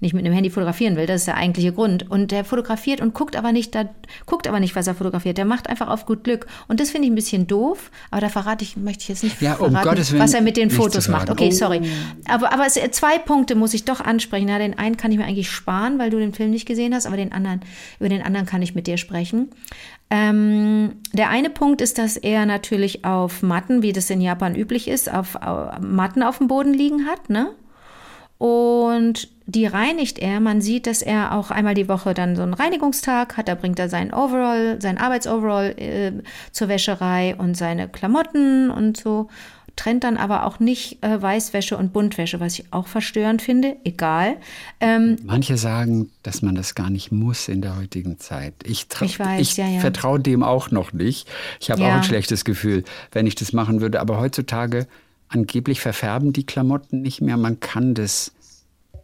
nicht 0.00 0.14
mit 0.14 0.24
einem 0.24 0.34
Handy 0.34 0.50
fotografieren 0.50 0.96
will, 0.96 1.06
das 1.06 1.22
ist 1.22 1.26
der 1.26 1.36
eigentliche 1.36 1.72
Grund. 1.72 2.10
Und 2.10 2.30
der 2.30 2.44
fotografiert 2.44 3.00
und 3.00 3.12
guckt 3.14 3.36
aber 3.36 3.52
nicht, 3.52 3.74
da, 3.74 3.84
guckt 4.26 4.48
aber 4.48 4.58
nicht, 4.58 4.74
was 4.74 4.86
er 4.86 4.94
fotografiert. 4.94 5.38
Der 5.38 5.44
macht 5.44 5.68
einfach 5.68 5.88
auf 5.88 6.06
gut 6.06 6.24
Glück. 6.24 6.46
Und 6.68 6.80
das 6.80 6.90
finde 6.90 7.06
ich 7.06 7.12
ein 7.12 7.16
bisschen 7.16 7.46
doof, 7.46 7.90
aber 8.10 8.20
da 8.22 8.28
verrate 8.28 8.64
ich, 8.64 8.76
möchte 8.76 9.02
ich 9.02 9.08
jetzt 9.08 9.22
nicht 9.22 9.40
Ja, 9.42 9.54
um 9.54 9.70
verraten, 9.70 9.88
Gottes 9.88 10.12
Willen 10.12 10.22
was 10.22 10.34
er 10.34 10.40
mit 10.40 10.56
den 10.56 10.70
Fotos 10.70 11.08
macht. 11.08 11.30
Okay, 11.30 11.48
Oh. 11.48 11.54
sorry. 11.54 11.82
Aber, 12.28 12.52
aber 12.52 12.66
es, 12.66 12.74
zwei 12.92 13.18
Punkte 13.18 13.54
muss 13.54 13.74
ich 13.74 13.84
doch 13.84 14.00
ansprechen. 14.00 14.48
Ja, 14.48 14.58
den 14.58 14.78
einen 14.78 14.96
kann 14.96 15.12
ich 15.12 15.18
mir 15.18 15.24
eigentlich 15.24 15.50
sparen, 15.50 15.98
weil 15.98 16.10
du 16.10 16.18
den 16.18 16.32
Film 16.32 16.50
nicht 16.50 16.66
gesehen 16.66 16.94
hast, 16.94 17.06
aber 17.06 17.16
den 17.16 17.32
anderen, 17.32 17.60
über 17.98 18.08
den 18.08 18.22
anderen 18.22 18.46
kann 18.46 18.62
ich 18.62 18.74
mit 18.74 18.86
dir 18.86 18.96
sprechen. 18.96 19.50
Ähm, 20.12 20.96
der 21.12 21.28
eine 21.30 21.50
Punkt 21.50 21.80
ist, 21.80 21.98
dass 21.98 22.16
er 22.16 22.44
natürlich 22.46 23.04
auf 23.04 23.42
Matten, 23.42 23.82
wie 23.82 23.92
das 23.92 24.10
in 24.10 24.20
Japan 24.20 24.56
üblich 24.56 24.88
ist, 24.88 25.12
auf, 25.12 25.36
auf 25.36 25.78
Matten 25.80 26.22
auf 26.22 26.38
dem 26.38 26.48
Boden 26.48 26.74
liegen 26.74 27.06
hat, 27.06 27.30
ne? 27.30 27.50
Und 28.40 29.28
die 29.44 29.66
reinigt 29.66 30.18
er. 30.18 30.40
Man 30.40 30.62
sieht, 30.62 30.86
dass 30.86 31.02
er 31.02 31.34
auch 31.34 31.50
einmal 31.50 31.74
die 31.74 31.90
Woche 31.90 32.14
dann 32.14 32.36
so 32.36 32.42
einen 32.42 32.54
Reinigungstag 32.54 33.36
hat. 33.36 33.48
Da 33.48 33.54
bringt 33.54 33.78
er 33.78 33.90
seinen 33.90 34.14
Overall, 34.14 34.80
sein 34.80 34.96
Arbeitsoverall 34.96 35.74
äh, 35.78 36.12
zur 36.50 36.68
Wäscherei 36.68 37.36
und 37.36 37.54
seine 37.54 37.86
Klamotten 37.86 38.70
und 38.70 38.96
so. 38.96 39.28
Trennt 39.76 40.04
dann 40.04 40.16
aber 40.16 40.46
auch 40.46 40.58
nicht 40.58 41.02
äh, 41.04 41.20
Weißwäsche 41.20 41.76
und 41.76 41.92
Buntwäsche, 41.92 42.40
was 42.40 42.58
ich 42.58 42.64
auch 42.72 42.86
verstörend 42.86 43.42
finde. 43.42 43.76
Egal. 43.84 44.36
Ähm, 44.80 45.16
Manche 45.22 45.58
sagen, 45.58 46.10
dass 46.22 46.40
man 46.40 46.54
das 46.54 46.74
gar 46.74 46.88
nicht 46.88 47.12
muss 47.12 47.46
in 47.46 47.60
der 47.60 47.76
heutigen 47.76 48.18
Zeit. 48.18 48.54
Ich, 48.64 48.86
Ich 49.02 49.18
weiß, 49.20 49.38
ich 49.42 49.56
ja, 49.58 49.66
ja. 49.68 49.80
vertraue 49.80 50.18
dem 50.18 50.42
auch 50.42 50.70
noch 50.70 50.94
nicht. 50.94 51.28
Ich 51.60 51.70
habe 51.70 51.82
Ja. 51.82 51.88
auch 51.90 51.94
ein 51.96 52.04
schlechtes 52.04 52.46
Gefühl, 52.46 52.84
wenn 53.12 53.26
ich 53.26 53.34
das 53.34 53.52
machen 53.52 53.82
würde. 53.82 54.00
Aber 54.00 54.18
heutzutage 54.18 54.86
angeblich 55.30 55.80
verfärben 55.80 56.32
die 56.32 56.44
Klamotten 56.44 57.00
nicht 57.00 57.22
mehr. 57.22 57.36
Man 57.36 57.60
kann 57.60 57.94
das 57.94 58.32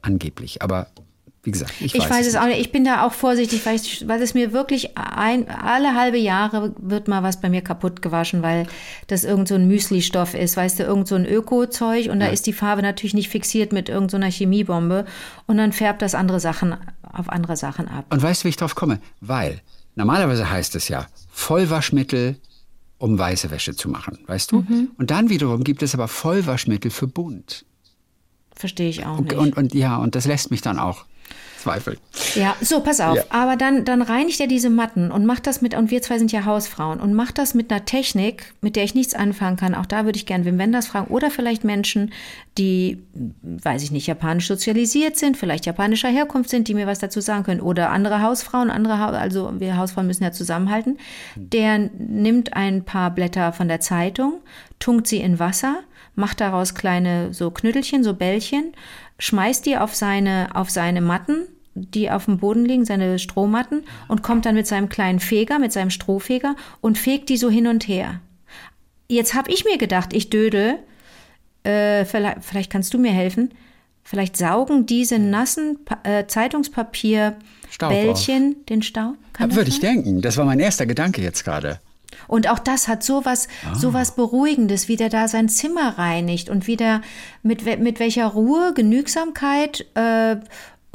angeblich. 0.02 0.60
Aber 0.62 0.88
wie 1.46 1.52
gesagt, 1.52 1.74
ich, 1.80 1.94
Ich 1.94 2.00
weiß, 2.00 2.10
weiß 2.10 2.26
es 2.26 2.34
es 2.34 2.36
auch 2.36 2.46
nicht. 2.46 2.60
Ich 2.60 2.72
bin 2.72 2.84
da 2.84 3.06
auch 3.06 3.12
vorsichtig, 3.12 3.64
weil, 3.64 3.76
ich, 3.76 4.06
weil 4.08 4.20
es 4.20 4.34
mir 4.34 4.52
wirklich 4.52 4.98
ein, 4.98 5.48
alle 5.48 5.94
halbe 5.94 6.18
Jahre 6.18 6.74
wird 6.78 7.06
mal 7.06 7.22
was 7.22 7.40
bei 7.40 7.48
mir 7.48 7.62
kaputt 7.62 8.02
gewaschen, 8.02 8.42
weil 8.42 8.66
das 9.06 9.22
irgend 9.22 9.46
so 9.46 9.54
ein 9.54 9.68
Müsli-Stoff 9.68 10.34
ist, 10.34 10.56
weißt 10.56 10.80
du, 10.80 10.82
irgend 10.82 11.06
so 11.06 11.14
ein 11.14 11.24
Öko-Zeug 11.24 12.10
und 12.10 12.18
da 12.18 12.26
ist 12.26 12.46
die 12.48 12.52
Farbe 12.52 12.82
natürlich 12.82 13.14
nicht 13.14 13.28
fixiert 13.28 13.72
mit 13.72 13.88
irgendeiner 13.88 14.10
so 14.10 14.16
einer 14.16 14.30
Chemiebombe 14.30 15.06
und 15.46 15.56
dann 15.56 15.72
färbt 15.72 16.02
das 16.02 16.16
andere 16.16 16.40
Sachen 16.40 16.76
auf 17.02 17.28
andere 17.28 17.56
Sachen 17.56 17.88
ab. 17.88 18.06
Und 18.10 18.22
weißt 18.22 18.42
du, 18.42 18.44
wie 18.44 18.50
ich 18.50 18.56
drauf 18.56 18.74
komme? 18.74 18.98
Weil 19.20 19.60
normalerweise 19.94 20.50
heißt 20.50 20.74
es 20.74 20.88
ja 20.88 21.06
Vollwaschmittel, 21.30 22.36
um 22.98 23.18
weiße 23.18 23.50
Wäsche 23.50 23.76
zu 23.76 23.88
machen, 23.88 24.18
weißt 24.26 24.52
du? 24.52 24.60
Mhm. 24.60 24.90
Und 24.98 25.10
dann 25.10 25.28
wiederum 25.28 25.64
gibt 25.64 25.82
es 25.82 25.94
aber 25.94 26.08
Vollwaschmittel 26.08 26.90
für 26.90 27.06
bunt. 27.06 27.64
Verstehe 28.54 28.88
ich 28.88 29.04
auch 29.04 29.18
Und, 29.18 29.24
nicht. 29.24 29.36
und, 29.36 29.56
und 29.56 29.74
ja, 29.74 29.96
und 29.96 30.14
das 30.14 30.26
lässt 30.26 30.50
mich 30.50 30.62
dann 30.62 30.78
auch 30.78 31.04
zweifeln. 31.66 31.98
Ja, 32.34 32.54
so, 32.60 32.80
pass 32.80 33.00
auf. 33.00 33.16
Ja. 33.16 33.24
Aber 33.30 33.56
dann, 33.56 33.84
dann 33.84 34.02
reinigt 34.02 34.40
er 34.40 34.46
diese 34.46 34.70
Matten 34.70 35.10
und 35.10 35.26
macht 35.26 35.46
das 35.46 35.62
mit, 35.62 35.74
und 35.74 35.90
wir 35.90 36.00
zwei 36.00 36.18
sind 36.18 36.30
ja 36.32 36.44
Hausfrauen, 36.44 37.00
und 37.00 37.12
macht 37.12 37.38
das 37.38 37.54
mit 37.54 37.70
einer 37.70 37.84
Technik, 37.84 38.54
mit 38.60 38.76
der 38.76 38.84
ich 38.84 38.94
nichts 38.94 39.14
anfangen 39.14 39.56
kann. 39.56 39.74
Auch 39.74 39.86
da 39.86 40.04
würde 40.04 40.16
ich 40.16 40.26
gerne 40.26 40.44
Wim 40.44 40.58
Wenders 40.58 40.86
fragen. 40.86 41.08
Oder 41.12 41.30
vielleicht 41.30 41.64
Menschen, 41.64 42.12
die, 42.56 43.02
weiß 43.42 43.82
ich 43.82 43.90
nicht, 43.90 44.06
japanisch 44.06 44.46
sozialisiert 44.46 45.16
sind, 45.16 45.36
vielleicht 45.36 45.66
japanischer 45.66 46.08
Herkunft 46.08 46.50
sind, 46.50 46.68
die 46.68 46.74
mir 46.74 46.86
was 46.86 47.00
dazu 47.00 47.20
sagen 47.20 47.42
können. 47.42 47.60
Oder 47.60 47.90
andere 47.90 48.22
Hausfrauen, 48.22 48.70
andere, 48.70 48.98
Ha- 48.98 49.10
also 49.10 49.52
wir 49.58 49.76
Hausfrauen 49.76 50.06
müssen 50.06 50.22
ja 50.22 50.32
zusammenhalten. 50.32 50.98
Der 51.34 51.78
nimmt 51.78 52.54
ein 52.54 52.84
paar 52.84 53.10
Blätter 53.10 53.52
von 53.52 53.66
der 53.68 53.80
Zeitung, 53.80 54.34
tunkt 54.78 55.08
sie 55.08 55.18
in 55.18 55.38
Wasser, 55.38 55.80
macht 56.14 56.40
daraus 56.40 56.74
kleine 56.74 57.34
so 57.34 57.50
Knüttelchen, 57.50 58.04
so 58.04 58.14
Bällchen, 58.14 58.72
schmeißt 59.18 59.66
die 59.66 59.76
auf 59.76 59.94
seine, 59.94 60.48
auf 60.54 60.70
seine 60.70 61.00
Matten, 61.00 61.46
die 61.76 62.10
auf 62.10 62.24
dem 62.24 62.38
Boden 62.38 62.64
liegen, 62.64 62.84
seine 62.84 63.18
Strohmatten, 63.18 63.84
und 64.08 64.22
kommt 64.22 64.46
dann 64.46 64.54
mit 64.54 64.66
seinem 64.66 64.88
kleinen 64.88 65.20
Feger, 65.20 65.58
mit 65.58 65.72
seinem 65.72 65.90
Strohfeger 65.90 66.56
und 66.80 66.98
fegt 66.98 67.28
die 67.28 67.36
so 67.36 67.50
hin 67.50 67.66
und 67.66 67.86
her. 67.86 68.20
Jetzt 69.08 69.34
habe 69.34 69.52
ich 69.52 69.64
mir 69.64 69.78
gedacht, 69.78 70.12
ich 70.12 70.30
dödel, 70.30 70.78
äh, 71.62 72.04
vielleicht, 72.04 72.44
vielleicht 72.44 72.72
kannst 72.72 72.92
du 72.94 72.98
mir 72.98 73.12
helfen. 73.12 73.50
Vielleicht 74.02 74.36
saugen 74.36 74.86
diese 74.86 75.18
nassen 75.18 75.78
Pa- 75.84 75.98
äh, 76.04 76.26
Zeitungspapier-Bällchen 76.26 78.56
den 78.68 78.82
Staub? 78.82 79.14
Kann 79.32 79.54
Würde 79.54 79.70
ich 79.70 79.80
denken. 79.80 80.22
Das 80.22 80.36
war 80.36 80.44
mein 80.44 80.60
erster 80.60 80.86
Gedanke 80.86 81.22
jetzt 81.22 81.44
gerade. 81.44 81.80
Und 82.28 82.48
auch 82.48 82.58
das 82.60 82.88
hat 82.88 83.02
sowas, 83.02 83.48
Ah. 83.70 83.74
sowas 83.74 84.14
Beruhigendes, 84.16 84.88
wie 84.88 84.96
der 84.96 85.08
da 85.08 85.28
sein 85.28 85.48
Zimmer 85.48 85.98
reinigt 85.98 86.48
und 86.48 86.66
wie 86.66 86.76
der, 86.76 87.02
mit, 87.42 87.64
mit 87.80 88.00
welcher 88.00 88.26
Ruhe, 88.26 88.72
Genügsamkeit 88.74 89.86
äh, 89.94 90.36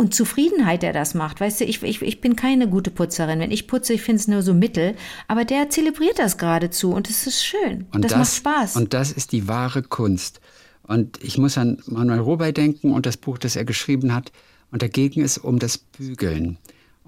und 0.01 0.15
Zufriedenheit 0.15 0.83
er 0.83 0.93
das 0.93 1.13
macht. 1.13 1.39
Weißt 1.39 1.61
du, 1.61 1.65
ich, 1.65 1.83
ich, 1.83 2.01
ich 2.01 2.21
bin 2.21 2.35
keine 2.35 2.67
gute 2.67 2.89
Putzerin. 2.89 3.39
Wenn 3.39 3.51
ich 3.51 3.67
putze, 3.67 3.93
ich 3.93 4.01
finde 4.01 4.19
es 4.19 4.27
nur 4.27 4.41
so 4.41 4.55
mittel. 4.55 4.95
Aber 5.27 5.45
der 5.45 5.69
zelebriert 5.69 6.17
das 6.17 6.39
geradezu 6.39 6.91
und 6.91 7.07
es 7.07 7.27
ist 7.27 7.45
schön. 7.45 7.85
Und 7.93 8.03
das, 8.03 8.15
macht 8.15 8.33
Spaß. 8.33 8.75
Und 8.77 8.95
das 8.95 9.11
ist 9.11 9.31
die 9.31 9.47
wahre 9.47 9.83
Kunst. 9.83 10.41
Und 10.81 11.23
ich 11.23 11.37
muss 11.37 11.55
an 11.59 11.77
Manuel 11.85 12.19
Robey 12.19 12.51
denken 12.51 12.93
und 12.93 13.05
das 13.05 13.15
Buch, 13.15 13.37
das 13.37 13.55
er 13.55 13.63
geschrieben 13.63 14.15
hat. 14.15 14.31
Und 14.71 14.81
dagegen 14.81 15.21
ist 15.21 15.37
um 15.37 15.59
das 15.59 15.77
Bügeln. 15.77 16.57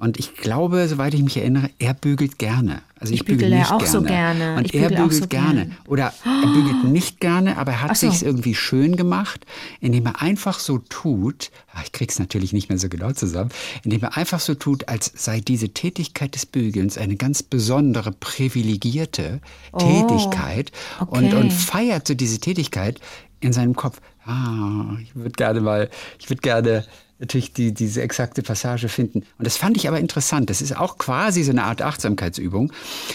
Und 0.04 0.20
ich 0.20 0.36
glaube, 0.36 0.86
soweit 0.89 1.13
ich 1.13 1.24
mich 1.24 1.38
erinnere, 1.38 1.70
er 1.80 1.94
bügelt 1.94 2.38
gerne. 2.38 2.82
Also 3.00 3.13
ich, 3.13 3.22
Ich 3.22 3.26
bügele 3.26 3.46
bügele 3.46 3.56
ja 3.56 3.62
nicht 3.62 3.72
auch 3.72 3.78
gerne. 3.80 3.92
so 3.92 4.02
gerne. 4.02 4.56
Und 4.58 4.66
Ich 4.66 4.74
er 4.76 4.89
bügelt 4.89 5.13
so 5.13 5.28
gerne. 5.28 5.54
gerne. 5.62 5.78
Oder 5.88 6.13
er 6.26 6.48
bügelt 6.54 6.84
nicht 6.92 7.22
gerne, 7.22 7.58
aber 7.58 7.72
er 7.72 7.82
hat 7.84 7.92
Ach 7.92 7.96
so. 7.96 8.10
sich's 8.10 8.22
irgendwie 8.22 8.54
schön 8.54 8.98
gemacht, 8.98 9.46
indem 9.80 10.06
er 10.08 10.22
einfach 10.22 10.60
so 10.60 10.80
tut, 10.80 11.52
ah, 11.74 11.80
ich 11.86 11.94
krieg's 11.94 12.20
natürlich 12.20 12.52
nicht 12.52 12.68
mehr 12.68 12.78
so 12.78 12.89
genau 12.89 13.13
zusammen, 13.13 13.52
indem 13.86 14.02
er 14.04 14.18
einfach 14.18 14.42
so 14.42 14.56
tut, 14.56 14.89
als 14.89 15.10
sei 15.16 15.39
diese 15.39 15.70
Tätigkeit 15.70 16.36
des 16.36 16.46
Bügelns 16.48 16.98
eine 16.98 17.16
ganz 17.16 17.42
besondere, 17.42 18.12
privilegierte 18.12 19.39
Tätigkeit 19.78 20.72
Oh, 21.00 21.04
okay. 21.04 21.18
und, 21.18 21.34
und 21.34 21.54
feiert 21.54 22.08
so 22.10 22.13
diese 22.13 22.39
Tätigkeit 22.39 23.00
in 23.39 23.54
seinem 23.54 23.74
Kopf. 23.76 24.02
Ah, 24.26 24.98
ich 25.02 25.16
würde 25.16 25.32
gerne 25.32 25.62
mal, 25.62 25.89
ich 26.20 26.30
würde 26.30 26.42
gerne 26.42 26.86
natürlich 27.24 27.54
die, 27.54 27.74
diese 27.74 28.02
exakte 28.02 28.44
Passage 28.44 28.90
finden. 28.90 29.20
Und 29.38 29.46
das 29.48 29.58
fand 29.58 29.78
ich 29.78 29.88
aber 29.88 30.00
interessant. 30.00 30.50
Das 30.50 30.62
ist 30.62 30.76
auch 30.78 30.98
quasi 30.98 31.44
so 31.44 31.52
eine 31.52 31.64
Art 31.64 31.82
Achtsamkeitsübung, 31.82 32.72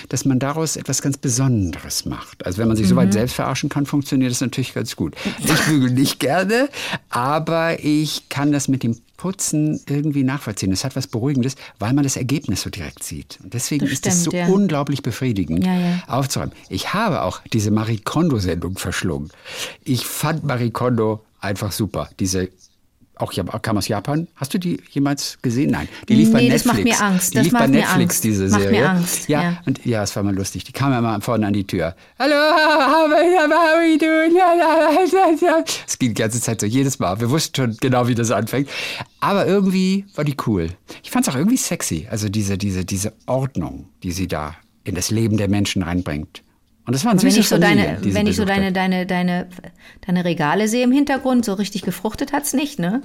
dass 0.08 0.24
man 0.24 0.38
daraus 0.38 0.76
etwas 0.76 1.02
ganz 1.02 1.18
Besonderes 1.18 2.04
macht. 2.06 2.44
Also 2.46 2.58
wenn 2.58 2.68
man 2.68 2.76
sich 2.76 2.86
Mhm. 2.86 2.90
soweit 2.90 3.12
selbst 3.12 3.34
verarschen 3.34 3.68
kann, 3.68 3.86
funktioniert 3.86 4.30
das 4.30 4.40
natürlich 4.40 4.72
ganz 4.74 4.96
gut. 4.96 5.14
Ich 5.44 5.60
bügel 5.66 5.90
nicht 5.90 6.18
gerne, 6.20 6.68
aber 7.10 7.84
ich 7.84 8.28
kann 8.28 8.50
das 8.52 8.66
mit 8.68 8.82
dem 8.82 8.98
Putzen 9.18 9.80
irgendwie 9.88 10.22
nachvollziehen. 10.22 10.70
Das 10.70 10.84
hat 10.84 10.94
was 10.96 11.06
Beruhigendes, 11.08 11.56
weil 11.78 11.92
man 11.92 12.04
das 12.04 12.16
Ergebnis 12.16 12.62
so 12.62 12.70
direkt 12.70 13.02
sieht. 13.02 13.38
Und 13.42 13.52
deswegen 13.52 13.84
Das 13.84 13.92
ist 13.92 14.06
es 14.06 14.24
so 14.24 14.30
ja. 14.30 14.46
unglaublich 14.46 15.02
befriedigend, 15.02 15.64
Ja, 15.66 15.78
ja. 15.78 16.02
aufzuräumen. 16.06 16.52
Ich 16.68 16.94
habe 16.94 17.22
auch 17.22 17.40
diese 17.52 17.70
Marie 17.70 17.98
Kondo-Sendung 17.98 18.78
verschlungen. 18.78 19.30
Ich 19.84 20.06
fand 20.06 20.44
Marie 20.44 20.70
Kondo 20.70 21.24
einfach 21.40 21.72
super. 21.72 22.08
Diese 22.20 22.48
auch 23.20 23.32
kam 23.62 23.76
aus 23.78 23.88
Japan. 23.88 24.28
Hast 24.36 24.54
du 24.54 24.58
die 24.58 24.80
jemals 24.90 25.38
gesehen? 25.42 25.70
Nein. 25.70 25.88
Die 26.08 26.14
lief 26.14 26.32
bei 26.32 26.40
Nee, 26.40 26.50
das 26.50 26.64
Netflix. 26.64 26.88
macht 26.98 27.00
mir 27.00 27.06
Angst. 27.12 27.32
Die 27.32 27.36
Das 27.36 27.44
lief 27.44 27.52
bei 27.52 27.66
Netflix, 27.66 27.94
Angst. 27.94 28.24
diese 28.24 28.48
Macht 28.48 28.60
mir 28.60 28.68
Serie. 28.68 28.88
Angst, 28.90 29.28
Ja, 29.28 29.42
ja. 29.42 29.58
und 29.66 29.84
ja, 29.84 30.02
es 30.02 30.14
war 30.16 30.22
mal 30.22 30.34
lustig. 30.34 30.64
Die 30.64 30.72
kam 30.72 30.92
immer 30.92 31.20
vorne 31.20 31.46
an 31.46 31.52
die 31.52 31.66
Tür. 31.66 31.94
Hallo, 32.18 32.34
how 32.34 33.12
are 33.12 33.86
you 33.86 33.98
doing? 33.98 34.36
Ja, 34.36 34.54
ja, 34.54 34.90
ja, 35.12 35.36
ja. 35.40 35.64
Es 35.86 35.98
ging 35.98 36.14
die 36.14 36.20
ganze 36.22 36.40
Zeit 36.40 36.60
so, 36.60 36.66
jedes 36.66 36.98
Mal. 36.98 37.20
Wir 37.20 37.30
wussten 37.30 37.54
schon 37.56 37.76
genau, 37.80 38.08
wie 38.08 38.14
das 38.14 38.30
anfängt. 38.30 38.68
Aber 39.20 39.46
irgendwie 39.46 40.04
war 40.14 40.24
die 40.24 40.36
cool. 40.46 40.68
Ich 41.02 41.10
fand 41.10 41.26
es 41.26 41.32
auch 41.32 41.36
irgendwie 41.36 41.56
sexy. 41.56 42.06
Also 42.10 42.28
diese, 42.28 42.58
diese, 42.58 42.84
diese 42.84 43.12
Ordnung, 43.26 43.86
die 44.02 44.12
sie 44.12 44.28
da 44.28 44.54
in 44.84 44.94
das 44.94 45.10
Leben 45.10 45.36
der 45.36 45.48
Menschen 45.48 45.82
reinbringt. 45.82 46.42
Und 46.88 46.94
das 46.94 47.04
war 47.04 47.12
ein 47.12 47.22
Wenn 47.22 47.30
süßes 47.30 47.40
ich 47.40 47.48
so 47.50 47.56
Familie, 47.60 47.98
deine, 48.00 48.14
wenn 48.14 48.26
ich 48.26 48.36
so 48.36 48.46
deine, 48.46 48.68
hat. 48.68 48.76
deine, 48.76 49.04
deine, 49.04 49.46
deine 50.06 50.24
Regale 50.24 50.68
sehe 50.68 50.82
im 50.82 50.90
Hintergrund, 50.90 51.44
so 51.44 51.52
richtig 51.52 51.82
gefruchtet 51.82 52.32
hat's 52.32 52.54
nicht, 52.54 52.78
ne? 52.78 53.02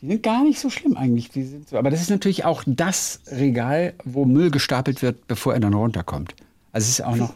Die 0.00 0.06
sind 0.06 0.22
gar 0.22 0.44
nicht 0.44 0.60
so 0.60 0.70
schlimm 0.70 0.96
eigentlich. 0.96 1.30
Die 1.30 1.42
sind 1.42 1.68
so, 1.68 1.76
aber 1.76 1.90
das 1.90 2.00
ist 2.00 2.08
natürlich 2.08 2.44
auch 2.44 2.62
das 2.64 3.18
Regal, 3.26 3.94
wo 4.04 4.26
Müll 4.26 4.52
gestapelt 4.52 5.02
wird, 5.02 5.26
bevor 5.26 5.54
er 5.54 5.58
dann 5.58 5.74
runterkommt. 5.74 6.36
Also 6.70 6.84
es 6.84 7.00
ist 7.00 7.04
auch 7.04 7.16
noch 7.16 7.34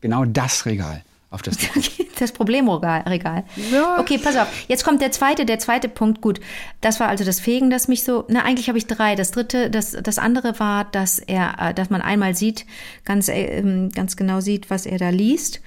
genau 0.00 0.24
das 0.24 0.64
Regal, 0.64 1.04
auf 1.36 1.42
das 1.42 1.56
Das 2.18 2.32
Problemregal. 2.32 3.02
Regal. 3.02 3.44
Ja. 3.70 4.00
Okay, 4.00 4.18
pass 4.18 4.36
auf. 4.36 4.48
Jetzt 4.68 4.84
kommt 4.84 5.02
der 5.02 5.12
zweite, 5.12 5.44
der 5.44 5.58
zweite 5.58 5.88
Punkt. 5.88 6.22
Gut, 6.22 6.40
das 6.80 6.98
war 6.98 7.08
also 7.08 7.24
das 7.24 7.40
Fegen, 7.40 7.68
das 7.68 7.88
mich 7.88 8.04
so. 8.04 8.24
Na, 8.28 8.42
eigentlich 8.42 8.68
habe 8.68 8.78
ich 8.78 8.86
drei. 8.86 9.14
Das 9.14 9.32
dritte, 9.32 9.70
das, 9.70 9.96
das 10.02 10.18
andere 10.18 10.58
war, 10.58 10.84
dass 10.84 11.18
er, 11.18 11.56
äh, 11.60 11.74
dass 11.74 11.90
man 11.90 12.00
einmal 12.00 12.34
sieht, 12.34 12.64
ganz, 13.04 13.28
äh, 13.28 13.58
ähm, 13.58 13.90
ganz 13.90 14.16
genau 14.16 14.40
sieht, 14.40 14.70
was 14.70 14.86
er 14.86 14.96
da 14.98 15.10
liest. 15.10 15.60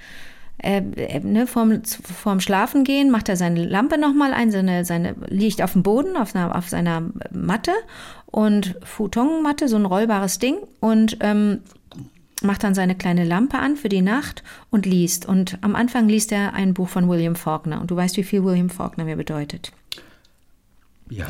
Äh, 0.58 0.82
äh, 0.96 1.20
ne, 1.20 1.46
vorm, 1.46 1.82
vorm 1.84 2.40
Schlafen 2.40 2.84
gehen 2.84 3.10
macht 3.10 3.28
er 3.28 3.36
seine 3.36 3.64
Lampe 3.64 3.96
nochmal 3.96 4.34
ein, 4.34 4.50
seine, 4.50 4.84
seine, 4.84 5.14
liegt 5.28 5.62
auf 5.62 5.72
dem 5.72 5.82
Boden, 5.82 6.16
auf, 6.16 6.34
einer, 6.34 6.54
auf 6.56 6.68
seiner 6.68 7.02
Matte 7.30 7.72
und 8.26 8.76
Futonmatte, 8.82 9.68
so 9.68 9.76
ein 9.76 9.86
rollbares 9.86 10.38
Ding 10.38 10.58
und 10.80 11.16
ähm, 11.20 11.60
macht 12.42 12.64
dann 12.64 12.74
seine 12.74 12.94
kleine 12.94 13.24
Lampe 13.24 13.58
an 13.58 13.76
für 13.76 13.88
die 13.88 14.02
Nacht 14.02 14.42
und 14.70 14.86
liest. 14.86 15.26
Und 15.26 15.58
am 15.62 15.74
Anfang 15.74 16.08
liest 16.08 16.32
er 16.32 16.54
ein 16.54 16.74
Buch 16.74 16.88
von 16.88 17.08
William 17.08 17.36
Faulkner. 17.36 17.80
Und 17.80 17.90
du 17.90 17.96
weißt, 17.96 18.16
wie 18.16 18.24
viel 18.24 18.44
William 18.44 18.70
Faulkner 18.70 19.04
mir 19.04 19.16
bedeutet. 19.16 19.72
Ja. 21.10 21.26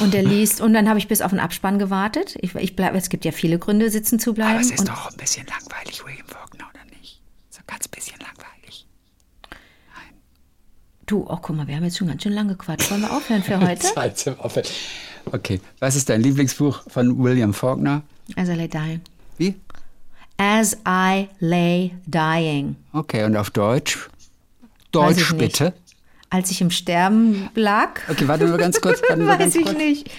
Und 0.00 0.14
er 0.14 0.22
liest, 0.22 0.60
und 0.60 0.72
dann 0.74 0.88
habe 0.88 0.98
ich 0.98 1.08
bis 1.08 1.20
auf 1.22 1.30
den 1.30 1.40
Abspann 1.40 1.78
gewartet. 1.78 2.36
Ich, 2.40 2.54
ich 2.54 2.76
bleib, 2.76 2.94
es 2.94 3.08
gibt 3.08 3.24
ja 3.24 3.32
viele 3.32 3.58
Gründe, 3.58 3.90
sitzen 3.90 4.20
zu 4.20 4.32
bleiben. 4.32 4.52
Aber 4.52 4.60
es 4.60 4.70
ist 4.70 4.88
doch 4.88 5.10
ein 5.10 5.16
bisschen 5.16 5.46
langweilig, 5.46 6.04
William 6.04 6.26
Faulkner, 6.26 6.66
oder 6.72 6.84
nicht? 6.96 7.20
So 7.50 7.58
ein 7.58 7.64
ganz 7.66 7.88
bisschen 7.88 8.18
langweilig. 8.20 8.86
du, 11.06 11.26
oh 11.28 11.38
guck 11.40 11.56
mal, 11.56 11.66
wir 11.66 11.74
haben 11.74 11.84
jetzt 11.84 11.98
schon 11.98 12.08
ganz 12.08 12.22
schön 12.22 12.32
lange 12.32 12.52
gequatscht. 12.52 12.90
Wollen 12.90 13.02
wir 13.02 13.12
aufhören 13.12 13.42
für 13.42 13.58
heute? 13.60 13.80
Zeit 13.94 14.18
zum 14.18 14.38
Aufhören. 14.38 14.66
Okay, 15.32 15.60
was 15.80 15.96
ist 15.96 16.08
dein 16.08 16.22
Lieblingsbuch 16.22 16.82
von 16.88 17.18
William 17.18 17.52
Faulkner? 17.52 18.02
As 18.36 18.48
I 18.48 18.52
lay 18.52 18.68
dying. 18.68 19.00
Wie? 19.36 19.54
As 20.38 20.76
I 20.86 21.28
lay 21.40 21.92
dying. 22.06 22.76
Okay, 22.92 23.24
und 23.24 23.36
auf 23.36 23.50
Deutsch? 23.50 24.08
Deutsch 24.92 25.32
nicht. 25.32 25.38
bitte. 25.38 25.72
Als 26.30 26.50
ich 26.50 26.60
im 26.60 26.70
Sterben 26.70 27.48
lag. 27.54 28.00
Okay, 28.08 28.28
warte 28.28 28.46
nur 28.46 28.58
ganz 28.58 28.80
kurz. 28.80 29.00
Warte 29.08 29.26
Weiß 29.26 29.38
ganz 29.38 29.54
ich 29.56 29.64
kurz. 29.64 29.76
nicht. 29.76 30.10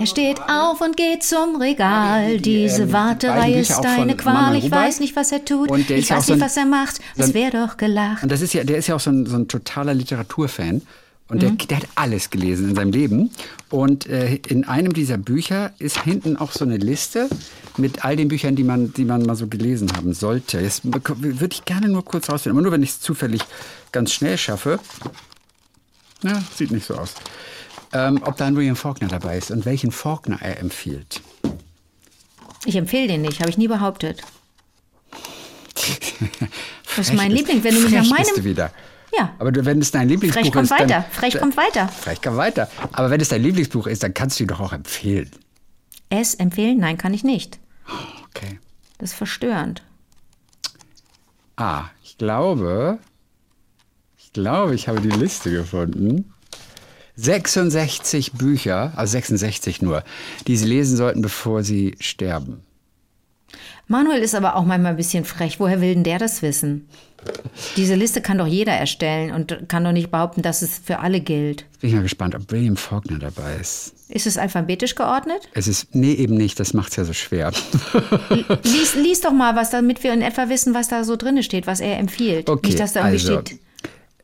Er 0.00 0.06
steht 0.06 0.40
auf 0.48 0.80
und 0.80 0.96
geht 0.96 1.22
zum 1.22 1.56
Regal. 1.56 2.38
Die, 2.38 2.42
Diese 2.66 2.82
ähm, 2.82 2.88
die 2.88 2.92
Warterei 2.94 3.52
ist 3.52 3.84
eine 3.84 4.16
Qual. 4.16 4.56
Ich 4.56 4.70
weiß 4.70 4.98
nicht, 5.00 5.14
was 5.14 5.30
er 5.30 5.44
tut. 5.44 5.70
Ich 5.90 6.10
weiß 6.10 6.26
so 6.26 6.34
nicht, 6.34 6.42
was 6.42 6.56
er 6.56 6.64
macht. 6.66 7.00
Es 7.16 7.26
so 7.26 7.30
ein- 7.30 7.34
wäre 7.34 7.50
doch 7.66 7.76
gelacht. 7.76 8.22
Und 8.24 8.32
das 8.32 8.40
ist 8.40 8.52
ja, 8.54 8.64
der 8.64 8.78
ist 8.78 8.88
ja 8.88 8.96
auch 8.96 9.00
so 9.00 9.10
ein, 9.10 9.26
so 9.26 9.36
ein 9.36 9.46
totaler 9.46 9.94
Literaturfan. 9.94 10.82
Und 11.28 11.40
der, 11.42 11.50
der 11.52 11.78
hat 11.78 11.88
alles 11.94 12.28
gelesen 12.28 12.68
in 12.68 12.76
seinem 12.76 12.92
Leben. 12.92 13.30
Und 13.70 14.06
äh, 14.06 14.34
in 14.34 14.64
einem 14.64 14.92
dieser 14.92 15.16
Bücher 15.16 15.72
ist 15.78 16.02
hinten 16.02 16.36
auch 16.36 16.52
so 16.52 16.64
eine 16.64 16.76
Liste 16.76 17.30
mit 17.78 18.04
all 18.04 18.16
den 18.16 18.28
Büchern, 18.28 18.56
die 18.56 18.64
man, 18.64 18.92
die 18.92 19.06
man 19.06 19.22
mal 19.22 19.34
so 19.34 19.46
gelesen 19.46 19.90
haben 19.96 20.12
sollte. 20.12 20.60
Jetzt 20.60 20.82
würde 20.84 21.54
ich 21.54 21.64
gerne 21.64 21.88
nur 21.88 22.04
kurz 22.04 22.28
rausfinden, 22.28 22.58
aber 22.58 22.62
nur 22.62 22.72
wenn 22.72 22.82
ich 22.82 22.90
es 22.90 23.00
zufällig 23.00 23.40
ganz 23.90 24.12
schnell 24.12 24.36
schaffe. 24.36 24.78
Ja, 26.22 26.42
sieht 26.54 26.70
nicht 26.70 26.86
so 26.86 26.94
aus. 26.94 27.14
Ähm, 27.92 28.20
ob 28.24 28.36
da 28.36 28.46
ein 28.46 28.56
William 28.56 28.76
Faulkner 28.76 29.08
dabei 29.08 29.38
ist 29.38 29.50
und 29.50 29.64
welchen 29.64 29.92
Faulkner 29.92 30.42
er 30.42 30.60
empfiehlt. 30.60 31.22
Ich 32.66 32.76
empfehle 32.76 33.08
den 33.08 33.22
nicht, 33.22 33.40
habe 33.40 33.50
ich 33.50 33.58
nie 33.58 33.68
behauptet. 33.68 34.22
Das 36.96 37.08
ist 37.08 37.14
mein 37.16 37.32
Liebling. 37.32 37.64
Wenn 37.64 37.74
du 37.74 37.80
mich 37.80 37.90
nach 37.90 38.08
meinem. 38.08 38.62
Ja. 39.16 39.34
Aber 39.38 39.52
wenn 39.64 39.80
es 39.80 39.90
dein 39.90 40.08
Lieblingsbuch 40.08 40.42
Frech 40.42 40.52
kommt 40.52 40.64
ist, 40.64 40.70
dann, 40.72 40.80
weiter. 40.80 41.04
Frech 41.10 41.38
kommt 41.38 41.56
weiter. 41.56 41.88
Frech 41.88 42.22
kommt 42.22 42.36
weiter. 42.36 42.68
Aber 42.92 43.10
wenn 43.10 43.20
es 43.20 43.28
dein 43.28 43.42
Lieblingsbuch 43.42 43.86
ist, 43.86 44.02
dann 44.02 44.14
kannst 44.14 44.38
du 44.38 44.44
ihn 44.44 44.48
doch 44.48 44.60
auch 44.60 44.72
empfehlen. 44.72 45.30
Es 46.10 46.34
empfehlen? 46.34 46.78
Nein, 46.78 46.98
kann 46.98 47.14
ich 47.14 47.24
nicht. 47.24 47.58
Okay. 48.28 48.58
Das 48.98 49.10
ist 49.10 49.16
verstörend. 49.16 49.82
Ah, 51.56 51.84
ich 52.02 52.18
glaube, 52.18 52.98
ich 54.16 54.32
glaube, 54.32 54.74
ich 54.74 54.88
habe 54.88 55.00
die 55.00 55.10
Liste 55.10 55.50
gefunden. 55.50 56.32
66 57.16 58.32
Bücher, 58.32 58.92
also 58.96 59.12
66 59.12 59.82
nur, 59.82 60.02
die 60.48 60.56
Sie 60.56 60.66
lesen 60.66 60.96
sollten, 60.96 61.22
bevor 61.22 61.62
Sie 61.62 61.94
sterben. 62.00 62.62
Manuel 63.88 64.22
ist 64.22 64.34
aber 64.34 64.56
auch 64.56 64.64
manchmal 64.64 64.92
ein 64.92 64.96
bisschen 64.96 65.24
frech. 65.24 65.60
Woher 65.60 65.80
will 65.80 65.94
denn 65.94 66.04
der 66.04 66.18
das 66.18 66.42
wissen? 66.42 66.88
Diese 67.76 67.94
Liste 67.94 68.20
kann 68.20 68.38
doch 68.38 68.46
jeder 68.46 68.72
erstellen 68.72 69.32
und 69.32 69.68
kann 69.68 69.84
doch 69.84 69.92
nicht 69.92 70.10
behaupten, 70.10 70.42
dass 70.42 70.62
es 70.62 70.78
für 70.78 70.98
alle 70.98 71.20
gilt. 71.20 71.62
Jetzt 71.62 71.80
bin 71.80 71.90
ich 71.90 71.96
mal 71.96 72.02
gespannt, 72.02 72.34
ob 72.34 72.50
William 72.50 72.76
Faulkner 72.76 73.18
dabei 73.18 73.56
ist. 73.60 73.94
Ist 74.08 74.26
es 74.26 74.36
alphabetisch 74.36 74.94
geordnet? 74.94 75.48
Es 75.54 75.66
ist, 75.66 75.94
nee, 75.94 76.12
eben 76.12 76.36
nicht, 76.36 76.60
das 76.60 76.74
macht 76.74 76.90
es 76.90 76.96
ja 76.96 77.04
so 77.04 77.14
schwer. 77.14 77.52
Lies, 78.62 78.94
lies 78.94 79.20
doch 79.20 79.32
mal 79.32 79.56
was, 79.56 79.70
damit 79.70 80.04
wir 80.04 80.12
in 80.12 80.22
etwa 80.22 80.48
wissen, 80.48 80.74
was 80.74 80.88
da 80.88 81.04
so 81.04 81.16
drin 81.16 81.42
steht, 81.42 81.66
was 81.66 81.80
er 81.80 81.98
empfiehlt. 81.98 82.50
Okay, 82.50 82.68
nicht, 82.68 82.80
dass 82.80 82.92
da 82.92 83.00
irgendwie 83.08 83.30
also, 83.30 83.40
steht. 83.40 83.60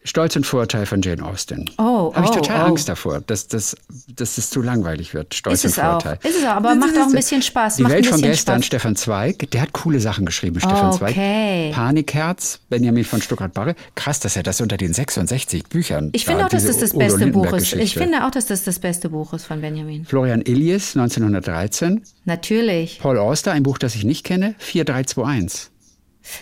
Stolz 0.02 0.34
und 0.34 0.46
Vorurteil 0.46 0.86
von 0.86 1.02
Jane 1.02 1.22
Austen. 1.22 1.70
Oh, 1.76 2.14
Habe 2.14 2.24
ich 2.24 2.30
oh, 2.30 2.36
total 2.36 2.62
oh. 2.62 2.68
Angst 2.68 2.88
davor, 2.88 3.20
dass, 3.20 3.48
dass, 3.48 3.76
dass 4.08 4.36
das 4.36 4.50
zu 4.50 4.62
langweilig 4.62 5.12
wird. 5.12 5.34
Stolz 5.34 5.64
Ist 5.64 5.72
es 5.72 5.78
und 5.78 5.84
auch. 5.84 6.02
Vorurteil. 6.02 6.18
Ist 6.22 6.38
es 6.38 6.44
auch, 6.44 6.52
aber 6.52 6.74
macht 6.74 6.96
auch 6.96 7.06
ein 7.06 7.12
bisschen 7.12 7.42
Spaß. 7.42 7.76
Die 7.76 7.82
Macht 7.82 7.92
Welt 7.92 8.06
von 8.06 8.20
gestern, 8.22 8.56
Spaß. 8.62 8.66
Stefan 8.66 8.96
Zweig, 8.96 9.50
der 9.50 9.60
hat 9.60 9.72
coole 9.72 10.00
Sachen 10.00 10.24
geschrieben, 10.24 10.58
Stefan 10.58 10.92
Zweig. 10.92 11.10
Okay. 11.10 11.70
Panikherz, 11.74 12.60
Benjamin 12.70 13.04
von 13.04 13.20
Stuttgart-Barre. 13.20 13.74
Krass, 13.94 14.20
dass 14.20 14.36
er 14.36 14.42
das 14.42 14.60
unter 14.60 14.78
den 14.78 14.94
66 14.94 15.64
Büchern. 15.64 16.10
Ich 16.12 16.24
finde 16.24 16.40
da, 16.40 16.46
auch, 16.46 16.50
dass 16.50 16.64
das 16.64 16.78
das 16.78 16.96
beste 16.96 17.26
Buch 17.26 17.52
ist. 17.52 17.74
Ich 17.74 17.94
finde 17.94 18.26
auch, 18.26 18.30
dass 18.30 18.46
das 18.46 18.64
das 18.64 18.78
beste 18.78 19.10
Buch 19.10 19.34
ist 19.34 19.44
von 19.44 19.60
Benjamin. 19.60 20.06
Florian 20.06 20.42
Illies, 20.42 20.96
1913. 20.96 22.02
Natürlich. 22.24 23.00
Paul 23.00 23.18
Auster, 23.18 23.52
ein 23.52 23.62
Buch, 23.62 23.78
das 23.78 23.94
ich 23.94 24.04
nicht 24.04 24.24
kenne, 24.24 24.54
4321. 24.58 25.70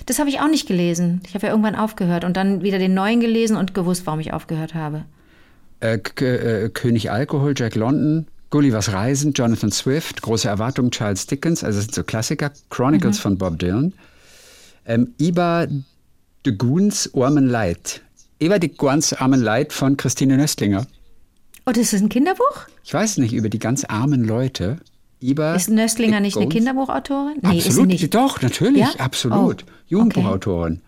Das 0.06 0.18
habe 0.18 0.28
ich 0.28 0.40
auch 0.40 0.48
nicht 0.48 0.66
gelesen. 0.66 1.20
Ich 1.26 1.34
habe 1.34 1.46
ja 1.46 1.52
irgendwann 1.52 1.74
aufgehört 1.74 2.24
und 2.24 2.36
dann 2.36 2.62
wieder 2.62 2.78
den 2.78 2.94
neuen 2.94 3.20
gelesen 3.20 3.56
und 3.56 3.74
gewusst, 3.74 4.06
warum 4.06 4.20
ich 4.20 4.32
aufgehört 4.32 4.74
habe. 4.74 5.04
Äh, 5.80 5.96
äh, 5.96 6.68
König 6.70 7.10
Alkohol, 7.10 7.54
Jack 7.56 7.74
London, 7.74 8.26
Gullivers 8.50 8.92
Reisen, 8.92 9.32
Jonathan 9.32 9.70
Swift, 9.70 10.22
Große 10.22 10.48
Erwartungen, 10.48 10.90
Charles 10.90 11.26
Dickens, 11.26 11.62
also 11.62 11.78
das 11.78 11.84
sind 11.86 11.94
so 11.94 12.02
Klassiker, 12.02 12.50
Chronicles 12.70 13.18
von 13.18 13.38
Bob 13.38 13.58
Dylan, 13.58 13.92
ähm, 14.86 15.14
Iba 15.18 15.66
de 16.46 16.56
Guns 16.56 17.10
Armen 17.14 17.48
Leid. 17.48 18.00
Iba 18.40 18.58
de 18.58 18.70
Guns 18.70 19.12
Armen 19.12 19.40
Leid 19.40 19.72
von 19.72 19.96
Christine 19.96 20.36
Nöstlinger. 20.36 20.86
Oh, 21.66 21.72
das 21.72 21.92
ist 21.92 22.00
ein 22.00 22.08
Kinderbuch? 22.08 22.66
Ich 22.82 22.94
weiß 22.94 23.18
nicht, 23.18 23.34
über 23.34 23.50
die 23.50 23.58
ganz 23.58 23.84
armen 23.84 24.24
Leute. 24.24 24.78
Iber. 25.20 25.54
Ist 25.54 25.68
Nöstlinger 25.70 26.20
nicht 26.20 26.36
eine. 26.36 26.48
Kinderbuchautorin? 26.48 27.38
Nee, 27.42 27.58
ist 27.58 27.64
sie 27.64 27.70
absolut, 27.70 27.88
nicht. 27.88 28.14
doch, 28.14 28.40
natürlich, 28.40 28.80
Ja? 28.80 28.90
absolut. 28.98 29.64
Oh, 29.66 29.72
Jugendbuchautorin. 29.88 30.80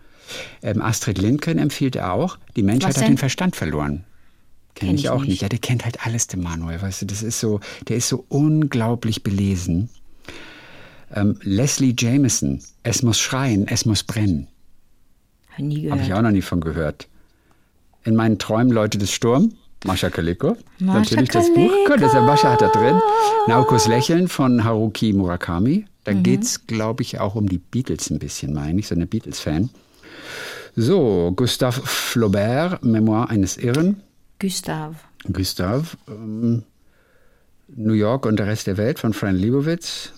Ähm, 0.61 0.81
Astrid 0.81 1.17
Lindgren 1.17 1.57
empfiehlt 1.57 1.95
er 1.97 2.13
auch, 2.13 2.37
die 2.55 2.63
Menschheit 2.63 2.95
hat 2.97 3.07
den 3.07 3.17
Verstand 3.17 3.55
verloren. 3.55 4.05
Kenn 4.75 4.87
Kenn 4.89 4.95
ich 4.95 5.09
auch 5.09 5.19
nicht. 5.21 5.29
nicht. 5.29 5.41
Ja, 5.41 5.49
der 5.49 5.59
kennt 5.59 5.83
halt 5.83 6.05
alles, 6.05 6.27
der 6.27 6.39
Manuel, 6.39 6.81
weißt 6.81 7.01
du, 7.01 7.05
das 7.07 7.21
ist 7.23 7.39
so, 7.41 7.59
der 7.89 7.97
ist 7.97 8.07
so 8.07 8.23
unglaublich 8.29 9.23
belesen. 9.23 9.89
Ähm, 11.13 11.37
Leslie 11.41 11.93
Jameson, 11.97 12.61
es 12.83 13.03
muss 13.03 13.19
schreien, 13.19 13.67
es 13.67 13.85
muss 13.85 14.03
brennen. 14.03 14.47
Habe 15.57 16.01
ich 16.01 16.13
auch 16.13 16.21
noch 16.21 16.31
nie 16.31 16.41
von 16.41 16.61
gehört. 16.61 17.09
In 18.05 18.15
meinen 18.15 18.39
Träumen 18.39 18.71
Leute 18.71 18.97
des 18.97 19.11
Sturm, 19.11 19.53
Mascha 19.85 20.09
Kaleko. 20.09 20.57
Natürlich 20.79 21.29
das 21.29 21.47
Buch. 21.53 21.71
Kaleko. 21.87 21.95
Das 22.01 22.13
ist 22.13 22.19
Mascha 22.21 22.51
hat 22.51 22.61
da 22.61 22.67
drin. 22.69 22.99
Naokos 23.47 23.87
Lächeln 23.87 24.27
von 24.27 24.63
Haruki 24.63 25.13
Murakami. 25.13 25.85
Da 26.03 26.13
Mhm. 26.13 26.23
geht's, 26.23 26.67
glaube 26.67 27.03
ich, 27.03 27.19
auch 27.19 27.35
um 27.35 27.47
die 27.49 27.57
Beatles 27.59 28.09
ein 28.09 28.19
bisschen, 28.19 28.53
meine 28.53 28.79
ich. 28.79 28.87
So 28.87 28.95
eine 28.95 29.05
Beatles-Fan. 29.07 29.69
So, 30.75 31.33
Gustave 31.35 31.81
Flaubert, 31.83 32.83
Memoir 32.83 33.29
eines 33.29 33.57
Irren. 33.57 34.01
Gustav. 34.39 34.95
Gustave, 35.31 35.85
ähm, 36.07 36.63
New 37.75 37.93
York 37.93 38.25
und 38.25 38.37
der 38.37 38.47
Rest 38.47 38.67
der 38.67 38.77
Welt 38.77 38.99
von 38.99 39.13
Fran 39.13 39.35
Lebowitz. 39.35 40.11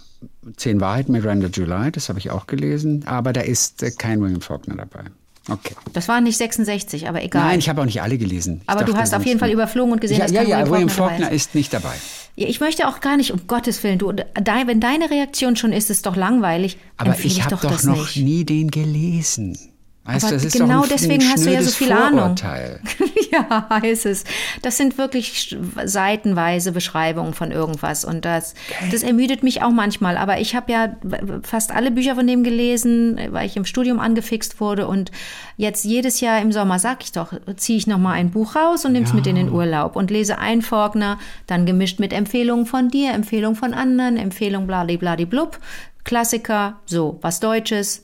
Zehn 0.56 0.80
Wahrheiten 0.80 1.12
mit 1.12 1.23
Miranda 1.23 1.47
July, 1.47 1.91
das 1.91 2.08
habe 2.08 2.17
ich 2.19 2.32
auch 2.32 2.47
gelesen. 2.47 3.04
Aber 3.06 3.34
da 3.34 3.41
ist 3.41 3.84
äh, 3.84 3.91
kein 3.91 4.21
William 4.21 4.39
Faulkner 4.41 4.76
dabei. 4.78 5.04
Okay. 5.50 5.75
Das 5.91 6.08
war 6.08 6.21
nicht 6.21 6.37
66, 6.37 7.10
aber 7.10 7.21
egal. 7.21 7.44
Nein, 7.44 7.60
ich 7.60 7.67
habe 7.67 7.81
auch 7.81 7.85
nicht 7.85 8.02
alle 8.02 8.17
gelesen. 8.17 8.62
Ich 8.63 8.69
aber 8.69 8.85
du 8.85 8.96
hast 8.96 9.13
auf 9.13 9.25
jeden 9.25 9.39
Fall 9.39 9.52
überflogen 9.52 9.91
und 9.91 10.00
gesehen, 10.00 10.19
ja, 10.19 10.23
dass 10.23 10.31
ja, 10.31 10.44
ja, 10.44 10.69
William 10.69 10.89
Faulkner 10.89 11.31
ist. 11.31 11.54
nicht 11.54 11.73
dabei. 11.73 11.94
Ja, 12.35 12.48
ich 12.48 12.62
möchte 12.62 12.87
auch 12.87 13.02
gar 13.02 13.17
nicht, 13.17 13.31
um 13.31 13.46
Gottes 13.46 13.83
Willen, 13.83 14.00
du, 14.00 14.12
de, 14.13 14.25
wenn 14.65 14.79
deine 14.79 15.10
Reaktion 15.10 15.56
schon 15.56 15.73
ist, 15.73 15.89
ist 15.89 16.06
doch 16.06 16.15
langweilig. 16.15 16.77
Aber 16.98 17.12
empfehle 17.12 17.33
ich 17.33 17.44
habe 17.44 17.56
doch 17.56 17.62
doch 17.62 17.71
das 17.71 17.83
noch 17.83 17.98
nicht. 17.98 18.17
nie 18.17 18.46
den 18.46 18.71
gelesen. 18.71 19.58
Weißt 20.06 20.25
Aber 20.25 20.33
das 20.33 20.43
ist 20.43 20.54
genau 20.54 20.79
doch 20.79 20.83
ein, 20.83 20.89
deswegen 20.89 21.23
ein 21.23 21.29
hast 21.29 21.45
du 21.45 21.49
ja 21.54 21.62
so 21.62 21.71
viel 21.71 21.91
Ahnung. 21.93 22.19
Vorurteil. 22.19 22.81
ja, 23.31 23.77
ist 23.83 24.06
es. 24.06 24.25
Das 24.62 24.75
sind 24.75 24.97
wirklich 24.97 25.58
seitenweise 25.85 26.73
Beschreibungen 26.73 27.33
von 27.33 27.51
irgendwas 27.51 28.04
und 28.04 28.25
das, 28.25 28.54
das 28.91 29.01
ermüdet 29.01 29.43
mich 29.43 29.62
auch 29.62 29.71
manchmal. 29.71 30.17
Aber 30.17 30.41
ich 30.41 30.58
habe 30.58 30.71
ja 30.73 30.97
fast 31.43 31.71
alle 31.71 31.89
Bücher 31.89 32.15
von 32.15 32.27
dem 32.27 32.43
gelesen, 32.43 33.17
weil 33.29 33.45
ich 33.45 33.56
im 33.56 33.63
Studium 33.63 34.01
angefixt 34.01 34.60
wurde 34.60 34.87
und 34.87 35.10
jetzt 35.56 35.85
jedes 35.85 36.19
Jahr 36.19 36.41
im 36.41 36.51
Sommer 36.51 36.79
sag 36.79 37.01
ich 37.04 37.13
doch, 37.13 37.31
ziehe 37.56 37.77
ich 37.77 37.87
noch 37.87 37.97
mal 37.97 38.12
ein 38.12 38.31
Buch 38.31 38.58
raus 38.58 38.83
und 38.83 38.91
nehme 38.91 39.06
es 39.06 39.13
mit 39.13 39.25
in 39.25 39.37
den 39.37 39.49
Urlaub 39.49 39.95
und 39.95 40.12
lese 40.12 40.37
ein 40.37 40.62
Faulkner, 40.62 41.17
dann 41.47 41.65
gemischt 41.65 42.01
mit 42.01 42.12
Empfehlungen 42.12 42.65
von 42.65 42.89
dir, 42.89 43.13
Empfehlungen 43.13 43.56
von 43.56 43.73
anderen, 43.73 44.17
Empfehlungen 44.17 44.67
bladibladiblub, 44.67 45.60
Klassiker, 46.04 46.81
so 46.85 47.19
was 47.21 47.39
Deutsches. 47.39 48.04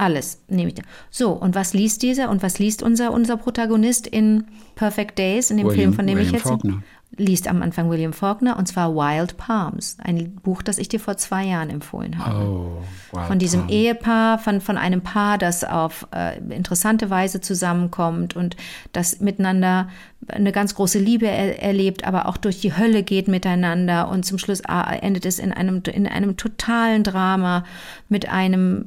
Alles 0.00 0.42
nehme 0.48 0.68
ich. 0.70 0.76
da. 0.76 0.82
So, 1.10 1.32
und 1.32 1.54
was 1.54 1.74
liest 1.74 2.02
dieser 2.02 2.30
und 2.30 2.42
was 2.42 2.58
liest 2.58 2.82
unser, 2.82 3.12
unser 3.12 3.36
Protagonist 3.36 4.06
in 4.06 4.44
Perfect 4.74 5.18
Days, 5.18 5.50
in 5.50 5.58
dem 5.58 5.66
William- 5.66 5.78
Film, 5.78 5.92
von 5.92 6.06
dem 6.06 6.16
William 6.16 6.28
ich 6.34 6.40
jetzt. 6.40 6.48
Faulkner. 6.48 6.82
Liest 7.16 7.48
am 7.48 7.60
Anfang 7.60 7.90
William 7.90 8.12
Faulkner 8.12 8.56
und 8.56 8.66
zwar 8.66 8.94
Wild 8.94 9.36
Palms, 9.36 9.96
ein 10.02 10.36
Buch, 10.36 10.62
das 10.62 10.78
ich 10.78 10.88
dir 10.88 11.00
vor 11.00 11.16
zwei 11.16 11.44
Jahren 11.44 11.68
empfohlen 11.68 12.18
habe. 12.18 12.38
Oh, 12.38 12.82
wow. 13.10 13.26
Von 13.26 13.40
diesem 13.40 13.68
Ehepaar, 13.68 14.38
von, 14.38 14.60
von 14.60 14.78
einem 14.78 15.02
Paar, 15.02 15.36
das 15.36 15.64
auf 15.64 16.06
äh, 16.14 16.38
interessante 16.54 17.10
Weise 17.10 17.40
zusammenkommt 17.40 18.36
und 18.36 18.56
das 18.92 19.20
miteinander 19.20 19.88
eine 20.28 20.52
ganz 20.52 20.76
große 20.76 21.00
Liebe 21.00 21.26
er, 21.26 21.60
erlebt, 21.60 22.04
aber 22.04 22.26
auch 22.26 22.36
durch 22.36 22.60
die 22.60 22.76
Hölle 22.76 23.02
geht 23.02 23.26
miteinander 23.26 24.08
und 24.08 24.24
zum 24.24 24.38
Schluss 24.38 24.62
ah, 24.64 24.90
endet 24.94 25.26
es 25.26 25.40
in 25.40 25.52
einem, 25.52 25.82
in 25.92 26.06
einem 26.06 26.36
totalen 26.36 27.02
Drama 27.02 27.64
mit 28.08 28.28
einem 28.28 28.86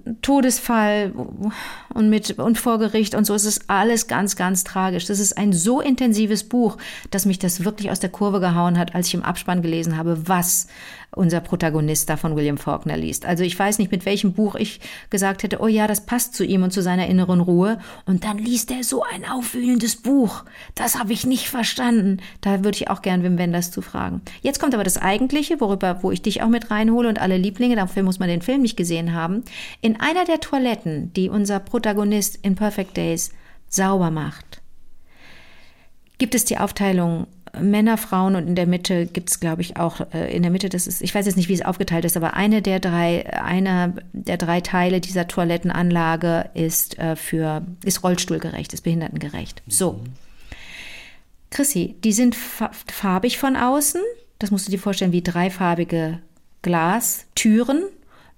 Todesfall 0.21 1.13
und 1.93 2.09
mit 2.09 2.37
und 2.39 2.57
vor 2.57 2.79
Gericht 2.79 3.15
und 3.15 3.25
so 3.25 3.33
ist 3.33 3.45
es 3.45 3.69
alles 3.69 4.07
ganz 4.07 4.35
ganz 4.35 4.63
tragisch. 4.63 5.05
Das 5.05 5.19
ist 5.19 5.37
ein 5.37 5.53
so 5.53 5.81
intensives 5.81 6.43
Buch, 6.43 6.77
dass 7.09 7.25
mich 7.25 7.39
das 7.39 7.63
wirklich 7.63 7.91
aus 7.91 7.99
der 7.99 8.09
Kurve 8.09 8.39
gehauen 8.39 8.77
hat, 8.77 8.95
als 8.95 9.07
ich 9.07 9.13
im 9.13 9.23
Abspann 9.23 9.61
gelesen 9.61 9.97
habe, 9.97 10.27
was 10.27 10.67
unser 11.13 11.41
Protagonist 11.41 12.09
da 12.09 12.15
von 12.15 12.35
William 12.35 12.57
Faulkner 12.57 12.95
liest. 12.95 13.25
Also 13.25 13.43
ich 13.43 13.57
weiß 13.57 13.79
nicht, 13.79 13.91
mit 13.91 14.05
welchem 14.05 14.33
Buch 14.33 14.55
ich 14.55 14.79
gesagt 15.09 15.43
hätte, 15.43 15.59
oh 15.59 15.67
ja, 15.67 15.87
das 15.87 16.05
passt 16.05 16.35
zu 16.35 16.45
ihm 16.45 16.63
und 16.63 16.71
zu 16.71 16.81
seiner 16.81 17.07
inneren 17.07 17.41
Ruhe. 17.41 17.79
Und 18.05 18.23
dann 18.23 18.37
liest 18.37 18.71
er 18.71 18.83
so 18.83 19.03
ein 19.03 19.25
aufwühlendes 19.29 19.97
Buch. 19.97 20.43
Das 20.75 20.97
habe 20.97 21.11
ich 21.11 21.25
nicht 21.25 21.49
verstanden. 21.49 22.19
Da 22.39 22.63
würde 22.63 22.77
ich 22.77 22.89
auch 22.89 23.01
gern 23.01 23.23
Wim 23.23 23.37
Wenders 23.37 23.71
zu 23.71 23.81
fragen. 23.81 24.21
Jetzt 24.41 24.59
kommt 24.59 24.73
aber 24.73 24.85
das 24.85 24.97
Eigentliche, 24.97 25.59
worüber, 25.59 25.99
wo 26.01 26.11
ich 26.11 26.21
dich 26.21 26.41
auch 26.43 26.49
mit 26.49 26.71
reinhole 26.71 27.09
und 27.09 27.21
alle 27.21 27.37
Lieblinge, 27.37 27.75
dafür 27.75 28.03
muss 28.03 28.19
man 28.19 28.29
den 28.29 28.41
Film 28.41 28.61
nicht 28.61 28.77
gesehen 28.77 29.13
haben. 29.13 29.43
In 29.81 29.99
einer 30.01 30.25
der 30.25 30.39
Toiletten, 30.39 31.13
die 31.13 31.29
unser 31.29 31.59
Protagonist 31.59 32.39
in 32.41 32.55
Perfect 32.55 32.97
Days 32.97 33.31
sauber 33.69 34.11
macht, 34.11 34.61
gibt 36.17 36.35
es 36.35 36.45
die 36.45 36.57
Aufteilung 36.57 37.27
Männer, 37.59 37.97
Frauen 37.97 38.35
und 38.35 38.47
in 38.47 38.55
der 38.55 38.67
Mitte 38.67 39.05
gibt 39.05 39.29
es, 39.29 39.39
glaube 39.39 39.61
ich, 39.61 39.77
auch 39.77 40.01
äh, 40.13 40.33
in 40.33 40.41
der 40.41 40.51
Mitte, 40.51 40.69
das 40.69 40.87
ist, 40.87 41.01
ich 41.01 41.13
weiß 41.13 41.25
jetzt 41.25 41.35
nicht, 41.35 41.49
wie 41.49 41.53
es 41.53 41.65
aufgeteilt 41.65 42.05
ist, 42.05 42.15
aber 42.15 42.33
eine 42.33 42.61
der 42.61 42.79
drei, 42.79 43.25
einer 43.33 43.93
der 44.13 44.37
drei 44.37 44.61
Teile 44.61 45.01
dieser 45.01 45.27
Toilettenanlage 45.27 46.49
ist 46.53 46.97
äh, 46.97 47.15
für, 47.15 47.65
ist 47.83 48.03
rollstuhlgerecht, 48.03 48.73
ist 48.73 48.83
behindertengerecht. 48.83 49.61
So. 49.67 49.99
Chrissy, 51.49 51.95
die 52.03 52.13
sind 52.13 52.35
fa 52.35 52.71
farbig 52.87 53.37
von 53.37 53.57
außen. 53.57 54.01
Das 54.39 54.51
musst 54.51 54.67
du 54.67 54.71
dir 54.71 54.79
vorstellen, 54.79 55.11
wie 55.11 55.21
dreifarbige 55.21 56.19
Glastüren. 56.61 57.83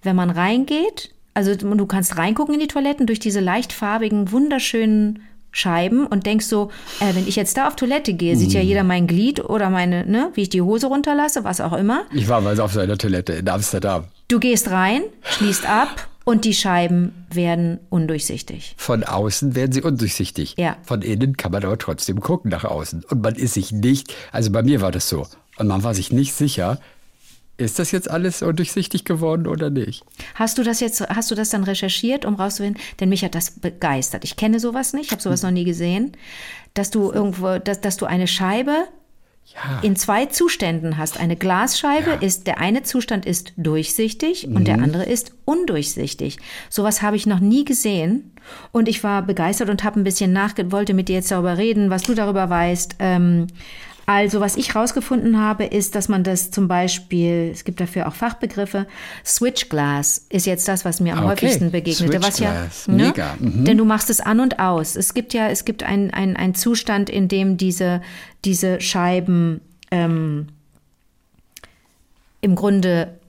Wenn 0.01 0.15
man 0.15 0.31
reingeht, 0.31 1.13
also 1.33 1.55
du 1.55 1.85
kannst 1.85 2.17
reingucken 2.17 2.53
in 2.53 2.59
die 2.59 2.67
Toiletten 2.67 3.07
durch 3.07 3.19
diese 3.19 3.39
leichtfarbigen, 3.39 4.31
wunderschönen 4.31 5.23
Scheiben 5.51 6.07
und 6.07 6.25
denkst 6.25 6.47
so, 6.47 6.71
äh, 6.99 7.15
wenn 7.15 7.27
ich 7.27 7.35
jetzt 7.35 7.57
da 7.57 7.67
auf 7.67 7.75
Toilette 7.75 8.13
gehe, 8.13 8.35
sieht 8.35 8.53
ja 8.53 8.61
jeder 8.61 8.83
mein 8.83 9.05
Glied 9.05 9.39
oder 9.39 9.69
meine, 9.69 10.03
ne, 10.05 10.31
wie 10.33 10.41
ich 10.41 10.49
die 10.49 10.63
Hose 10.63 10.87
runterlasse, 10.87 11.43
was 11.43 11.61
auch 11.61 11.73
immer. 11.73 12.05
Ich 12.11 12.27
war 12.27 12.41
mal 12.41 12.59
auf 12.59 12.73
seiner 12.73 12.97
Toilette 12.97 13.33
in 13.33 13.47
Amsterdam. 13.47 14.05
Du 14.29 14.39
gehst 14.39 14.71
rein, 14.71 15.03
schließt 15.21 15.69
ab 15.69 16.07
und 16.25 16.45
die 16.45 16.55
Scheiben 16.55 17.25
werden 17.31 17.79
undurchsichtig. 17.89 18.73
Von 18.77 19.03
außen 19.03 19.53
werden 19.53 19.71
sie 19.71 19.83
undurchsichtig. 19.83 20.55
Ja. 20.57 20.77
Von 20.81 21.03
innen 21.03 21.37
kann 21.37 21.51
man 21.51 21.63
aber 21.63 21.77
trotzdem 21.77 22.19
gucken 22.19 22.49
nach 22.49 22.63
außen. 22.63 23.03
Und 23.09 23.21
man 23.21 23.35
ist 23.35 23.53
sich 23.53 23.71
nicht, 23.71 24.13
also 24.31 24.51
bei 24.51 24.63
mir 24.63 24.81
war 24.81 24.91
das 24.91 25.07
so. 25.07 25.27
Und 25.57 25.67
man 25.67 25.83
war 25.83 25.93
sich 25.93 26.11
nicht 26.11 26.33
sicher, 26.33 26.79
ist 27.57 27.77
das 27.79 27.91
jetzt 27.91 28.09
alles 28.09 28.41
undurchsichtig 28.41 29.05
geworden 29.05 29.47
oder 29.47 29.69
nicht? 29.69 30.03
Hast 30.35 30.57
du 30.57 30.63
das 30.63 30.79
jetzt, 30.79 31.01
hast 31.01 31.29
du 31.31 31.35
das 31.35 31.49
dann 31.49 31.63
recherchiert, 31.63 32.25
um 32.25 32.35
rauszufinden? 32.35 32.81
Denn 32.99 33.09
mich 33.09 33.23
hat 33.23 33.35
das 33.35 33.51
begeistert. 33.51 34.23
Ich 34.23 34.35
kenne 34.35 34.59
sowas 34.59 34.93
nicht, 34.93 35.05
ich 35.05 35.11
habe 35.11 35.21
sowas 35.21 35.43
noch 35.43 35.51
nie 35.51 35.63
gesehen, 35.63 36.13
dass 36.73 36.89
du 36.89 37.11
irgendwo, 37.11 37.59
dass, 37.59 37.79
dass 37.81 37.97
du 37.97 38.05
eine 38.05 38.27
Scheibe 38.27 38.75
Ja. 39.53 39.79
in 39.83 39.95
zwei 39.95 40.25
Zuständen 40.25 40.97
hast. 40.97 41.19
Eine 41.19 41.35
Glasscheibe 41.35 42.11
Ja. 42.11 42.15
ist, 42.15 42.47
der 42.47 42.59
eine 42.59 42.81
Zustand 42.83 43.25
ist 43.25 43.53
durchsichtig 43.57 44.47
und 44.47 44.67
der 44.67 44.81
andere 44.81 45.03
ist 45.03 45.33
undurchsichtig. 45.45 46.37
Sowas 46.69 47.01
habe 47.01 47.17
ich 47.17 47.25
noch 47.27 47.39
nie 47.39 47.65
gesehen 47.65 48.31
und 48.71 48.87
ich 48.87 49.03
war 49.03 49.21
begeistert 49.21 49.69
und 49.69 49.83
habe 49.83 49.99
ein 49.99 50.03
bisschen 50.03 50.33
nachge, 50.33 50.71
wollte 50.71 50.93
mit 50.93 51.07
dir 51.09 51.15
jetzt 51.17 51.29
darüber 51.29 51.57
reden, 51.57 51.89
was 51.91 52.01
du 52.03 52.13
darüber 52.15 52.49
weißt. 52.49 52.95
Ähm, 52.99 53.47
also, 54.05 54.41
was 54.41 54.57
ich 54.57 54.75
rausgefunden 54.75 55.39
habe, 55.39 55.63
ist, 55.63 55.95
dass 55.95 56.09
man 56.09 56.23
das 56.23 56.51
zum 56.51 56.67
Beispiel, 56.67 57.49
es 57.53 57.63
gibt 57.63 57.79
dafür 57.79 58.07
auch 58.07 58.15
Fachbegriffe, 58.15 58.85
Switchglass 59.25 60.25
ist 60.29 60.45
jetzt 60.45 60.67
das, 60.67 60.83
was 60.83 60.99
mir 60.99 61.13
am 61.13 61.19
Okay. 61.19 61.31
häufigsten 61.31 61.71
begegnete. 61.71 62.21
Was 62.21 62.39
ja, 62.39 62.69
Switchglass. 62.69 62.87
Mega. 62.87 63.35
Mhm. 63.39 63.65
Denn 63.65 63.77
du 63.77 63.85
machst 63.85 64.09
es 64.09 64.19
an 64.19 64.41
und 64.41 64.59
aus. 64.59 64.95
Es 64.97 65.13
gibt 65.13 65.33
ja, 65.33 65.47
es 65.47 65.63
gibt 65.63 65.83
einen 65.83 66.11
ein 66.11 66.53
Zustand, 66.55 67.09
in 67.09 67.27
dem 67.29 67.55
diese, 67.55 68.01
diese 68.43 68.81
Scheiben 68.81 69.61
ähm, 69.89 70.47
im 72.41 72.55
Grunde 72.55 73.19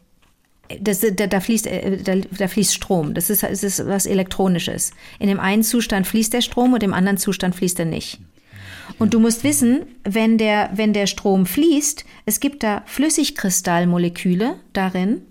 das, 0.80 1.00
da, 1.00 1.26
da, 1.26 1.40
fließt, 1.40 1.66
äh, 1.66 1.98
da, 2.02 2.16
da 2.16 2.48
fließt 2.48 2.74
Strom. 2.74 3.14
Das 3.14 3.30
ist, 3.30 3.44
es 3.44 3.62
ist 3.62 3.86
was 3.86 4.06
Elektronisches. 4.06 4.92
In 5.18 5.28
dem 5.28 5.38
einen 5.38 5.62
Zustand 5.62 6.06
fließt 6.06 6.32
der 6.32 6.40
Strom 6.40 6.72
und 6.72 6.82
im 6.82 6.94
anderen 6.94 7.18
Zustand 7.18 7.54
fließt 7.54 7.78
er 7.78 7.84
nicht. 7.84 8.18
Und 8.98 9.14
du 9.14 9.20
musst 9.20 9.44
wissen, 9.44 9.82
wenn 10.04 10.38
der, 10.38 10.70
wenn 10.74 10.92
der 10.92 11.06
Strom 11.06 11.46
fließt, 11.46 12.04
es 12.26 12.40
gibt 12.40 12.62
da 12.62 12.82
Flüssigkristallmoleküle 12.86 14.56
darin. 14.72 15.22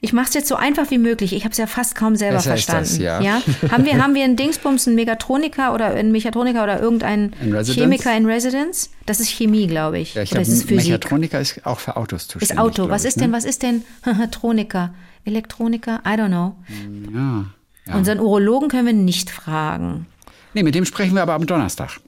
Ich 0.00 0.12
mache 0.12 0.28
es 0.28 0.34
jetzt 0.34 0.46
so 0.46 0.54
einfach 0.54 0.92
wie 0.92 0.98
möglich. 0.98 1.32
Ich 1.32 1.42
habe 1.42 1.50
es 1.52 1.58
ja 1.58 1.66
fast 1.66 1.96
kaum 1.96 2.14
selber 2.14 2.36
Besser 2.36 2.54
ist 2.54 2.66
verstanden. 2.70 3.04
das, 3.04 3.24
ja. 3.24 3.42
Haben 3.72 3.84
wir 3.84 4.00
haben 4.00 4.14
wir 4.14 4.22
einen 4.22 4.36
Dingsbums, 4.36 4.86
einen 4.86 4.94
Megatroniker 4.94 5.74
oder 5.74 5.86
einen 5.86 6.12
Mechatroniker 6.12 6.62
oder 6.62 6.80
irgendeinen 6.80 7.32
In? 7.42 7.64
Chemiker 7.64 8.16
in 8.16 8.26
Residence? 8.26 8.90
Das 9.06 9.18
ist 9.18 9.28
Chemie, 9.28 9.66
glaube 9.66 9.98
ich. 9.98 10.14
Ja, 10.14 10.22
ich 10.22 10.30
oder 10.30 10.42
glaube, 10.42 10.52
ist 10.52 10.56
es 10.58 10.62
Physik? 10.64 10.92
Mechatroniker 10.92 11.40
ist 11.40 11.66
auch 11.66 11.80
für 11.80 11.96
Autos 11.96 12.28
zuständig. 12.28 12.50
Ist 12.50 12.58
Auto. 12.58 12.82
glaub 12.82 12.90
Was 12.90 13.02
ich, 13.02 13.08
ist 13.08 13.16
ne? 13.16 13.22
denn, 13.24 13.32
was 13.32 13.44
ist 13.44 13.62
denn 13.64 13.82
Troniker? 14.30 14.94
Elektroniker? 15.24 16.00
I 16.06 16.10
don't 16.10 16.28
know. 16.28 16.54
Ja. 17.12 17.46
ja. 17.86 17.94
Unseren 17.96 18.20
Urologen 18.20 18.68
können 18.68 18.86
wir 18.86 18.92
nicht 18.92 19.30
fragen. 19.30 20.06
Nee, 20.54 20.62
mit 20.62 20.76
dem 20.76 20.84
sprechen 20.84 21.14
wir 21.14 21.22
aber 21.22 21.34
am 21.34 21.46
Donnerstag. 21.46 21.98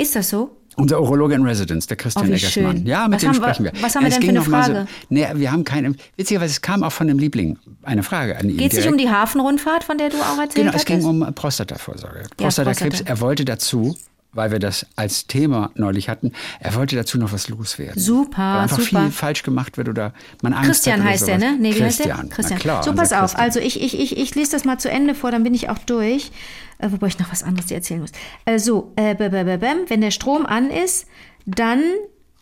Ist 0.00 0.16
das 0.16 0.30
so? 0.30 0.56
Unser 0.76 1.00
Urologe 1.02 1.34
in 1.34 1.42
Residence, 1.44 1.86
der 1.88 1.96
Christian 1.96 2.30
Oh, 2.30 2.32
Eggersmann. 2.32 2.76
schön. 2.78 2.86
Ja, 2.86 3.06
mit 3.08 3.16
Was 3.16 3.22
dem 3.22 3.34
sprechen 3.34 3.64
wir. 3.64 3.72
was 3.80 3.94
haben 3.96 4.02
wir 4.04 4.08
Es 4.08 4.14
denn 4.14 4.22
für 4.22 4.28
eine 4.30 4.42
Frage? 4.42 4.86
So, 4.88 5.04
nee, 5.10 5.26
wir 5.34 5.52
haben 5.52 5.64
keine. 5.64 5.94
Witzigerweise, 6.16 6.52
es 6.52 6.62
kam 6.62 6.82
auch 6.84 6.92
von 6.92 7.06
dem 7.08 7.18
Liebling 7.18 7.58
eine 7.82 8.02
Frage 8.02 8.38
an 8.38 8.48
ihn. 8.48 8.56
Geht 8.56 8.72
es 8.72 8.78
nicht 8.78 8.84
direkt. 8.86 8.92
um 8.92 8.98
die 8.98 9.10
Hafenrundfahrt, 9.10 9.84
von 9.84 9.98
der 9.98 10.08
du 10.10 10.16
auch 10.18 10.38
erzählt 10.38 10.54
Genau, 10.54 10.68
es 10.70 10.82
hattest? 10.82 10.86
ging 10.86 11.04
um 11.04 11.34
Prostatavorsorge. 11.34 12.22
Prostatakrebs, 12.36 12.80
Prostata. 12.98 13.10
er 13.10 13.20
wollte 13.20 13.44
dazu, 13.44 13.96
weil 14.32 14.50
wir 14.50 14.58
das 14.58 14.86
als 14.96 15.26
Thema 15.26 15.70
neulich 15.74 16.08
hatten, 16.08 16.32
er 16.60 16.74
wollte 16.74 16.96
dazu 16.96 17.18
noch 17.18 17.32
was 17.32 17.48
loswerden. 17.48 18.00
Super, 18.00 18.38
weil 18.38 18.60
einfach 18.60 18.80
super. 18.80 19.02
viel 19.02 19.10
falsch 19.10 19.42
gemacht 19.42 19.76
wird 19.76 19.88
oder 19.88 20.12
man 20.42 20.52
Angst 20.52 20.66
Christian 20.66 21.02
heißt 21.04 21.28
der, 21.28 21.40
sowas. 21.40 21.52
ne? 21.52 21.58
Nee, 21.60 21.74
wie 21.74 21.82
heißt 21.82 21.98
Christian. 21.98 22.28
der? 22.28 22.36
Christian. 22.36 22.58
Na 22.58 22.62
klar, 22.62 22.82
so, 22.82 22.92
pass 22.94 23.12
auf. 23.12 23.20
Christian. 23.20 23.42
Also 23.42 23.60
ich, 23.60 23.82
ich, 23.82 23.98
ich, 23.98 24.16
ich 24.16 24.34
lese 24.34 24.52
das 24.52 24.64
mal 24.64 24.78
zu 24.78 24.90
Ende 24.90 25.14
vor, 25.14 25.30
dann 25.30 25.42
bin 25.42 25.54
ich 25.54 25.68
auch 25.68 25.78
durch. 25.78 26.30
Äh, 26.78 26.92
wobei 26.92 27.08
ich 27.08 27.18
noch 27.18 27.30
was 27.30 27.42
anderes 27.42 27.66
dir 27.66 27.74
erzählen 27.74 28.00
muss. 28.00 28.12
Äh, 28.44 28.58
so, 28.58 28.92
äh, 28.96 29.16
wenn 29.18 30.00
der 30.00 30.10
Strom 30.10 30.46
an 30.46 30.70
ist, 30.70 31.06
dann 31.46 31.82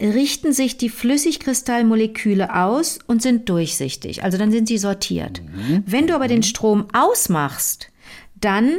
richten 0.01 0.53
sich 0.53 0.77
die 0.77 0.91
Flüssigkristallmoleküle 0.91 2.55
aus 2.55 3.01
und 3.07 3.21
sind 3.21 3.49
durchsichtig. 3.49 4.23
Also 4.23 4.39
dann 4.39 4.53
sind 4.53 4.69
sie 4.69 4.79
sortiert. 4.79 5.43
Mhm. 5.43 5.83
Wenn 5.87 6.07
du 6.07 6.15
aber 6.15 6.29
den 6.29 6.45
Strom 6.45 6.87
ausmachst, 6.93 7.89
dann 8.41 8.77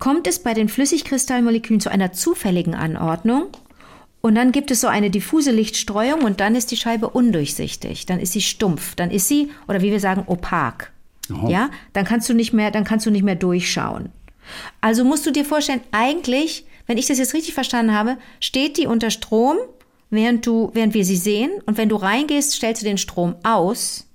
kommt 0.00 0.26
es 0.26 0.40
bei 0.40 0.54
den 0.54 0.68
Flüssigkristallmolekülen 0.68 1.80
zu 1.80 1.90
einer 1.90 2.12
zufälligen 2.12 2.74
Anordnung 2.74 3.48
und 4.22 4.34
dann 4.34 4.50
gibt 4.50 4.70
es 4.70 4.80
so 4.80 4.88
eine 4.88 5.10
diffuse 5.10 5.52
Lichtstreuung 5.52 6.22
und 6.22 6.40
dann 6.40 6.56
ist 6.56 6.70
die 6.70 6.76
Scheibe 6.76 7.10
undurchsichtig, 7.10 8.06
dann 8.06 8.18
ist 8.18 8.32
sie 8.32 8.42
stumpf, 8.42 8.94
dann 8.96 9.10
ist 9.10 9.28
sie 9.28 9.50
oder 9.68 9.82
wie 9.82 9.92
wir 9.92 10.00
sagen 10.00 10.24
opak. 10.26 10.92
Ja, 11.48 11.70
dann 11.92 12.04
kannst 12.04 12.28
du 12.28 12.34
nicht 12.34 12.52
mehr, 12.52 12.72
dann 12.72 12.82
kannst 12.82 13.06
du 13.06 13.10
nicht 13.10 13.22
mehr 13.22 13.36
durchschauen. 13.36 14.08
Also 14.80 15.04
musst 15.04 15.26
du 15.26 15.30
dir 15.30 15.44
vorstellen, 15.44 15.80
eigentlich, 15.92 16.64
wenn 16.86 16.98
ich 16.98 17.06
das 17.06 17.18
jetzt 17.18 17.34
richtig 17.34 17.54
verstanden 17.54 17.94
habe, 17.94 18.16
steht 18.40 18.78
die 18.78 18.88
unter 18.88 19.10
Strom, 19.10 19.58
während 20.10 20.44
du 20.44 20.70
während 20.74 20.92
wir 20.92 21.04
sie 21.04 21.16
sehen 21.16 21.52
und 21.66 21.78
wenn 21.78 21.88
du 21.88 21.96
reingehst, 21.96 22.52
stellst 22.52 22.82
du 22.82 22.86
den 22.86 22.98
Strom 22.98 23.36
aus 23.44 24.09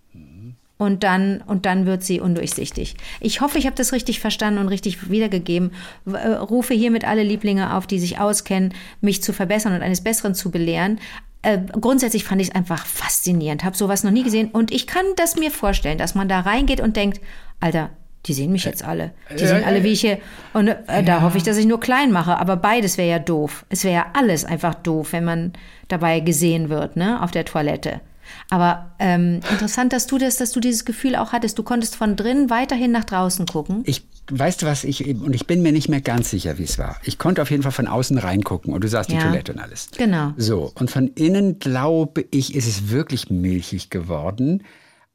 und 0.78 1.04
dann, 1.04 1.42
und 1.48 1.66
dann 1.66 1.86
wird 1.86 2.04
sie 2.04 2.20
undurchsichtig. 2.20 2.96
Ich 3.22 3.42
hoffe, 3.42 3.58
ich 3.58 3.66
habe 3.66 3.76
das 3.76 3.94
richtig 3.94 4.20
verstanden 4.20 4.60
und 4.60 4.68
richtig 4.68 5.10
wiedergegeben. 5.10 5.72
Äh, 6.06 6.28
Rufe 6.34 6.74
hiermit 6.74 7.06
alle 7.06 7.24
Lieblinge 7.24 7.76
auf, 7.76 7.88
die 7.88 8.00
sich 8.00 8.20
auskennen, 8.20 8.74
mich 9.02 9.24
zu 9.24 9.32
verbessern 9.32 9.74
und 9.74 9.82
eines 9.82 10.02
Besseren 10.02 10.36
zu 10.36 10.52
belehren. 10.52 11.00
Äh, 11.44 11.60
grundsätzlich 11.80 12.26
fand 12.26 12.42
ich 12.42 12.50
es 12.50 12.56
einfach 12.56 12.86
faszinierend, 12.86 13.64
habe 13.64 13.78
sowas 13.78 14.04
noch 14.04 14.12
nie 14.12 14.24
gesehen 14.24 14.50
und 14.52 14.72
ich 14.72 14.88
kann 14.88 15.06
das 15.16 15.36
mir 15.36 15.52
vorstellen, 15.52 15.98
dass 15.98 16.16
man 16.16 16.28
da 16.28 16.42
reingeht 16.42 16.82
und 16.82 16.98
denkt, 16.98 17.22
Alter, 17.60 17.92
die 18.26 18.34
sehen 18.34 18.52
mich 18.52 18.66
jetzt 18.66 18.84
alle. 18.84 19.12
Die 19.32 19.46
sehen 19.46 19.64
alle, 19.64 19.84
wie 19.84 19.92
ich 19.92 20.02
hier. 20.02 20.18
Und 20.54 20.68
äh, 20.68 21.04
da 21.04 21.22
hoffe 21.22 21.38
ich, 21.38 21.44
dass 21.44 21.58
ich 21.58 21.68
nur 21.68 21.80
klein 21.80 22.12
mache. 22.12 22.40
Aber 22.40 22.58
beides 22.58 22.98
wäre 22.98 23.10
ja 23.10 23.20
doof. 23.20 23.66
Es 23.70 23.84
wäre 23.84 23.94
ja 23.94 24.06
alles 24.14 24.46
einfach 24.46 24.74
doof, 24.74 25.14
wenn 25.14 25.26
man 25.26 25.54
dabei 25.90 26.22
gesehen 26.22 26.70
wird, 26.70 26.96
ne, 26.96 27.22
auf 27.22 27.30
der 27.30 27.46
Toilette. 27.46 28.02
Aber 28.50 28.92
ähm, 29.00 29.40
interessant, 29.52 29.92
dass 29.92 30.08
du 30.08 30.18
das, 30.18 30.38
dass 30.38 30.52
du 30.52 30.60
dieses 30.60 30.86
Gefühl 30.86 31.16
auch 31.16 31.32
hattest. 31.32 31.58
Du 31.58 31.64
konntest 31.64 31.96
von 31.96 32.16
drinnen 32.16 32.50
weiterhin 32.50 32.92
nach 32.92 33.04
draußen 33.04 33.46
gucken. 33.48 33.82
Ich, 33.86 34.06
weißt 34.32 34.62
du 34.62 34.66
was, 34.68 34.84
ich, 34.84 35.08
und 35.08 35.34
ich 35.34 35.48
bin 35.48 35.62
mir 35.62 35.72
nicht 35.72 35.90
mehr 35.90 36.02
ganz 36.02 36.30
sicher, 36.30 36.58
wie 36.58 36.64
es 36.64 36.78
war. 36.78 36.98
Ich 37.04 37.18
konnte 37.18 37.42
auf 37.42 37.50
jeden 37.50 37.64
Fall 37.64 37.72
von 37.72 37.88
außen 37.88 38.18
reingucken 38.18 38.74
und 38.74 38.84
du 38.84 38.88
sahst 38.88 39.10
die 39.10 39.16
Ja. 39.16 39.22
Toilette 39.22 39.54
und 39.54 39.60
alles. 39.60 39.90
Genau. 39.98 40.34
So, 40.38 40.72
und 40.76 40.92
von 40.92 41.08
innen 41.08 41.60
glaube 41.60 42.26
ich, 42.32 42.56
ist 42.56 42.68
es 42.68 42.90
wirklich 42.90 43.30
milchig 43.30 43.90
geworden. 43.90 44.64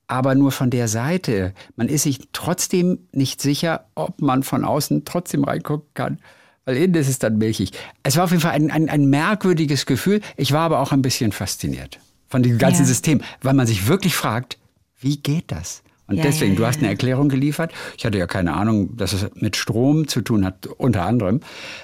Aber 0.08 0.34
nur 0.34 0.50
von 0.50 0.70
der 0.70 0.88
Seite. 0.88 1.54
Man 1.76 1.88
ist 1.88 2.02
sich 2.02 2.18
trotzdem 2.32 2.98
nicht 3.12 3.40
sicher, 3.40 3.84
ob 3.94 4.20
man 4.20 4.42
von 4.42 4.64
außen 4.64 5.04
trotzdem 5.04 5.44
reingucken 5.44 5.88
kann. 5.94 6.18
Weil 6.64 6.78
innen 6.78 6.94
ist 6.94 7.08
es 7.08 7.20
dann 7.20 7.38
milchig. 7.38 7.70
Es 8.02 8.16
war 8.16 8.24
auf 8.24 8.30
jeden 8.30 8.42
Fall 8.42 8.52
ein, 8.52 8.72
ein, 8.72 8.88
ein 8.88 9.08
merkwürdiges 9.08 9.86
Gefühl. 9.86 10.20
Ich 10.36 10.50
war 10.50 10.62
aber 10.62 10.80
auch 10.80 10.90
ein 10.90 11.00
bisschen 11.00 11.30
fasziniert 11.30 12.00
von 12.30 12.42
dem 12.42 12.56
ganzen 12.56 12.82
Ja. 12.82 12.86
System, 12.88 13.20
weil 13.42 13.52
man 13.54 13.66
sich 13.66 13.86
wirklich 13.88 14.14
fragt, 14.14 14.56
wie 15.00 15.18
geht 15.18 15.52
das? 15.52 15.82
Und 16.06 16.16
Ja, 16.16 16.22
deswegen, 16.22 16.52
ja, 16.54 16.58
du 16.60 16.66
hast 16.66 16.78
eine 16.78 16.88
Erklärung 16.88 17.28
geliefert. 17.28 17.72
Ich 17.98 18.04
hatte 18.06 18.16
ja 18.18 18.26
keine 18.26 18.54
Ahnung, 18.54 18.96
dass 18.96 19.12
es 19.12 19.26
mit 19.34 19.56
Strom 19.56 20.08
zu 20.08 20.22
tun 20.22 20.44
hat, 20.46 20.66
unter 20.66 21.04
anderem. 21.04 21.40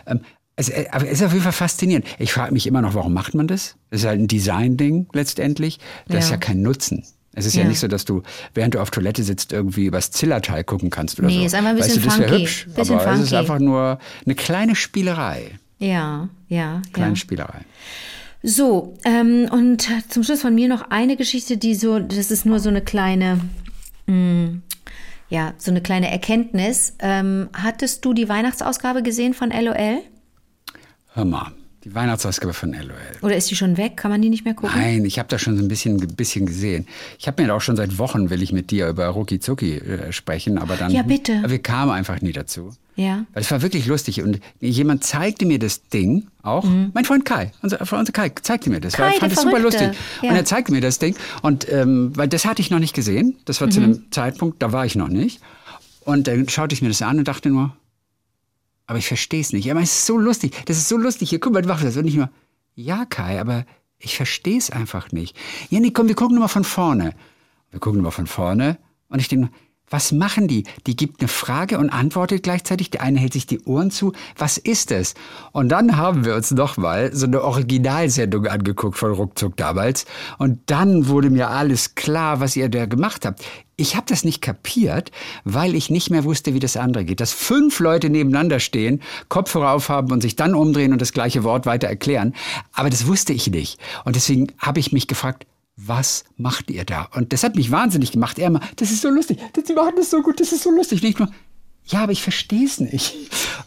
Ähm, 0.06 0.20
es, 0.56 0.68
äh, 0.70 0.86
aber 0.90 1.04
es 1.06 1.20
ist 1.20 1.22
auf 1.26 1.32
jeden 1.32 1.44
Fall 1.44 1.52
faszinierend. 1.52 2.06
Ich 2.18 2.32
frage 2.32 2.52
mich 2.52 2.66
immer 2.66 2.80
noch, 2.80 2.94
warum 2.94 3.12
macht 3.12 3.34
man 3.34 3.46
das? 3.46 3.76
Das 3.90 4.00
ist 4.00 4.06
halt 4.06 4.18
ein 4.20 4.26
Design-Ding 4.28 5.08
letztendlich. 5.12 5.78
Das 6.08 6.24
ist 6.24 6.30
Ja. 6.30 6.36
kein 6.38 6.62
Nutzen. 6.62 7.04
Es 7.34 7.44
ist 7.44 7.54
ja. 7.54 7.62
Ja. 7.62 7.68
nicht 7.68 7.78
so, 7.78 7.86
dass 7.88 8.04
du, 8.06 8.22
während 8.54 8.74
du 8.74 8.80
auf 8.80 8.90
Toilette 8.90 9.22
sitzt, 9.22 9.52
irgendwie 9.52 9.84
übers 9.84 10.10
Zillerteil 10.10 10.64
gucken 10.64 10.88
kannst 10.90 11.18
oder 11.18 11.28
Nee, 11.28 11.40
so. 11.40 11.44
ist 11.46 11.54
einfach 11.54 11.70
ein 11.70 11.76
bisschen 11.76 12.02
weißt 12.04 12.18
du, 12.18 12.22
funky. 12.22 12.38
hübsch. 12.40 12.66
Bisschen 12.74 12.98
aber 12.98 13.12
es 13.12 13.20
ist 13.20 13.28
funky. 13.28 13.36
einfach 13.36 13.58
nur 13.58 13.98
eine 14.24 14.34
kleine 14.34 14.74
Spielerei. 14.74 15.50
Ja, 15.78 16.30
ja, 16.48 16.80
Kleine 16.94 17.10
ja. 17.10 17.16
Spielerei. 17.16 17.60
So, 18.48 18.94
ähm, 19.04 19.48
und 19.50 19.88
zum 20.08 20.22
Schluss 20.22 20.42
von 20.42 20.54
mir 20.54 20.68
noch 20.68 20.90
eine 20.90 21.16
Geschichte, 21.16 21.56
die 21.56 21.74
so, 21.74 21.98
das 21.98 22.30
ist 22.30 22.46
nur 22.46 22.60
so 22.60 22.68
eine 22.68 22.80
kleine, 22.80 23.40
mh, 24.06 24.60
ja, 25.28 25.54
so 25.58 25.72
eine 25.72 25.80
kleine 25.80 26.12
Erkenntnis. 26.12 26.94
Ähm, 27.00 27.48
hattest 27.52 28.04
du 28.04 28.12
die 28.12 28.28
Weihnachtsausgabe 28.28 29.02
gesehen 29.02 29.34
von 29.34 29.50
LOL? 29.50 29.98
Hör 31.14 31.24
mal, 31.24 31.50
die 31.86 31.94
Weihnachtsausgabe 31.94 32.52
von 32.52 32.72
LOL. 32.72 32.96
Oder 33.22 33.36
ist 33.36 33.48
die 33.48 33.54
schon 33.54 33.76
weg? 33.76 33.96
Kann 33.96 34.10
man 34.10 34.20
die 34.20 34.28
nicht 34.28 34.44
mehr 34.44 34.54
gucken? 34.54 34.76
Nein, 34.76 35.04
ich 35.04 35.20
habe 35.20 35.28
da 35.28 35.38
schon 35.38 35.56
so 35.56 35.62
ein 35.62 35.68
bisschen, 35.68 35.98
bisschen 36.16 36.44
gesehen. 36.44 36.88
Ich 37.16 37.28
habe 37.28 37.40
mir 37.40 37.54
auch 37.54 37.60
schon 37.60 37.76
seit 37.76 37.96
Wochen, 37.98 38.28
will 38.28 38.42
ich 38.42 38.52
mit 38.52 38.72
dir 38.72 38.88
über 38.88 39.06
Ruki 39.06 39.38
Zuki 39.38 39.74
äh, 39.76 40.10
sprechen, 40.12 40.58
aber 40.58 40.74
dann. 40.76 40.90
Ja, 40.90 41.02
bitte. 41.02 41.44
Wir 41.46 41.60
kamen 41.60 41.92
einfach 41.92 42.20
nie 42.20 42.32
dazu. 42.32 42.72
Ja. 42.96 43.24
Weil 43.32 43.42
es 43.42 43.50
war 43.52 43.62
wirklich 43.62 43.86
lustig 43.86 44.20
und 44.22 44.40
jemand 44.60 45.04
zeigte 45.04 45.46
mir 45.46 45.60
das 45.60 45.86
Ding 45.88 46.26
auch. 46.42 46.64
Mein 46.64 47.04
Freund 47.04 47.24
Kai, 47.24 47.52
unser, 47.62 47.80
unser 47.80 48.12
Kai, 48.12 48.32
zeigte 48.42 48.68
mir 48.70 48.80
das. 48.80 48.94
Mhm. 48.94 48.96
Kai, 48.96 49.02
weil 49.04 49.12
ich 49.12 49.18
fand 49.20 49.32
es 49.34 49.42
super 49.42 49.58
lustig. 49.60 49.90
Ja. 50.22 50.30
Und 50.30 50.36
er 50.36 50.44
zeigte 50.44 50.72
mir 50.72 50.80
das 50.80 50.98
Ding 50.98 51.14
und 51.42 51.70
ähm, 51.70 52.12
weil 52.16 52.26
das 52.26 52.46
hatte 52.46 52.62
ich 52.62 52.70
noch 52.70 52.78
nicht 52.80 52.94
gesehen. 52.94 53.36
Das 53.44 53.60
war 53.60 53.70
zu 53.70 53.78
Mhm. 53.78 53.84
einem 53.84 54.10
Zeitpunkt, 54.10 54.60
da 54.60 54.72
war 54.72 54.86
ich 54.86 54.96
noch 54.96 55.08
nicht. 55.08 55.40
Und 56.04 56.26
dann 56.26 56.48
schaute 56.48 56.74
ich 56.74 56.82
mir 56.82 56.88
das 56.88 57.00
an 57.02 57.18
und 57.18 57.28
dachte 57.28 57.48
nur, 57.50 57.76
aber 58.86 58.98
ich 58.98 59.08
verstehe 59.08 59.40
es 59.40 59.52
nicht. 59.52 59.70
Aber 59.70 59.80
es 59.80 59.92
ist 59.92 60.06
so 60.06 60.18
lustig. 60.18 60.64
Das 60.66 60.76
ist 60.76 60.88
so 60.88 60.96
lustig. 60.96 61.30
Hier, 61.30 61.40
guck 61.40 61.52
mal, 61.52 61.62
du 61.62 61.68
machst 61.68 61.84
das. 61.84 61.96
Und 61.96 62.04
nicht 62.04 62.16
nur, 62.16 62.30
ja, 62.74 63.04
Kai, 63.04 63.40
aber 63.40 63.66
ich 63.98 64.16
verstehe 64.16 64.58
es 64.58 64.70
einfach 64.70 65.12
nicht. 65.12 65.36
Ja, 65.70 65.80
nee, 65.80 65.90
komm, 65.90 66.08
wir 66.08 66.14
gucken 66.14 66.34
nur 66.34 66.42
mal 66.42 66.48
von 66.48 66.64
vorne. 66.64 67.14
Wir 67.70 67.80
gucken 67.80 67.98
nur 67.98 68.04
mal 68.04 68.10
von 68.12 68.26
vorne. 68.26 68.78
Und 69.08 69.20
ich 69.20 69.28
denke, 69.28 69.50
was 69.88 70.10
machen 70.10 70.48
die? 70.48 70.64
Die 70.86 70.96
gibt 70.96 71.20
eine 71.20 71.28
Frage 71.28 71.78
und 71.78 71.90
antwortet 71.90 72.42
gleichzeitig. 72.42 72.90
Der 72.90 73.02
eine 73.02 73.20
hält 73.20 73.34
sich 73.34 73.46
die 73.46 73.60
Ohren 73.60 73.90
zu. 73.90 74.12
Was 74.36 74.58
ist 74.58 74.90
es? 74.90 75.14
Und 75.52 75.68
dann 75.68 75.96
haben 75.96 76.24
wir 76.24 76.34
uns 76.34 76.50
noch 76.50 76.76
mal 76.76 77.14
so 77.14 77.26
eine 77.26 77.42
Originalsendung 77.42 78.46
angeguckt 78.46 78.98
von 78.98 79.12
Ruckzuck 79.12 79.56
damals. 79.56 80.04
Und 80.38 80.58
dann 80.66 81.08
wurde 81.08 81.30
mir 81.30 81.50
alles 81.50 81.94
klar, 81.94 82.40
was 82.40 82.56
ihr 82.56 82.68
da 82.68 82.86
gemacht 82.86 83.24
habt. 83.24 83.44
Ich 83.76 83.94
habe 83.94 84.06
das 84.08 84.24
nicht 84.24 84.40
kapiert, 84.40 85.12
weil 85.44 85.74
ich 85.74 85.90
nicht 85.90 86.10
mehr 86.10 86.24
wusste, 86.24 86.54
wie 86.54 86.60
das 86.60 86.76
andere 86.76 87.04
geht. 87.04 87.20
Dass 87.20 87.32
fünf 87.32 87.78
Leute 87.78 88.10
nebeneinander 88.10 88.58
stehen, 88.58 89.02
Kopfhörer 89.28 89.70
aufhaben 89.70 90.10
und 90.12 90.22
sich 90.22 90.34
dann 90.34 90.54
umdrehen 90.54 90.92
und 90.92 91.00
das 91.00 91.12
gleiche 91.12 91.44
Wort 91.44 91.66
weiter 91.66 91.86
erklären. 91.86 92.34
Aber 92.72 92.90
das 92.90 93.06
wusste 93.06 93.32
ich 93.32 93.50
nicht. 93.50 93.78
Und 94.04 94.16
deswegen 94.16 94.48
habe 94.58 94.80
ich 94.80 94.92
mich 94.92 95.06
gefragt, 95.06 95.46
was 95.76 96.24
macht 96.36 96.70
ihr 96.70 96.84
da? 96.84 97.02
Und 97.14 97.32
das 97.32 97.42
hat 97.44 97.54
mich 97.54 97.70
wahnsinnig 97.70 98.10
gemacht. 98.12 98.38
Er 98.38 98.46
immer, 98.48 98.60
das 98.76 98.90
ist 98.90 99.02
so 99.02 99.10
lustig, 99.10 99.38
sie 99.66 99.74
machen 99.74 99.92
das 99.96 100.10
so 100.10 100.22
gut, 100.22 100.40
das 100.40 100.52
ist 100.52 100.62
so 100.62 100.70
lustig. 100.70 101.02
Nicht 101.02 101.18
nur, 101.18 101.28
ja, 101.84 102.02
aber 102.02 102.12
ich 102.12 102.22
verstehe 102.22 102.64
es 102.66 102.80
nicht. 102.80 103.14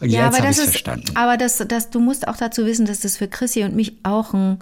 Und 0.00 0.10
Ja, 0.10 0.26
jetzt 0.26 0.34
aber 0.34 0.36
habe 0.38 0.46
ich 0.52 0.58
es 0.58 0.64
ist, 0.64 0.70
verstanden. 0.70 1.16
aber 1.16 1.36
das, 1.36 1.64
das, 1.68 1.90
du 1.90 2.00
musst 2.00 2.26
auch 2.28 2.36
dazu 2.36 2.66
wissen, 2.66 2.84
dass 2.84 3.00
das 3.00 3.16
für 3.16 3.28
Chrissy 3.28 3.62
und 3.62 3.74
mich 3.76 3.94
auch 4.02 4.34
ein 4.34 4.58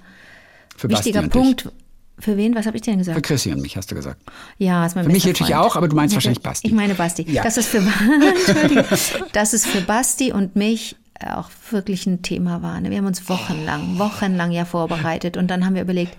Für 0.76 0.88
wichtiger 0.90 1.26
Punkt. 1.28 1.64
Dich. 1.64 1.72
Für 2.20 2.36
wen? 2.36 2.54
Was 2.56 2.66
habe 2.66 2.76
ich 2.76 2.82
denn 2.82 2.94
Für 2.94 2.98
gesagt? 2.98 3.22
Chrissy 3.26 3.52
und 3.52 3.62
mich, 3.62 3.76
hast 3.76 3.90
du 3.90 3.94
gesagt. 3.94 4.20
Ja, 4.58 4.84
ist 4.84 4.94
mein 4.96 5.04
Für 5.04 5.10
mich 5.12 5.24
natürlich 5.24 5.52
Freund. 5.54 5.64
auch, 5.66 5.76
aber 5.76 5.86
du 5.88 5.94
meinst 5.96 6.14
wahrscheinlich 6.16 6.42
Basti. 6.42 6.66
Ich 6.66 6.72
meine 6.72 6.94
Basti. 6.94 7.22
Ja. 7.30 7.44
Das 7.44 7.56
ist 7.56 7.68
für 7.68 7.80
das 9.32 9.54
ist 9.54 9.66
für 9.66 9.80
Basti 9.82 10.32
und 10.32 10.56
mich 10.56 10.96
auch 11.24 11.48
wirklich 11.70 12.06
ein 12.06 12.22
Thema 12.22 12.62
war. 12.62 12.80
ne? 12.80 12.90
Wir 12.90 12.98
haben 12.98 13.06
uns 13.06 13.28
wochenlang, 13.28 13.98
wochenlang 13.98 14.52
ja 14.52 14.64
vorbereitet 14.64 15.36
und 15.36 15.48
dann 15.48 15.64
haben 15.64 15.74
wir 15.74 15.82
überlegt, 15.82 16.16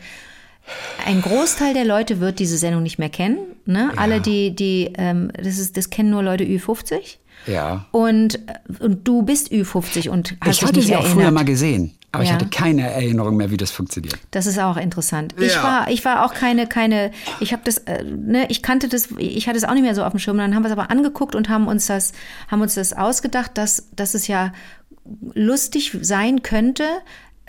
ein 1.06 1.22
Großteil 1.22 1.74
der 1.74 1.86
Leute 1.86 2.20
wird 2.20 2.40
diese 2.40 2.58
Sendung 2.58 2.84
nicht 2.84 3.00
mehr 3.00 3.10
kennen. 3.10 3.38
Ne? 3.66 3.92
Alle, 3.98 4.22
die, 4.22 4.56
die, 4.56 4.92
ähm, 4.98 5.32
das 5.36 5.58
ist, 5.58 5.78
das 5.78 5.90
kennen 5.90 6.10
nur 6.10 6.24
Leute 6.24 6.44
Ü50. 6.44 7.18
Ja. 7.48 7.86
Und, 7.92 8.40
und 8.80 9.08
du 9.08 9.22
bist 9.24 9.52
Ü50 9.52 10.10
und 10.10 10.36
hast 10.42 10.56
Ich 10.56 10.60
dich 10.60 10.68
hatte 10.68 10.78
nicht 10.80 10.88
sie 10.88 10.96
auch 10.96 11.00
erinnert. 11.06 11.16
früher 11.22 11.32
mal 11.32 11.46
gesehen, 11.46 11.96
aber 12.12 12.24
ich 12.24 12.30
Ja. 12.30 12.36
hatte 12.36 12.48
keine 12.48 12.90
Erinnerung 12.92 13.38
mehr, 13.38 13.50
wie 13.50 13.56
das 13.58 13.72
funktioniert. 13.72 14.16
Das 14.32 14.46
ist 14.46 14.60
auch 14.60 14.76
interessant. 14.76 15.36
Ich 15.40 15.54
Ja. 15.56 15.64
war, 15.64 15.90
ich 15.90 16.04
war 16.04 16.26
auch 16.26 16.34
keine, 16.34 16.68
keine, 16.68 17.12
ich 17.40 17.54
habe 17.54 17.62
das, 17.64 17.78
äh, 17.80 18.04
ne, 18.04 18.46
ich 18.50 18.62
kannte 18.62 18.90
das, 18.90 19.08
ich 19.18 19.48
hatte 19.48 19.58
es 19.58 19.64
auch 19.64 19.74
nicht 19.74 19.84
mehr 19.84 19.96
so 19.96 20.04
auf 20.04 20.12
dem 20.12 20.20
Schirm. 20.20 20.38
Dann 20.38 20.54
haben 20.54 20.64
wir 20.64 20.68
es 20.68 20.74
aber 20.78 20.92
angeguckt 20.92 21.34
und 21.34 21.48
haben 21.48 21.68
uns 21.68 21.86
das, 21.88 22.12
haben 22.50 22.62
uns 22.62 22.76
das 22.76 22.92
ausgedacht, 22.94 23.52
dass, 23.58 23.88
dass 23.96 24.14
es 24.16 24.28
ja 24.28 24.52
lustig 25.34 25.98
sein 26.02 26.44
könnte, 26.44 26.84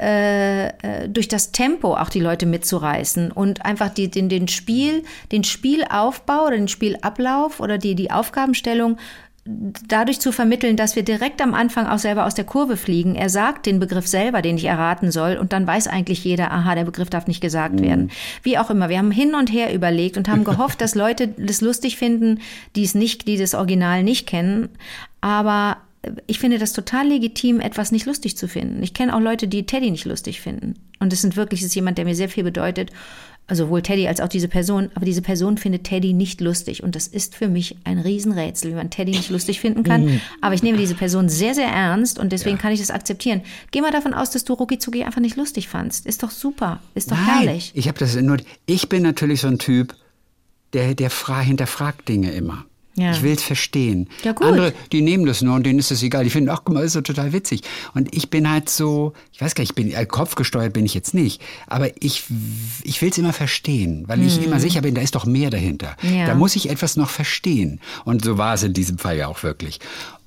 äh, 0.01 0.69
äh, 0.69 1.09
durch 1.09 1.29
das 1.29 1.53
Tempo 1.53 1.95
auch 1.95 2.09
die 2.09 2.21
Leute 2.21 2.47
mitzureißen 2.47 3.33
und 3.33 3.67
einfach 3.67 3.91
die, 3.91 4.11
den, 4.11 4.31
den 4.31 4.49
Spiel, 4.49 5.05
den 5.31 5.45
Spielaufbau 5.45 6.47
oder 6.47 6.57
den 6.57 6.69
Spielablauf 6.69 7.61
oder 7.61 7.77
die, 7.77 7.95
die 7.95 8.11
Aufgabenstellung 8.11 8.97
dadurch 9.45 10.21
zu 10.21 10.33
vermitteln, 10.33 10.77
dass 10.77 10.97
wir 10.97 11.03
direkt 11.03 11.41
am 11.43 11.55
Anfang 11.55 11.87
auch 11.87 11.99
selber 11.99 12.27
aus 12.27 12.35
der 12.35 12.45
Kurve 12.45 12.77
fliegen. 12.77 13.15
Er 13.15 13.29
sagt 13.29 13.67
den 13.67 13.81
Begriff 13.81 14.07
selber, 14.07 14.43
den 14.43 14.57
ich 14.57 14.65
erraten 14.65 15.11
soll, 15.11 15.37
und 15.37 15.53
dann 15.53 15.67
weiß 15.67 15.89
eigentlich 15.89 16.25
jeder, 16.25 16.51
aha, 16.53 16.75
der 16.75 16.85
Begriff 16.85 17.11
darf 17.11 17.27
nicht 17.27 17.41
gesagt 17.41 17.75
Mhm. 17.75 17.83
werden. 17.83 18.11
Wie 18.43 18.59
auch 18.59 18.71
immer, 18.71 18.89
wir 18.89 18.99
haben 18.99 19.11
hin 19.11 19.35
und 19.35 19.53
her 19.53 19.75
überlegt 19.75 20.17
und 20.17 20.29
haben 20.29 20.45
gehofft, 20.45 20.81
dass 20.81 20.95
Leute 20.95 21.29
das 21.29 21.61
lustig 21.61 21.97
finden, 21.97 22.41
die 22.77 22.85
es 22.85 22.95
nicht, 22.95 23.27
die 23.27 23.37
das 23.39 23.55
Original 23.55 24.03
nicht 24.03 24.27
kennen. 24.27 24.69
Aber 25.21 25.79
ich 26.27 26.39
finde 26.39 26.59
das 26.59 26.73
total 26.73 27.09
legitim, 27.09 27.61
etwas 27.61 27.93
nicht 27.93 28.07
lustig 28.07 28.37
zu 28.37 28.49
finden. 28.49 28.83
Ich 28.83 28.95
kenne 28.95 29.15
auch 29.15 29.21
Leute, 29.21 29.49
die 29.49 29.67
Teddy 29.67 29.91
nicht 29.91 30.07
lustig 30.07 30.41
finden. 30.41 30.75
Und 30.99 31.13
es 31.13 31.21
sind 31.21 31.37
wirklich, 31.37 31.61
es 31.61 31.67
ist 31.67 31.75
jemand, 31.75 31.99
der 31.99 32.05
mir 32.05 32.15
sehr 32.15 32.29
viel 32.29 32.45
bedeutet. 32.45 32.91
Also 33.47 33.65
sowohl 33.65 33.83
Teddy 33.83 34.07
als 34.07 34.21
auch 34.21 34.29
diese 34.29 34.49
Person. 34.49 34.91
Aber 34.95 35.05
diese 35.05 35.23
Person 35.23 35.59
findet 35.59 35.85
Teddy 35.85 36.13
nicht 36.13 36.41
lustig. 36.41 36.83
Und 36.83 36.95
das 36.95 37.07
ist 37.07 37.35
für 37.35 37.49
mich 37.49 37.77
ein 37.85 37.99
Riesenrätsel, 37.99 38.71
wie 38.71 38.77
man 38.77 38.91
Teddy 38.91 39.11
nicht 39.11 39.29
lustig 39.29 39.61
finden 39.61 39.83
kann. 39.83 40.21
Aber 40.41 40.55
ich 40.55 40.63
nehme 40.63 40.79
diese 40.79 40.95
Person 40.95 41.29
sehr, 41.29 41.55
sehr 41.55 41.67
ernst 41.67 42.19
und 42.19 42.33
deswegen 42.33 42.59
kann 42.59 42.73
ich 42.73 42.81
das 42.81 42.91
akzeptieren. 42.91 43.43
Geh 43.71 43.81
mal 43.81 43.91
davon 43.91 44.15
aus, 44.15 44.31
dass 44.31 44.45
du 44.45 44.55
Ruki 44.55 44.79
Zuki 44.79 45.03
einfach 45.03 45.21
nicht 45.21 45.37
lustig 45.37 45.69
fandst. 45.69 46.07
Ist 46.07 46.23
doch 46.23 46.31
super. 46.31 46.81
Ist 46.95 47.11
doch 47.11 47.17
Nein, 47.17 47.45
herrlich. 47.45 47.73
ich 47.75 47.89
habe 47.89 47.99
das 47.99 48.15
nur. 48.15 48.39
Ich 48.67 48.89
bin 48.89 49.03
natürlich 49.03 49.41
so 49.41 49.49
ein 49.49 49.59
Typ, 49.59 49.95
der, 50.73 50.95
der 50.95 51.11
fra 51.11 51.41
hinterfragt 51.41 52.09
Dinge 52.09 52.31
immer. 52.31 52.65
Ja. 52.97 53.13
Ich 53.13 53.23
will 53.23 53.33
es 53.33 53.43
verstehen. 53.43 54.09
Ja. 54.25 54.33
Andere, 54.33 54.73
die 54.93 55.01
nehmen 55.01 55.25
das 55.25 55.43
nur 55.43 55.55
und 55.55 55.65
denen 55.65 55.79
ist 55.79 55.91
es 55.91 56.03
egal. 56.03 56.25
Die 56.25 56.31
finden, 56.31 56.51
ach 56.51 56.63
guck 56.65 56.75
mal, 56.75 56.85
ist 56.85 56.95
so 56.95 57.01
total 57.01 57.33
witzig. 57.33 57.63
Und 57.95 58.15
ich 58.15 58.31
bin 58.31 58.51
halt 58.51 58.69
so, 58.69 59.13
ich 59.33 59.41
weiß 59.41 59.55
gar 59.55 59.63
nicht, 59.63 59.71
ich 59.71 59.75
bin, 59.77 59.93
äh, 59.93 60.07
kopfgesteuert 60.07 60.73
bin 60.73 60.85
ich 60.85 60.95
jetzt 60.95 61.15
nicht, 61.15 61.41
aber 61.67 61.91
ich, 62.03 62.25
ich 62.83 63.01
will 63.01 63.11
es 63.11 63.19
immer 63.19 63.33
verstehen, 63.33 64.05
weil 64.07 64.23
ich 64.23 64.43
immer 64.43 64.61
sicher 64.61 64.83
bin, 64.83 64.95
da 64.95 65.01
ist 65.01 65.15
doch 65.15 65.25
mehr 65.25 65.51
dahinter. 65.51 65.97
Mhm. 66.03 66.15
Ja. 66.15 66.27
Da 66.27 66.35
muss 66.35 66.57
ich 66.57 66.69
etwas 66.69 66.97
noch 66.97 67.11
verstehen. 67.11 67.81
Und 68.05 68.25
so 68.25 68.39
war 68.39 68.55
es 68.55 68.63
in 68.63 68.73
diesem 68.73 68.99
Fall 68.99 69.17
ja 69.17 69.29
auch 69.29 69.43
wirklich. 69.43 69.79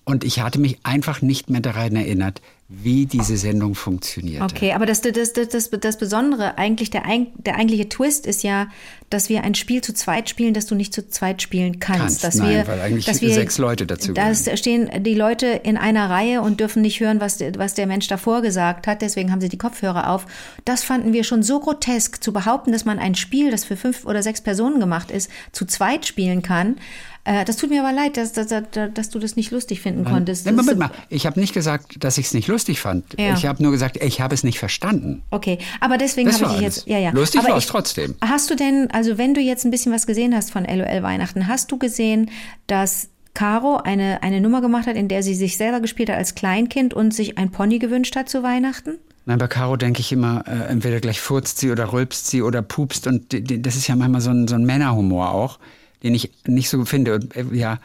Und 0.05 0.23
ich 0.23 0.41
hatte 0.41 0.59
mich 0.59 0.79
einfach 0.83 1.21
nicht 1.21 1.49
mehr 1.49 1.61
daran 1.61 1.95
erinnert, 1.95 2.41
wie 2.67 3.05
diese 3.05 3.37
Sendung 3.37 3.75
funktionierte. 3.75 4.43
Okay, 4.43 4.73
aber 4.73 4.85
das, 4.85 5.01
das, 5.01 5.33
das, 5.33 5.69
das, 5.69 5.97
Besondere, 5.97 6.57
eigentlich 6.57 6.89
der, 6.89 7.03
der 7.35 7.55
eigentliche 7.55 7.87
Twist 7.87 8.25
ist 8.25 8.41
ja, 8.41 8.67
dass 9.09 9.29
wir 9.29 9.43
ein 9.43 9.53
Spiel 9.53 9.81
zu 9.81 9.93
zweit 9.93 10.29
spielen, 10.29 10.53
das 10.53 10.65
du 10.65 10.73
nicht 10.73 10.93
zu 10.93 11.07
zweit 11.07 11.41
spielen 11.41 11.79
kannst. 11.79 12.01
Kannst, 12.01 12.23
dass 12.23 12.35
nein, 12.35 12.49
wir, 12.49 12.67
weil 12.67 12.81
eigentlich 12.81 13.05
dass 13.05 13.21
wir, 13.21 13.33
sechs 13.33 13.57
Leute 13.57 13.85
dazu 13.85 14.13
Da 14.13 14.33
stehen 14.33 14.89
die 15.03 15.13
Leute 15.13 15.47
in 15.47 15.77
einer 15.77 16.09
Reihe 16.09 16.41
und 16.41 16.59
dürfen 16.59 16.81
nicht 16.81 16.99
hören, 16.99 17.19
was, 17.19 17.39
was 17.57 17.75
der 17.75 17.85
Mensch 17.85 18.07
davor 18.07 18.41
gesagt 18.41 18.87
hat. 18.87 19.01
Deswegen 19.01 19.31
haben 19.31 19.41
sie 19.41 19.49
die 19.49 19.57
Kopfhörer 19.57 20.09
auf. 20.09 20.25
Das 20.65 20.83
fanden 20.83 21.13
wir 21.13 21.23
schon 21.23 21.43
so 21.43 21.59
grotesk, 21.59 22.23
zu 22.23 22.33
behaupten, 22.33 22.71
dass 22.71 22.85
man 22.85 22.97
ein 22.97 23.15
Spiel, 23.15 23.51
das 23.51 23.65
für 23.65 23.77
fünf 23.77 24.05
oder 24.05 24.23
sechs 24.23 24.41
Personen 24.41 24.79
gemacht 24.79 25.11
ist, 25.11 25.29
zu 25.51 25.65
zweit 25.65 26.05
spielen 26.07 26.41
kann. 26.41 26.77
Äh, 27.25 27.45
Das 27.45 27.57
tut 27.57 27.69
mir 27.69 27.81
aber 27.83 27.93
leid, 27.93 28.17
dass, 28.17 28.33
dass, 28.33 28.47
dass, 28.47 28.63
dass 28.93 29.09
du 29.09 29.19
das 29.19 29.35
nicht 29.35 29.51
lustig 29.51 29.81
finden 29.81 30.03
konntest. 30.05 30.45
Nein, 30.45 30.55
Moment 30.55 30.79
mal. 30.79 30.91
Ich 31.09 31.25
habe 31.25 31.39
nicht 31.39 31.53
gesagt, 31.53 32.03
dass 32.03 32.17
ich 32.17 32.27
es 32.27 32.33
nicht 32.33 32.47
lustig 32.47 32.79
fand. 32.79 33.05
Ja. 33.19 33.33
Ich 33.33 33.45
habe 33.45 33.61
nur 33.63 33.71
gesagt, 33.71 33.97
ich 34.03 34.21
habe 34.21 34.33
es 34.35 34.43
nicht 34.43 34.59
verstanden. 34.59 35.23
Okay, 35.31 35.57
aber 35.79 35.97
deswegen 35.97 36.31
habe 36.31 36.45
ich 36.45 36.51
dich 36.51 36.61
jetzt. 36.61 36.87
Ja, 36.87 36.97
ja. 36.99 37.11
Lustig 37.11 37.39
aber 37.41 37.49
war 37.51 37.57
es 37.57 37.67
trotzdem. 37.67 38.15
Hast 38.21 38.49
du 38.49 38.55
denn, 38.55 38.89
also 38.91 39.17
wenn 39.17 39.33
du 39.33 39.41
jetzt 39.41 39.65
ein 39.65 39.71
bisschen 39.71 39.93
was 39.93 40.05
gesehen 40.07 40.35
hast 40.35 40.51
von 40.51 40.65
LOL 40.65 41.03
Weihnachten, 41.03 41.47
hast 41.47 41.71
du 41.71 41.77
gesehen, 41.77 42.29
dass 42.67 43.09
Caro 43.33 43.77
eine, 43.77 44.21
eine 44.21 44.41
Nummer 44.41 44.61
gemacht 44.61 44.85
hat, 44.87 44.95
in 44.95 45.07
der 45.07 45.23
sie 45.23 45.33
sich 45.33 45.57
selber 45.57 45.79
gespielt 45.79 46.09
hat 46.09 46.17
als 46.17 46.35
Kleinkind 46.35 46.93
und 46.93 47.13
sich 47.13 47.37
ein 47.37 47.51
Pony 47.51 47.79
gewünscht 47.79 48.15
hat 48.15 48.29
zu 48.29 48.43
Weihnachten? 48.43 48.99
Nein, 49.25 49.37
bei 49.37 49.47
Caro 49.47 49.77
denke 49.77 50.01
ich 50.01 50.11
immer, 50.11 50.43
äh, 50.47 50.69
entweder 50.69 50.99
gleich 50.99 51.21
furzt 51.21 51.57
sie 51.57 51.71
oder 51.71 51.93
rülpst 51.93 52.27
sie 52.27 52.41
oder 52.41 52.61
pupst. 52.61 53.07
Und 53.07 53.31
die, 53.31 53.41
die, 53.41 53.61
das 53.61 53.75
ist 53.75 53.87
ja 53.87 53.95
manchmal 53.95 54.21
so 54.21 54.31
ein, 54.31 54.47
so 54.47 54.55
ein 54.55 54.65
Männerhumor 54.65 55.31
auch, 55.31 55.59
den 56.03 56.13
ich 56.15 56.31
nicht 56.45 56.69
so 56.69 56.83
finde. 56.85 57.15
Und, 57.15 57.35
äh, 57.35 57.45
ja, 57.51 57.79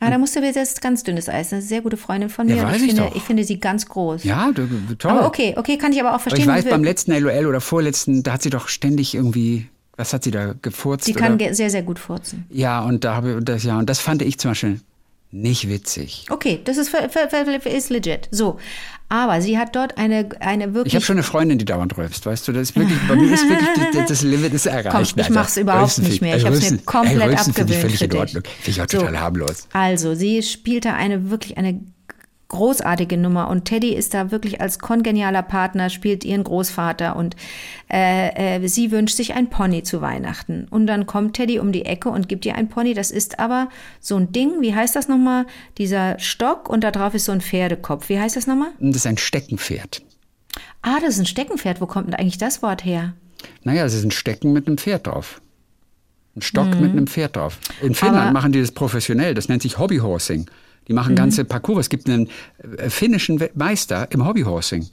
Ah, 0.00 0.10
da 0.10 0.18
musst 0.18 0.36
du 0.36 0.40
jetzt 0.40 0.80
ganz 0.80 1.02
dünnes 1.02 1.28
Eis. 1.28 1.34
Das 1.34 1.44
ist 1.46 1.52
eine 1.52 1.62
sehr 1.62 1.80
gute 1.80 1.96
Freundin 1.96 2.28
von 2.28 2.46
mir. 2.46 2.56
Ja, 2.56 2.64
weiß 2.64 2.76
ich, 2.76 2.82
ich 2.82 2.88
finde, 2.94 3.02
doch. 3.02 3.16
ich 3.16 3.22
finde 3.22 3.44
sie 3.44 3.58
ganz 3.58 3.86
groß. 3.86 4.22
ja 4.22 4.52
du, 4.52 4.68
toll. 4.96 5.10
aber 5.10 5.26
okay, 5.26 5.54
okay, 5.56 5.76
kann 5.76 5.92
ich 5.92 5.98
aber 5.98 6.10
auch 6.10 6.14
Aber 6.14 6.22
verstehen. 6.22 6.42
ich 6.42 6.48
weiß, 6.48 6.64
beim 6.66 6.84
letzten 6.84 7.12
LOL 7.18 7.46
oder 7.46 7.60
vorletzten, 7.60 8.22
da 8.22 8.34
hat 8.34 8.42
sie 8.42 8.50
doch 8.50 8.68
ständig 8.68 9.14
irgendwie, 9.16 9.68
was 9.96 10.12
hat 10.12 10.22
sie 10.22 10.30
da 10.30 10.54
gefurzt? 10.62 11.04
sie 11.04 11.14
kann 11.14 11.36
sehr, 11.52 11.70
sehr 11.70 11.82
gut 11.82 11.98
furzen. 11.98 12.46
Ja, 12.48 12.80
und 12.84 13.02
da 13.02 13.16
habe 13.16 13.38
ich, 13.38 13.44
das, 13.44 13.64
ja, 13.64 13.76
und 13.78 13.90
das 13.90 13.98
fand 13.98 14.22
ich 14.22 14.38
zum 14.38 14.52
Beispiel 14.52 14.80
nicht 15.30 15.68
witzig. 15.68 16.24
Okay, 16.30 16.60
das 16.64 16.76
ist, 16.78 16.92
ist 16.94 17.90
legit. 17.90 18.28
So. 18.30 18.58
Aber 19.10 19.40
sie 19.40 19.56
hat 19.58 19.74
dort 19.74 19.96
eine, 19.96 20.28
eine 20.40 20.74
wirklich. 20.74 20.92
Ich 20.92 20.94
habe 20.96 21.04
schon 21.04 21.16
eine 21.16 21.22
Freundin, 21.22 21.58
die 21.58 21.64
dauernd 21.64 21.96
rülpst, 21.96 22.26
weißt 22.26 22.46
du, 22.46 22.52
das 22.52 22.70
ist 22.70 22.76
wirklich, 22.76 22.98
bei 23.08 23.16
mir 23.16 23.32
ist 23.32 23.48
wirklich, 23.48 23.86
das, 23.94 24.06
das 24.08 24.22
Limit 24.22 24.52
ist 24.52 24.66
erreicht. 24.66 24.90
Komm, 24.90 25.02
ich 25.02 25.16
Also, 25.16 25.32
mach's 25.34 25.56
überhaupt 25.56 25.98
nicht 25.98 26.20
mehr. 26.20 26.36
Ich 26.36 26.44
hab's 26.44 26.70
mir 26.70 26.78
komplett 26.78 27.20
ey, 27.22 27.28
Rülpsen 27.28 27.54
finde 27.54 27.72
ich 27.72 27.78
abgewöhnt 27.78 27.80
völlig 27.80 27.98
für 27.98 28.04
in. 28.04 28.20
Ordnung. 28.20 28.42
Finde 28.60 28.70
ich 28.70 28.82
auch 28.82 28.88
So. 28.90 28.98
total 28.98 29.20
harmlos. 29.20 29.68
Also, 29.72 30.14
sie 30.14 30.42
spielte 30.42 30.92
eine 30.92 31.30
wirklich 31.30 31.56
eine 31.56 31.80
großartige 32.48 33.18
Nummer 33.18 33.48
und 33.48 33.66
Teddy 33.66 33.94
ist 33.94 34.14
da 34.14 34.30
wirklich 34.30 34.60
als 34.60 34.78
kongenialer 34.78 35.42
Partner, 35.42 35.90
spielt 35.90 36.24
ihren 36.24 36.44
Großvater 36.44 37.14
und 37.14 37.36
äh, 37.92 38.56
äh, 38.56 38.66
sie 38.68 38.90
wünscht 38.90 39.16
sich 39.16 39.34
ein 39.34 39.50
Pony 39.50 39.82
zu 39.82 40.00
Weihnachten. 40.00 40.66
Und 40.70 40.86
dann 40.86 41.04
kommt 41.06 41.36
Teddy 41.36 41.58
um 41.58 41.72
die 41.72 41.84
Ecke 41.84 42.08
und 42.08 42.28
gibt 42.28 42.46
ihr 42.46 42.54
ein 42.54 42.68
Pony. 42.70 42.94
Das 42.94 43.10
ist 43.10 43.38
aber 43.38 43.68
so 44.00 44.16
ein 44.16 44.32
Ding, 44.32 44.60
wie 44.62 44.74
heißt 44.74 44.96
das 44.96 45.08
nochmal? 45.08 45.46
Dieser 45.76 46.18
Stock 46.18 46.68
und 46.70 46.82
da 46.84 46.90
drauf 46.90 47.14
ist 47.14 47.26
so 47.26 47.32
ein 47.32 47.42
Pferdekopf. 47.42 48.08
Wie 48.08 48.18
heißt 48.18 48.36
das 48.36 48.46
nochmal? 48.46 48.70
Das 48.80 48.96
ist 48.96 49.06
ein 49.06 49.18
Steckenpferd. 49.18 50.02
Ah, 50.80 50.96
das 51.02 51.14
ist 51.14 51.20
ein 51.20 51.26
Steckenpferd. 51.26 51.80
Wo 51.82 51.86
kommt 51.86 52.06
denn 52.08 52.14
eigentlich 52.14 52.38
das 52.38 52.62
Wort 52.62 52.82
her? 52.84 53.12
Naja, 53.62 53.84
es 53.84 53.92
ist 53.94 54.04
ein 54.04 54.10
Stecken 54.10 54.52
mit 54.54 54.66
einem 54.66 54.78
Pferd 54.78 55.06
drauf. 55.06 55.42
Ein 56.34 56.42
Stock 56.42 56.68
mit 56.80 56.92
einem 56.92 57.06
Pferd 57.08 57.36
drauf. 57.36 57.58
In 57.82 57.94
Finnland 57.94 58.16
Mhm. 58.16 58.22
Aber- 58.28 58.32
machen 58.32 58.52
die 58.52 58.60
das 58.60 58.72
professionell. 58.72 59.34
Das 59.34 59.48
nennt 59.48 59.60
sich 59.62 59.78
Hobbyhorsing. 59.78 60.48
Die 60.88 60.92
Mhm. 60.92 60.96
machen 60.96 61.14
ganze 61.14 61.44
Parcours. 61.44 61.80
Es 61.80 61.88
gibt 61.88 62.08
einen 62.08 62.28
äh, 62.78 62.90
finnischen 62.90 63.40
Meister 63.54 64.08
im 64.10 64.26
Hobbyhorsing. 64.26 64.86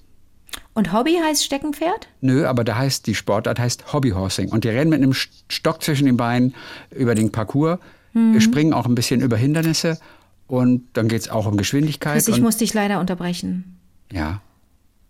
Und 0.74 0.94
Hobby 0.94 1.16
heißt 1.22 1.44
Steckenpferd? 1.44 2.08
Nö, 2.22 2.46
aber 2.46 2.64
da 2.64 2.78
heißt 2.78 3.08
die 3.08 3.16
Sportart 3.16 3.60
heißt 3.60 3.94
Hobbyhorsing. 3.94 4.50
Und 4.50 4.64
die 4.64 4.70
rennen 4.70 4.90
mit 4.90 5.02
einem 5.02 5.12
St- 5.12 5.30
Stock 5.50 5.82
zwischen 5.84 6.06
den 6.06 6.18
Beinen 6.18 6.54
über 6.92 7.16
den 7.16 7.32
Parcours, 7.32 7.80
Mhm. 8.14 8.40
springen 8.40 8.74
auch 8.74 8.86
ein 8.86 8.96
bisschen 8.96 9.22
über 9.22 9.36
Hindernisse 9.38 10.00
und 10.48 10.84
dann 10.94 11.08
geht 11.10 11.22
es 11.22 11.30
auch 11.30 11.46
um 11.46 11.58
Geschwindigkeit. 11.58 12.14
Chris, 12.14 12.28
ich 12.30 12.42
muss 12.42 12.58
dich 12.58 12.74
leider 12.74 13.00
unterbrechen. 13.00 13.78
ja. 14.12 14.42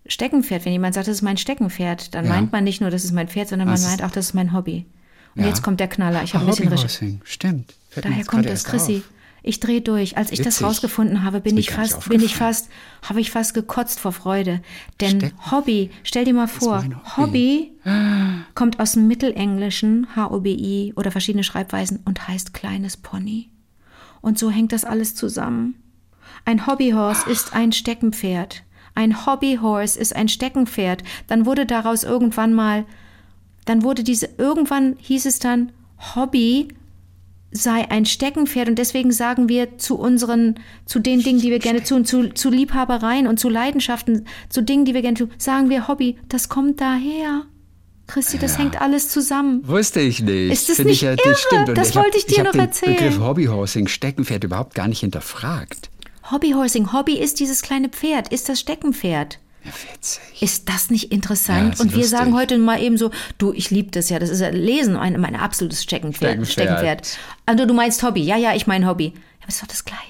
Steckenpferd, 0.07 0.65
wenn 0.65 0.71
jemand 0.71 0.93
sagt, 0.93 1.07
das 1.07 1.15
ist 1.15 1.21
mein 1.23 1.35
Steckenpferd, 1.37 2.13
dann 2.13 2.25
Ja. 2.25 2.29
meint 2.33 2.51
man 2.51 2.63
nicht 2.63 2.79
nur, 2.79 2.91
das 2.91 3.03
ist 3.05 3.11
mein 3.11 3.27
Pferd, 3.27 3.47
sondern 3.49 3.67
man 3.67 3.73
Das 3.73 3.81
ist- 3.81 3.87
meint 3.89 4.03
auch, 4.03 4.11
das 4.11 4.27
ist 4.27 4.33
mein 4.35 4.53
Hobby. 4.53 4.85
Und 5.35 5.41
Ja. 5.41 5.47
jetzt 5.49 5.63
kommt 5.63 5.79
der 5.79 5.87
Knaller. 5.87 6.21
Ich 6.21 6.35
habe 6.35 6.45
ein 6.45 6.49
bisschen. 6.51 6.69
Hobbyhorsing, 6.71 7.21
stimmt. 7.23 7.73
Fällt 7.89 8.05
Daher 8.05 8.23
kommt 8.25 8.45
das, 8.47 8.63
Chrissy. 8.65 8.97
auf. 8.97 9.14
Ich 9.47 9.59
drehe 9.59 9.81
durch. 9.81 10.17
Als 10.17 10.31
ich 10.31 10.39
das 10.39 10.55
Witzig. 10.55 10.65
rausgefunden 10.65 11.23
habe, 11.23 11.39
bin 11.39 11.55
ich 11.57 11.69
fast, 11.69 12.09
bin 12.09 12.19
ich 12.21 12.35
fast, 12.35 12.67
habe 13.03 13.21
ich 13.21 13.29
fast 13.29 13.53
gekotzt 13.53 13.99
vor 13.99 14.11
Freude. 14.11 14.61
Denn 14.99 15.19
Stecken- 15.19 15.51
Hobby, 15.51 15.91
stell 16.03 16.25
dir 16.25 16.33
mal 16.33 16.47
vor, 16.47 16.77
mein 16.81 17.15
Hobby 17.15 17.71
kommt 18.55 18.79
aus 18.79 18.93
dem 18.93 19.07
Mittelenglischen, 19.07 20.07
H-O-B-I 20.15 20.93
oder 20.95 21.11
verschiedene 21.11 21.43
Schreibweisen 21.43 21.99
und 22.05 22.27
heißt 22.27 22.55
kleines 22.55 22.97
Pony. 22.97 23.49
Und 24.21 24.39
so 24.39 24.49
hängt 24.49 24.71
das 24.71 24.83
alles 24.83 25.13
zusammen. 25.13 25.75
Ein 26.45 26.65
Hobbyhorse 26.65 27.29
ist 27.29 27.53
ein 27.53 27.71
Steckenpferd. 27.71 28.63
Ein 28.95 29.27
Hobbyhorse 29.27 29.99
ist 29.99 30.15
ein 30.15 30.27
Steckenpferd. 30.27 31.03
Dann 31.27 31.45
wurde 31.45 31.67
daraus 31.67 32.03
irgendwann 32.03 32.53
mal, 32.53 32.85
dann 33.65 33.83
wurde 33.83 34.03
diese, 34.03 34.27
irgendwann 34.39 34.95
hieß 34.97 35.27
es 35.27 35.37
dann, 35.37 35.71
Hobby 36.15 36.69
sei 37.55 37.89
ein 37.89 38.05
Steckenpferd 38.05 38.67
und 38.69 38.75
deswegen 38.77 39.11
sagen 39.11 39.49
wir 39.49 39.77
zu 39.77 39.97
unseren, 39.97 40.55
zu 40.85 40.99
den 40.99 41.21
Dingen, 41.21 41.39
die 41.39 41.49
wir 41.51 41.59
gerne 41.59 41.83
tun, 41.83 42.05
zu, 42.05 42.29
zu 42.33 42.49
Liebhabereien 42.49 43.27
und 43.27 43.39
zu 43.39 43.49
Leidenschaften, 43.49 44.27
zu 44.49 44.61
Dingen, 44.61 44.85
die 44.85 44.93
wir 44.93 45.01
gerne 45.01 45.17
tun, 45.17 45.31
sagen 45.37 45.69
wir 45.69 45.87
Hobby. 45.87 46.17
Das 46.29 46.49
kommt 46.49 46.81
daher. 46.81 47.43
Christi, 48.07 48.37
das 48.37 48.59
hängt 48.59 48.79
alles 48.81 49.09
zusammen. 49.09 49.67
Wusste 49.67 49.99
ich 49.99 50.21
nicht. 50.21 50.51
Ist 50.51 50.69
das 50.69 50.75
Finde 50.75 50.89
nicht 50.91 50.97
ich 51.01 51.07
ja, 51.07 51.11
irre? 51.13 51.21
das 51.23 51.41
stimmt. 51.41 51.75
Das 51.75 51.89
ich 51.89 51.95
hab- 51.97 52.03
wollte 52.03 52.17
ich 52.19 52.25
dir 52.27 52.37
hab 52.39 52.45
noch 52.45 52.51
den 52.51 52.59
erzählen. 52.61 52.95
Begriff 52.95 53.19
Hobbyhorsing, 53.19 53.87
Steckenpferd 53.87 54.43
überhaupt 54.43 54.75
gar 54.75 54.87
nicht 54.87 54.99
hinterfragt. 54.99 55.89
Hobbyhorsing, 56.31 56.93
Hobby 56.93 57.17
ist 57.17 57.39
dieses 57.39 57.61
kleine 57.63 57.89
Pferd, 57.89 58.31
ist 58.31 58.47
das 58.49 58.59
Steckenpferd. 58.59 59.39
Ja, 59.65 59.71
witzig. 59.93 60.21
Ist 60.41 60.69
das 60.69 60.89
nicht 60.91 61.05
Ja, 61.05 61.11
interessant? 61.11 61.73
ist 61.73 61.79
und 61.81 61.91
wir 61.91 61.97
lustig. 61.97 62.17
sagen 62.17 62.33
heute 62.35 62.57
mal 62.57 62.81
eben 62.81 62.97
so, 62.97 63.11
du, 63.37 63.51
ich 63.53 63.71
liebe 63.71 63.91
das 63.91 64.09
ja, 64.09 64.19
das 64.19 64.29
ist 64.29 64.39
ja 64.41 64.49
Lesen, 64.49 64.93
mein, 64.93 65.19
mein 65.19 65.35
absolutes 65.35 65.81
Steckenpferd. 65.83 66.45
Steckenpferd. 66.47 67.05
Steckenpferd. 67.07 67.17
Also 67.45 67.65
du 67.65 67.73
meinst 67.73 68.03
Hobby, 68.03 68.21
ja, 68.23 68.37
ja, 68.37 68.55
ich 68.55 68.67
meine 68.67 68.87
Hobby. 68.87 69.05
Ja, 69.07 69.11
aber 69.41 69.49
es 69.49 69.55
ist 69.55 69.63
doch 69.63 69.67
das 69.67 69.85
Gleiche. 69.85 70.01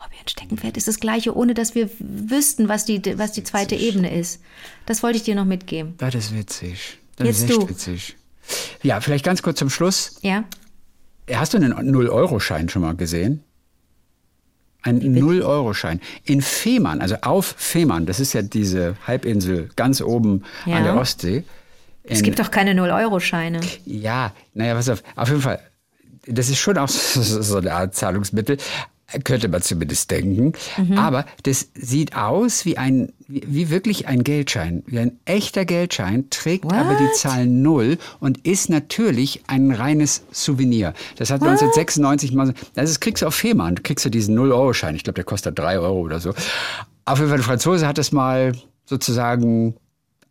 Hobby 0.00 0.14
und 0.20 0.30
Steckenpferd 0.30 0.76
ist 0.76 0.86
das 0.88 1.00
Gleiche, 1.00 1.36
ohne 1.36 1.54
dass 1.54 1.74
wir 1.74 1.90
wüssten, 1.98 2.68
was 2.68 2.84
die, 2.84 3.02
was 3.18 3.32
die 3.32 3.42
zweite 3.42 3.74
Ebene 3.74 4.14
ist. 4.14 4.40
Das 4.86 5.02
wollte 5.02 5.18
ich 5.18 5.24
dir 5.24 5.34
noch 5.34 5.44
mitgeben. 5.44 5.94
Das 5.98 6.14
ist 6.14 6.34
witzig. 6.36 6.98
Das 7.16 7.26
Jetzt 7.26 7.38
ist 7.42 7.50
echt 7.50 7.62
du. 7.62 7.68
witzig. 7.68 8.16
Ja, 8.82 9.00
vielleicht 9.00 9.24
ganz 9.24 9.42
kurz 9.42 9.58
zum 9.58 9.70
Schluss. 9.70 10.20
Ja? 10.22 10.44
Hast 11.30 11.52
du 11.52 11.58
einen 11.58 11.74
0-Euro-Schein 11.74 12.68
schon 12.68 12.82
mal 12.82 12.94
gesehen? 12.94 13.42
Ein 14.82 15.00
0-Euro-Schein. 15.02 16.00
In 16.24 16.40
Fehmarn, 16.40 17.00
also 17.00 17.16
auf 17.22 17.54
Fehmarn, 17.58 18.06
das 18.06 18.20
ist 18.20 18.32
ja 18.32 18.42
diese 18.42 18.96
Halbinsel 19.06 19.70
ganz 19.76 20.00
oben 20.00 20.44
Ja. 20.66 20.76
an 20.76 20.84
der 20.84 20.96
Ostsee. 20.96 21.42
Es 22.04 22.18
In- 22.20 22.24
gibt 22.24 22.38
doch 22.38 22.50
keine 22.50 22.72
0-Euro-Scheine. 22.74 23.60
Ja, 23.84 24.32
naja, 24.54 24.74
pass 24.74 24.88
auf. 24.88 25.02
Auf 25.16 25.28
jeden 25.28 25.42
Fall, 25.42 25.58
das 26.26 26.48
ist 26.48 26.58
schon 26.58 26.78
auch 26.78 26.88
so 26.88 27.42
so 27.42 27.56
eine 27.58 27.72
Art 27.74 27.94
Zahlungsmittel. 27.94 28.56
Könnte 29.24 29.48
man 29.48 29.62
zumindest 29.62 30.10
denken. 30.10 30.52
Mhm. 30.76 30.98
Aber 30.98 31.24
das 31.42 31.68
sieht 31.74 32.14
aus 32.14 32.64
wie 32.66 32.76
ein, 32.76 33.10
wie, 33.28 33.42
wie 33.46 33.70
wirklich 33.70 34.06
ein 34.08 34.24
Geldschein. 34.24 34.82
Wie 34.86 34.98
ein 34.98 35.18
echter 35.26 35.64
Geldschein, 35.64 36.28
trägt 36.30 36.64
What? 36.64 36.72
aber 36.74 36.94
die 36.96 37.12
Zahl 37.12 37.46
Null 37.46 37.98
und 38.20 38.46
ist 38.46 38.70
natürlich 38.70 39.42
ein 39.46 39.70
reines 39.70 40.22
Souvenir. 40.32 40.94
Das 41.16 41.30
hat 41.30 41.42
1996 41.42 42.32
mal, 42.32 42.54
das 42.74 42.90
ist, 42.90 43.00
kriegst 43.00 43.22
du 43.22 43.26
auf 43.26 43.34
Fehmarn, 43.34 43.74
du 43.76 43.82
kriegst 43.82 44.04
du 44.04 44.10
diesen 44.10 44.36
0-Euro-Schein. 44.38 44.94
Ich 44.96 45.04
glaube, 45.04 45.14
der 45.16 45.24
kostet 45.24 45.58
3 45.58 45.78
Euro 45.78 46.00
oder 46.00 46.20
so. 46.20 46.30
Auf 47.04 47.18
jeden 47.18 47.28
Fall, 47.28 47.38
der 47.38 47.46
Franzose 47.46 47.86
hat 47.86 47.98
das 47.98 48.12
mal 48.12 48.52
sozusagen 48.86 49.74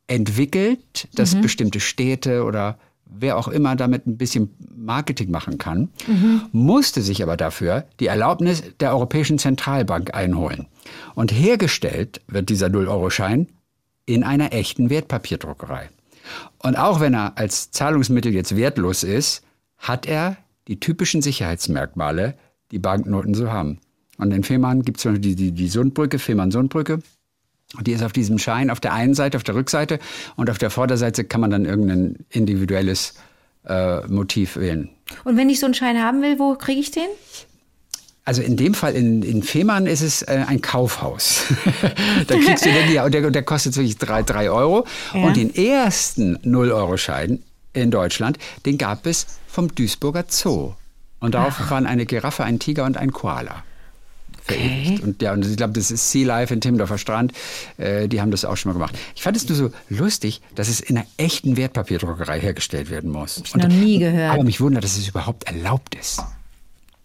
entwickelt, 0.07 1.07
dass 1.15 1.35
Mhm. 1.35 1.41
bestimmte 1.41 1.79
Städte 1.79 2.43
oder 2.43 2.79
wer 3.09 3.37
auch 3.37 3.47
immer 3.47 3.75
damit 3.75 4.07
ein 4.07 4.17
bisschen 4.17 4.55
Marketing 4.75 5.31
machen 5.31 5.57
kann, 5.57 5.89
musste 6.51 7.01
sich 7.01 7.23
aber 7.23 7.37
dafür 7.37 7.85
die 7.99 8.07
Erlaubnis 8.07 8.63
der 8.79 8.91
Europäischen 8.91 9.39
Zentralbank 9.39 10.13
einholen. 10.13 10.67
Und 11.15 11.31
hergestellt 11.31 12.21
wird 12.27 12.49
dieser 12.49 12.67
0-Euro-Schein 12.67 13.47
in 14.05 14.23
einer 14.23 14.53
echten 14.53 14.89
Wertpapierdruckerei. 14.89 15.89
Und 16.59 16.77
auch 16.77 16.99
wenn 16.99 17.13
er 17.13 17.37
als 17.37 17.71
Zahlungsmittel 17.71 18.33
jetzt 18.33 18.55
wertlos 18.55 19.03
ist, 19.03 19.43
hat 19.77 20.05
er 20.05 20.37
die 20.67 20.79
typischen 20.79 21.21
Sicherheitsmerkmale, 21.21 22.35
die 22.71 22.79
Banknoten 22.79 23.33
so 23.33 23.51
haben. 23.51 23.79
Und 24.17 24.31
in 24.31 24.43
Fehmarn 24.43 24.81
gibt 24.81 24.97
es 24.97 25.03
zum 25.03 25.13
Beispiel 25.13 25.35
die, 25.35 25.35
die, 25.35 25.51
die 25.51 25.69
Sundbrücke, 25.69 26.19
Fehmarn-Sundbrücke. 26.19 26.99
Die 27.81 27.91
ist 27.91 28.03
auf 28.03 28.13
diesem 28.13 28.39
Schein 28.39 28.69
auf 28.69 28.79
der 28.79 28.93
einen 28.93 29.13
Seite, 29.13 29.37
auf 29.37 29.43
der 29.43 29.55
Rückseite 29.55 29.99
und 30.35 30.49
auf 30.49 30.57
der 30.57 30.69
Vorderseite 30.69 31.25
kann 31.25 31.41
man 31.41 31.49
dann 31.49 31.65
irgendein 31.65 32.15
individuelles 32.29 33.15
äh, 33.67 34.07
Motiv 34.07 34.55
wählen. 34.55 34.89
Und 35.25 35.35
wenn 35.35 35.49
ich 35.49 35.59
so 35.59 35.65
einen 35.65 35.73
Schein 35.73 36.01
haben 36.01 36.21
will, 36.21 36.39
wo 36.39 36.55
kriege 36.55 36.79
ich 36.79 36.91
den? 36.91 37.07
Also 38.23 38.41
in 38.41 38.57
dem 38.57 38.73
Fall 38.73 38.93
in, 38.93 39.21
in 39.21 39.43
Fehmarn 39.43 39.85
ist 39.85 40.01
es 40.01 40.21
äh, 40.21 40.43
ein 40.47 40.61
Kaufhaus. 40.61 41.45
da 42.27 42.35
kriegst 42.35 42.65
du 42.65 42.71
den 42.71 42.99
und 43.01 43.13
der, 43.13 43.25
und 43.25 43.33
der 43.33 43.43
kostet 43.43 43.75
wirklich 43.75 43.97
drei, 43.97 44.23
drei 44.23 44.49
Euro. 44.49 44.85
Ja. 45.13 45.25
Und 45.25 45.37
den 45.37 45.53
ersten 45.53 46.37
0-Euro-Schein 46.39 47.43
in 47.73 47.91
Deutschland, 47.91 48.37
den 48.65 48.77
gab 48.77 49.05
es 49.05 49.27
vom 49.47 49.73
Duisburger 49.73 50.25
Zoo. 50.27 50.73
Und 51.19 51.35
darauf 51.35 51.69
waren 51.69 51.85
eine 51.85 52.05
Giraffe, 52.05 52.43
ein 52.43 52.59
Tiger 52.59 52.85
und 52.85 52.97
ein 52.97 53.11
Koala. 53.11 53.63
Verewigt. 54.47 55.03
Und 55.03 55.21
ja, 55.21 55.33
und 55.33 55.45
ich 55.45 55.57
glaube, 55.57 55.73
das 55.73 55.91
ist 55.91 56.11
Sea 56.11 56.25
Life 56.25 56.53
in 56.53 56.61
Timmendorfer 56.61 56.97
Strand. 56.97 57.33
Äh, 57.77 58.07
die 58.07 58.21
haben 58.21 58.31
das 58.31 58.45
auch 58.45 58.55
schon 58.55 58.71
mal 58.71 58.73
gemacht. 58.73 58.97
Ich 59.15 59.21
fand 59.21 59.35
es 59.35 59.47
nur 59.47 59.57
so 59.57 59.71
lustig, 59.89 60.41
dass 60.55 60.69
es 60.69 60.79
in 60.79 60.97
einer 60.97 61.07
echten 61.17 61.57
Wertpapierdruckerei 61.57 62.39
hergestellt 62.39 62.89
werden 62.89 63.11
muss. 63.11 63.41
ich 63.43 63.55
noch 63.55 63.67
nie 63.67 63.99
gehört. 63.99 64.33
Aber 64.33 64.43
mich 64.43 64.61
wundert, 64.61 64.83
dass 64.83 64.97
es 64.97 65.07
überhaupt 65.07 65.45
erlaubt 65.45 65.95
ist. 65.95 66.21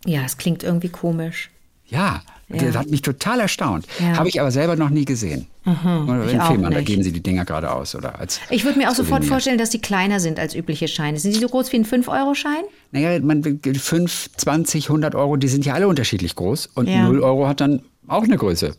Ja, 0.04 0.22
es 0.24 0.36
klingt 0.36 0.62
irgendwie 0.62 0.88
komisch. 0.88 1.50
Ja, 1.86 2.22
Ja. 2.60 2.66
das 2.68 2.76
hat 2.76 2.90
mich 2.90 3.02
total 3.02 3.40
erstaunt. 3.40 3.86
Ja. 4.00 4.16
Habe 4.18 4.28
ich 4.28 4.40
aber 4.40 4.50
selber 4.50 4.76
noch 4.76 4.90
nie 4.90 5.04
gesehen. 5.04 5.46
Oder 5.64 6.24
ich 6.26 6.32
in 6.34 6.40
Fehmarn, 6.40 6.72
da 6.72 6.80
geben 6.82 7.02
sie 7.02 7.12
die 7.12 7.22
Dinger 7.22 7.44
gerade 7.44 7.72
aus. 7.72 7.94
Oder 7.94 8.18
als 8.18 8.40
Ich 8.50 8.64
würde 8.64 8.78
mir 8.78 8.90
auch 8.90 8.94
sofort 8.94 9.24
vorstellen, 9.24 9.58
dass 9.58 9.70
die 9.70 9.80
kleiner 9.80 10.18
sind 10.20 10.38
als 10.40 10.54
übliche 10.54 10.88
Scheine. 10.88 11.18
Sind 11.18 11.34
die 11.34 11.40
so 11.40 11.48
groß 11.48 11.72
wie 11.72 11.76
ein 11.76 11.84
5-Euro-Schein? 11.84 12.64
Naja, 12.90 13.20
man, 13.20 13.42
5, 13.42 14.30
20, 14.36 14.88
100 14.88 15.14
Euro, 15.14 15.36
die 15.36 15.48
sind 15.48 15.64
ja 15.64 15.74
alle 15.74 15.86
unterschiedlich 15.88 16.34
groß. 16.34 16.70
Und 16.74 16.88
Ja. 16.88 17.04
0 17.04 17.20
Euro 17.20 17.46
hat 17.46 17.60
dann 17.60 17.82
auch 18.08 18.24
eine 18.24 18.36
Größe. 18.36 18.74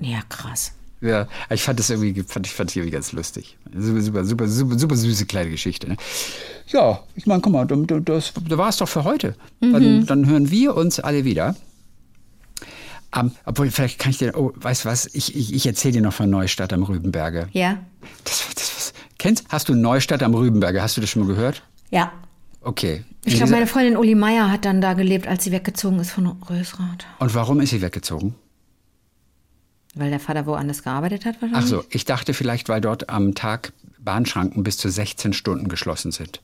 Ja, 0.00 0.20
krass. 0.28 0.72
Ja, 1.00 1.28
ich 1.50 1.62
fand 1.62 1.78
das 1.78 1.90
irgendwie, 1.90 2.22
fand 2.26 2.46
ich, 2.46 2.52
fand 2.54 2.70
ich 2.70 2.78
irgendwie 2.78 2.92
ganz 2.92 3.12
lustig. 3.12 3.58
Super, 3.76 4.00
super, 4.00 4.24
super, 4.24 4.48
super, 4.48 4.78
super 4.78 4.96
süße 4.96 5.26
kleine 5.26 5.50
Geschichte. 5.50 5.86
Ne? 5.88 5.96
Ja, 6.68 7.00
ich 7.14 7.26
meine, 7.26 7.42
guck 7.42 7.52
mal, 7.52 7.66
das, 7.66 7.78
das, 8.04 8.32
das 8.48 8.58
war 8.58 8.68
es 8.70 8.78
doch 8.78 8.88
für 8.88 9.04
heute. 9.04 9.36
Mhm. 9.60 9.72
Dann, 9.72 10.06
dann 10.06 10.26
hören 10.26 10.50
wir 10.50 10.74
uns 10.76 11.00
alle 11.00 11.24
wieder. 11.24 11.56
Am- 13.14 13.30
obwohl, 13.44 13.70
vielleicht 13.70 14.00
kann 14.00 14.10
ich 14.10 14.18
dir, 14.18 14.36
oh, 14.36 14.52
weißt 14.56 14.84
du 14.84 14.88
was, 14.88 15.06
ich, 15.14 15.36
ich, 15.36 15.54
ich 15.54 15.66
erzähle 15.66 15.92
dir 15.92 16.02
noch 16.02 16.12
von 16.12 16.28
Neustadt 16.28 16.72
am 16.72 16.82
Rübenberge. 16.82 17.48
Ja? 17.52 17.78
Das, 18.24 18.44
das, 18.54 18.76
was, 18.76 18.92
kennst, 19.18 19.44
hast 19.50 19.68
du 19.68 19.74
Neustadt 19.74 20.22
am 20.24 20.34
Rübenberge? 20.34 20.82
Hast 20.82 20.96
du 20.96 21.00
das 21.00 21.10
schon 21.10 21.22
mal 21.22 21.28
gehört? 21.28 21.62
Ja. 21.90 22.12
Okay. 22.60 23.04
Ich 23.24 23.36
glaube, 23.36 23.52
meine 23.52 23.66
Freundin 23.68 23.96
Uli 23.96 24.14
Meier 24.14 24.50
hat 24.50 24.64
dann 24.64 24.80
da 24.80 24.94
gelebt, 24.94 25.28
als 25.28 25.44
sie 25.44 25.52
weggezogen 25.52 25.98
ist 26.00 26.10
von 26.10 26.26
Rösrath. 26.26 27.06
Und 27.20 27.34
warum 27.34 27.60
ist 27.60 27.70
sie 27.70 27.82
weggezogen? 27.82 28.34
Weil 29.94 30.10
der 30.10 30.18
Vater 30.20 30.44
woanders 30.46 30.82
gearbeitet 30.82 31.24
hat 31.24 31.40
wahrscheinlich. 31.40 31.64
Ach 31.64 31.66
so, 31.66 31.84
ich 31.90 32.04
dachte 32.04 32.34
vielleicht, 32.34 32.68
weil 32.68 32.80
dort 32.80 33.08
am 33.10 33.34
Tag 33.34 33.72
Bahnschranken 33.98 34.64
bis 34.64 34.76
zu 34.76 34.90
16 34.90 35.32
Stunden 35.34 35.68
geschlossen 35.68 36.10
sind. 36.10 36.40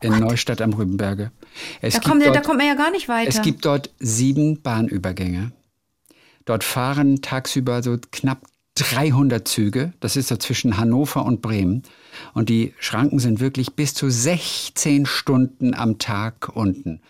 In 0.00 0.18
Neustadt 0.18 0.60
am 0.60 0.72
Rübenberge. 0.72 1.32
Es 1.80 1.94
Da 1.94 1.98
gibt 1.98 2.10
kommt, 2.10 2.24
dort, 2.24 2.36
da 2.36 2.40
kommt 2.40 2.58
man 2.58 2.66
ja 2.66 2.74
gar 2.74 2.90
nicht 2.90 3.08
weiter. 3.08 3.28
Es 3.28 3.42
gibt 3.42 3.64
dort 3.64 3.90
sieben 3.98 4.62
Bahnübergänge. 4.62 5.52
Dort 6.44 6.64
fahren 6.64 7.20
tagsüber 7.20 7.82
so 7.82 7.98
knapp 8.12 8.42
300 8.78 9.46
Züge. 9.46 9.92
Das 10.00 10.16
ist 10.16 10.28
so 10.28 10.36
zwischen 10.36 10.76
Hannover 10.76 11.24
und 11.24 11.42
Bremen. 11.42 11.82
Und 12.34 12.48
die 12.48 12.74
Schranken 12.78 13.18
sind 13.18 13.40
wirklich 13.40 13.74
bis 13.74 13.94
zu 13.94 14.10
16 14.10 15.06
Stunden 15.06 15.74
am 15.74 15.98
Tag 15.98 16.50
unten. 16.54 17.00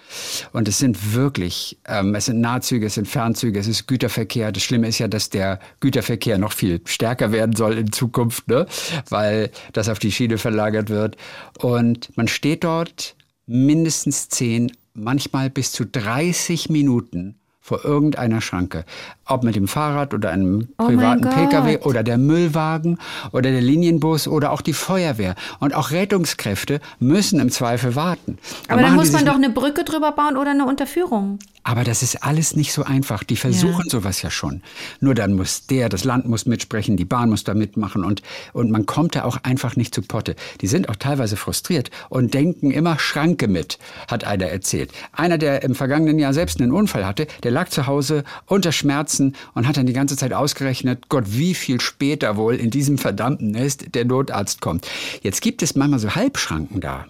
Und 0.52 0.68
es 0.68 0.78
sind 0.78 1.14
wirklich, 1.14 1.78
ähm, 1.86 2.14
es 2.14 2.26
sind 2.26 2.40
Nahzüge, 2.40 2.86
es 2.86 2.94
sind 2.94 3.08
Fernzüge, 3.08 3.58
es 3.58 3.68
ist 3.68 3.86
Güterverkehr. 3.86 4.52
Das 4.52 4.62
Schlimme 4.62 4.88
ist 4.88 4.98
ja, 4.98 5.08
dass 5.08 5.30
der 5.30 5.60
Güterverkehr 5.80 6.38
noch 6.38 6.52
viel 6.52 6.80
stärker 6.84 7.32
werden 7.32 7.56
soll 7.56 7.78
in 7.78 7.92
Zukunft, 7.92 8.48
ne? 8.48 8.66
weil 9.08 9.50
das 9.72 9.88
auf 9.88 9.98
die 9.98 10.12
Schiene 10.12 10.38
verlagert 10.38 10.90
wird. 10.90 11.16
Und 11.58 12.16
man 12.16 12.28
steht 12.28 12.64
dort 12.64 13.16
mindestens 13.46 14.28
10, 14.28 14.72
manchmal 14.94 15.50
bis 15.50 15.72
zu 15.72 15.84
30 15.84 16.68
Minuten 16.68 17.37
vor 17.68 17.84
irgendeiner 17.84 18.40
Schranke. 18.40 18.84
Ob 19.26 19.44
mit 19.44 19.54
dem 19.54 19.68
Fahrrad 19.68 20.14
oder 20.14 20.30
einem 20.30 20.68
Oh 20.78 20.86
privaten 20.86 21.20
Gott. 21.20 21.34
Pkw 21.34 21.78
oder 21.84 22.02
der 22.02 22.16
Müllwagen 22.16 22.98
oder 23.32 23.50
der 23.50 23.60
Linienbus 23.60 24.26
oder 24.26 24.52
auch 24.52 24.62
die 24.62 24.72
Feuerwehr. 24.72 25.34
Und 25.60 25.74
auch 25.74 25.90
Rettungskräfte 25.90 26.80
müssen 26.98 27.40
im 27.40 27.50
Zweifel 27.50 27.94
warten. 27.94 28.38
Da 28.66 28.74
Aber 28.74 28.82
dann 28.82 28.96
machen 28.96 29.04
muss 29.04 29.12
man 29.12 29.26
doch 29.26 29.34
eine 29.34 29.50
Brücke 29.50 29.84
drüber 29.84 30.12
bauen 30.12 30.38
oder 30.38 30.52
eine 30.52 30.64
Unterführung. 30.64 31.38
Aber 31.68 31.84
das 31.84 32.02
ist 32.02 32.24
alles 32.24 32.56
nicht 32.56 32.72
so 32.72 32.82
einfach. 32.82 33.22
Die 33.22 33.36
versuchen 33.36 33.90
sowas 33.90 34.22
ja 34.22 34.30
schon. 34.30 34.62
Nur 35.00 35.14
dann 35.14 35.34
muss 35.34 35.66
der, 35.66 35.90
das 35.90 36.02
Land 36.02 36.26
muss 36.26 36.46
mitsprechen, 36.46 36.96
die 36.96 37.04
Bahn 37.04 37.28
muss 37.28 37.44
da 37.44 37.52
mitmachen 37.52 38.04
und, 38.04 38.22
und 38.54 38.70
man 38.70 38.86
kommt 38.86 39.16
da 39.16 39.24
auch 39.24 39.36
einfach 39.42 39.76
nicht 39.76 39.94
zu 39.94 40.00
Potte. 40.00 40.34
Die 40.62 40.66
sind 40.66 40.88
auch 40.88 40.96
teilweise 40.96 41.36
frustriert 41.36 41.90
und 42.08 42.32
denken 42.32 42.70
immer 42.70 42.98
Schranke 42.98 43.48
mit, 43.48 43.78
hat 44.10 44.24
einer 44.24 44.46
erzählt. 44.46 44.92
Einer, 45.12 45.36
der 45.36 45.62
im 45.62 45.74
vergangenen 45.74 46.18
Jahr 46.18 46.32
selbst 46.32 46.58
einen 46.58 46.72
Unfall 46.72 47.04
hatte, 47.04 47.26
der 47.42 47.50
lag 47.50 47.68
zu 47.68 47.86
Hause 47.86 48.24
unter 48.46 48.72
Schmerzen 48.72 49.36
und 49.52 49.68
hat 49.68 49.76
dann 49.76 49.84
die 49.84 49.92
ganze 49.92 50.16
Zeit 50.16 50.32
ausgerechnet, 50.32 51.10
Gott, 51.10 51.24
wie 51.26 51.52
viel 51.52 51.82
später 51.82 52.38
wohl 52.38 52.54
in 52.54 52.70
diesem 52.70 52.96
verdammten 52.96 53.50
Nest 53.50 53.94
der 53.94 54.06
Notarzt 54.06 54.62
kommt. 54.62 54.88
Jetzt 55.20 55.42
gibt 55.42 55.62
es 55.62 55.76
manchmal 55.76 56.00
so 56.00 56.14
Halbschranken 56.14 56.80
da. 56.80 57.04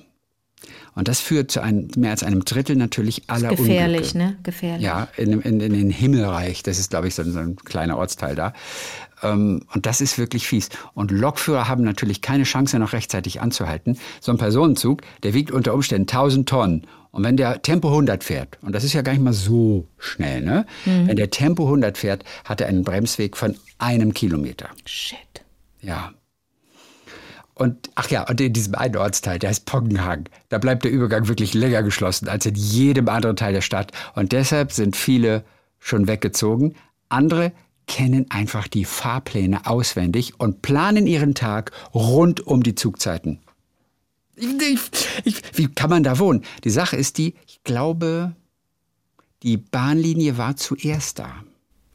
Und 0.98 1.06
das 1.06 1.20
führt 1.20 1.52
zu 1.52 1.60
einem, 1.62 1.86
mehr 1.96 2.10
als 2.10 2.24
einem 2.24 2.44
Drittel 2.44 2.74
natürlich 2.74 3.22
aller 3.28 3.50
Gefährlich, 3.50 4.14
Unglücke. 4.14 4.18
ne? 4.18 4.36
Gefährlich. 4.42 4.84
Ja, 4.84 5.06
in, 5.16 5.40
in, 5.42 5.60
in 5.60 5.72
den 5.72 5.90
Himmelreich, 5.90 6.64
das 6.64 6.80
ist, 6.80 6.90
glaube 6.90 7.06
ich, 7.06 7.14
so 7.14 7.22
ein, 7.22 7.30
so 7.30 7.38
ein 7.38 7.54
kleiner 7.54 7.96
Ortsteil 7.96 8.34
da. 8.34 8.52
Ähm, 9.22 9.62
und 9.72 9.86
das 9.86 10.00
ist 10.00 10.18
wirklich 10.18 10.48
fies. 10.48 10.70
Und 10.94 11.12
Lokführer 11.12 11.68
haben 11.68 11.84
natürlich 11.84 12.20
keine 12.20 12.42
Chance, 12.42 12.80
noch 12.80 12.94
rechtzeitig 12.94 13.40
anzuhalten. 13.40 13.96
So 14.20 14.32
ein 14.32 14.38
Personenzug, 14.38 15.02
der 15.22 15.34
wiegt 15.34 15.52
unter 15.52 15.72
Umständen 15.72 16.08
1000 16.08 16.48
Tonnen. 16.48 16.86
Und 17.12 17.22
wenn 17.22 17.36
der 17.36 17.62
Tempo 17.62 17.90
100 17.90 18.24
fährt, 18.24 18.58
und 18.62 18.72
das 18.72 18.82
ist 18.82 18.92
ja 18.92 19.02
gar 19.02 19.12
nicht 19.12 19.22
mal 19.22 19.32
so 19.32 19.86
schnell, 19.98 20.42
ne? 20.42 20.66
Wenn 20.84 21.16
der 21.16 21.30
Tempo 21.30 21.64
100 21.66 21.96
fährt, 21.96 22.24
hat 22.44 22.60
er 22.60 22.66
einen 22.66 22.82
Bremsweg 22.82 23.36
von 23.36 23.54
einem 23.78 24.14
Kilometer. 24.14 24.68
Shit. 24.84 25.16
Ja. 25.80 26.10
Und 27.58 27.90
ach 27.96 28.08
ja, 28.10 28.28
und 28.28 28.40
in 28.40 28.52
diesem 28.52 28.74
einen 28.76 28.96
Ortsteil, 28.96 29.38
der 29.38 29.50
heißt 29.50 29.66
Poggenhagen, 29.66 30.24
da 30.48 30.58
bleibt 30.58 30.84
der 30.84 30.92
Übergang 30.92 31.26
wirklich 31.28 31.54
länger 31.54 31.82
geschlossen 31.82 32.28
als 32.28 32.46
in 32.46 32.54
jedem 32.54 33.08
anderen 33.08 33.36
Teil 33.36 33.52
der 33.52 33.62
Stadt. 33.62 33.92
Und 34.14 34.32
deshalb 34.32 34.72
sind 34.72 34.96
viele 34.96 35.44
schon 35.80 36.06
weggezogen. 36.06 36.74
Andere 37.08 37.52
kennen 37.86 38.26
einfach 38.30 38.68
die 38.68 38.84
Fahrpläne 38.84 39.66
auswendig 39.66 40.38
und 40.38 40.62
planen 40.62 41.06
ihren 41.06 41.34
Tag 41.34 41.72
rund 41.94 42.46
um 42.46 42.62
die 42.62 42.74
Zugzeiten. 42.74 43.40
Ich, 44.36 44.50
ich, 45.24 45.58
wie 45.58 45.66
kann 45.66 45.90
man 45.90 46.04
da 46.04 46.18
wohnen? 46.20 46.44
Die 46.62 46.70
Sache 46.70 46.96
ist 46.96 47.18
die, 47.18 47.34
ich 47.46 47.64
glaube, 47.64 48.36
die 49.42 49.56
Bahnlinie 49.56 50.38
war 50.38 50.54
zuerst 50.56 51.18
da. 51.18 51.42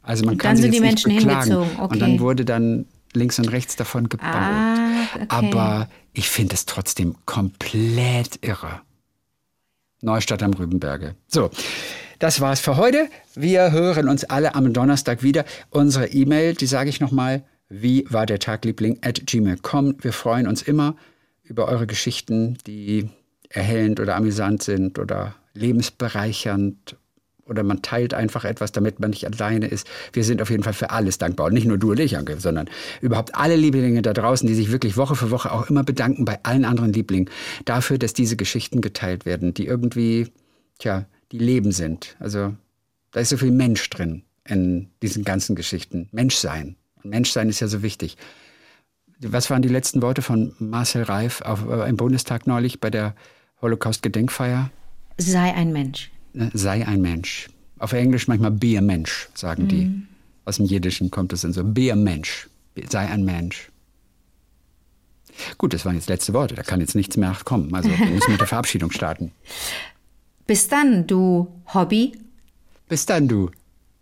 Also 0.02 0.24
man 0.24 0.34
Und 0.34 0.38
kann 0.38 0.50
dann 0.50 0.56
sich 0.56 0.64
sind 0.64 0.74
die 0.74 0.80
Menschen 0.80 1.14
beklagen. 1.14 1.50
hingezogen, 1.50 1.76
Und 1.86 2.02
dann 2.02 2.10
okay. 2.12 2.20
wurde 2.20 2.44
dann 2.44 2.86
links 3.16 3.38
und 3.38 3.48
rechts 3.48 3.76
davon 3.76 4.08
gebaut. 4.08 4.28
Ah, 4.30 5.02
okay. 5.14 5.26
Aber 5.28 5.88
ich 6.12 6.28
finde 6.28 6.54
es 6.54 6.66
trotzdem 6.66 7.16
komplett 7.26 8.44
irre. 8.44 8.80
Neustadt 10.00 10.42
am 10.42 10.52
Rübenberge. 10.52 11.14
So, 11.28 11.50
das 12.18 12.40
war's 12.40 12.60
für 12.60 12.76
heute. 12.76 13.08
Wir 13.34 13.72
hören 13.72 14.08
uns 14.08 14.24
alle 14.24 14.54
am 14.54 14.72
Donnerstag 14.72 15.22
wieder. 15.22 15.44
Unsere 15.70 16.08
E-Mail, 16.08 16.54
die 16.54 16.66
sage 16.66 16.90
ich 16.90 17.00
nochmal, 17.00 17.44
wie 17.68 18.04
war 18.10 18.26
der 18.26 18.38
Tagliebling 18.38 18.98
at 19.02 19.26
gmail.com. 19.26 19.96
Wir 20.00 20.12
freuen 20.12 20.46
uns 20.46 20.62
immer 20.62 20.96
über 21.42 21.66
eure 21.68 21.86
Geschichten, 21.86 22.58
die 22.66 23.08
erhellend 23.48 24.00
oder 24.00 24.16
amüsant 24.16 24.62
sind 24.62 24.98
oder 24.98 25.34
lebensbereichernd 25.54 26.96
oder 27.46 27.62
man 27.62 27.82
teilt 27.82 28.14
einfach 28.14 28.44
etwas, 28.44 28.72
damit 28.72 29.00
man 29.00 29.10
nicht 29.10 29.26
alleine 29.26 29.66
ist. 29.66 29.86
Wir 30.12 30.24
sind 30.24 30.40
auf 30.40 30.50
jeden 30.50 30.62
Fall 30.62 30.72
für 30.72 30.90
alles 30.90 31.18
dankbar. 31.18 31.46
Und 31.46 31.54
nicht 31.54 31.66
nur 31.66 31.78
du 31.78 31.90
und 31.90 32.00
ich, 32.00 32.16
Anke, 32.16 32.40
sondern 32.40 32.68
überhaupt 33.00 33.34
alle 33.34 33.56
Lieblinge 33.56 34.02
da 34.02 34.12
draußen, 34.12 34.46
die 34.46 34.54
sich 34.54 34.72
wirklich 34.72 34.96
Woche 34.96 35.16
für 35.16 35.30
Woche 35.30 35.52
auch 35.52 35.68
immer 35.68 35.84
bedanken 35.84 36.24
bei 36.24 36.38
allen 36.42 36.64
anderen 36.64 36.92
Lieblingen 36.92 37.30
dafür, 37.64 37.98
dass 37.98 38.14
diese 38.14 38.36
Geschichten 38.36 38.80
geteilt 38.80 39.26
werden, 39.26 39.54
die 39.54 39.66
irgendwie, 39.66 40.28
tja, 40.78 41.06
die 41.32 41.38
Leben 41.38 41.72
sind. 41.72 42.16
Also 42.18 42.54
da 43.12 43.20
ist 43.20 43.28
so 43.28 43.36
viel 43.36 43.50
Mensch 43.50 43.88
drin 43.90 44.22
in 44.46 44.88
diesen 45.02 45.24
ganzen 45.24 45.56
Geschichten. 45.56 46.08
Menschsein. 46.12 46.76
Menschsein 47.02 47.48
ist 47.48 47.60
ja 47.60 47.68
so 47.68 47.82
wichtig. 47.82 48.16
Was 49.20 49.50
waren 49.50 49.62
die 49.62 49.68
letzten 49.68 50.02
Worte 50.02 50.22
von 50.22 50.54
Marcel 50.58 51.02
Reif 51.02 51.40
auf, 51.42 51.68
äh, 51.68 51.88
im 51.88 51.96
Bundestag 51.96 52.46
neulich 52.46 52.80
bei 52.80 52.90
der 52.90 53.14
Holocaust-Gedenkfeier? 53.62 54.70
Sei 55.16 55.54
ein 55.54 55.72
Mensch. 55.72 56.10
Sei 56.52 56.86
ein 56.86 57.00
Mensch. 57.00 57.48
Auf 57.78 57.92
Englisch 57.92 58.28
manchmal 58.28 58.50
be 58.50 58.76
a 58.78 58.80
Mensch, 58.80 59.28
sagen 59.34 59.68
die. 59.68 59.86
Mhm. 59.86 60.08
Aus 60.44 60.56
dem 60.56 60.66
Jiddischen 60.66 61.10
kommt 61.10 61.32
es 61.32 61.42
dann 61.42 61.52
so. 61.52 61.64
Be 61.64 61.92
a 61.92 61.96
Mensch. 61.96 62.48
Sei 62.88 63.08
ein 63.08 63.24
Mensch. 63.24 63.70
Gut, 65.58 65.74
das 65.74 65.84
waren 65.84 65.94
jetzt 65.94 66.08
letzte 66.08 66.32
Worte. 66.32 66.54
Da 66.54 66.62
kann 66.62 66.80
jetzt 66.80 66.94
nichts 66.94 67.16
mehr 67.16 67.36
kommen. 67.44 67.74
Also 67.74 67.88
wir 67.90 68.06
müssen 68.06 68.32
mit 68.32 68.40
der 68.40 68.46
Verabschiedung 68.46 68.90
starten. 68.90 69.32
Bis 70.46 70.68
dann, 70.68 71.06
du 71.06 71.48
Hobby. 71.72 72.12
Bis 72.88 73.06
dann, 73.06 73.28
du 73.28 73.50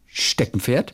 Steckenpferd. 0.07 0.93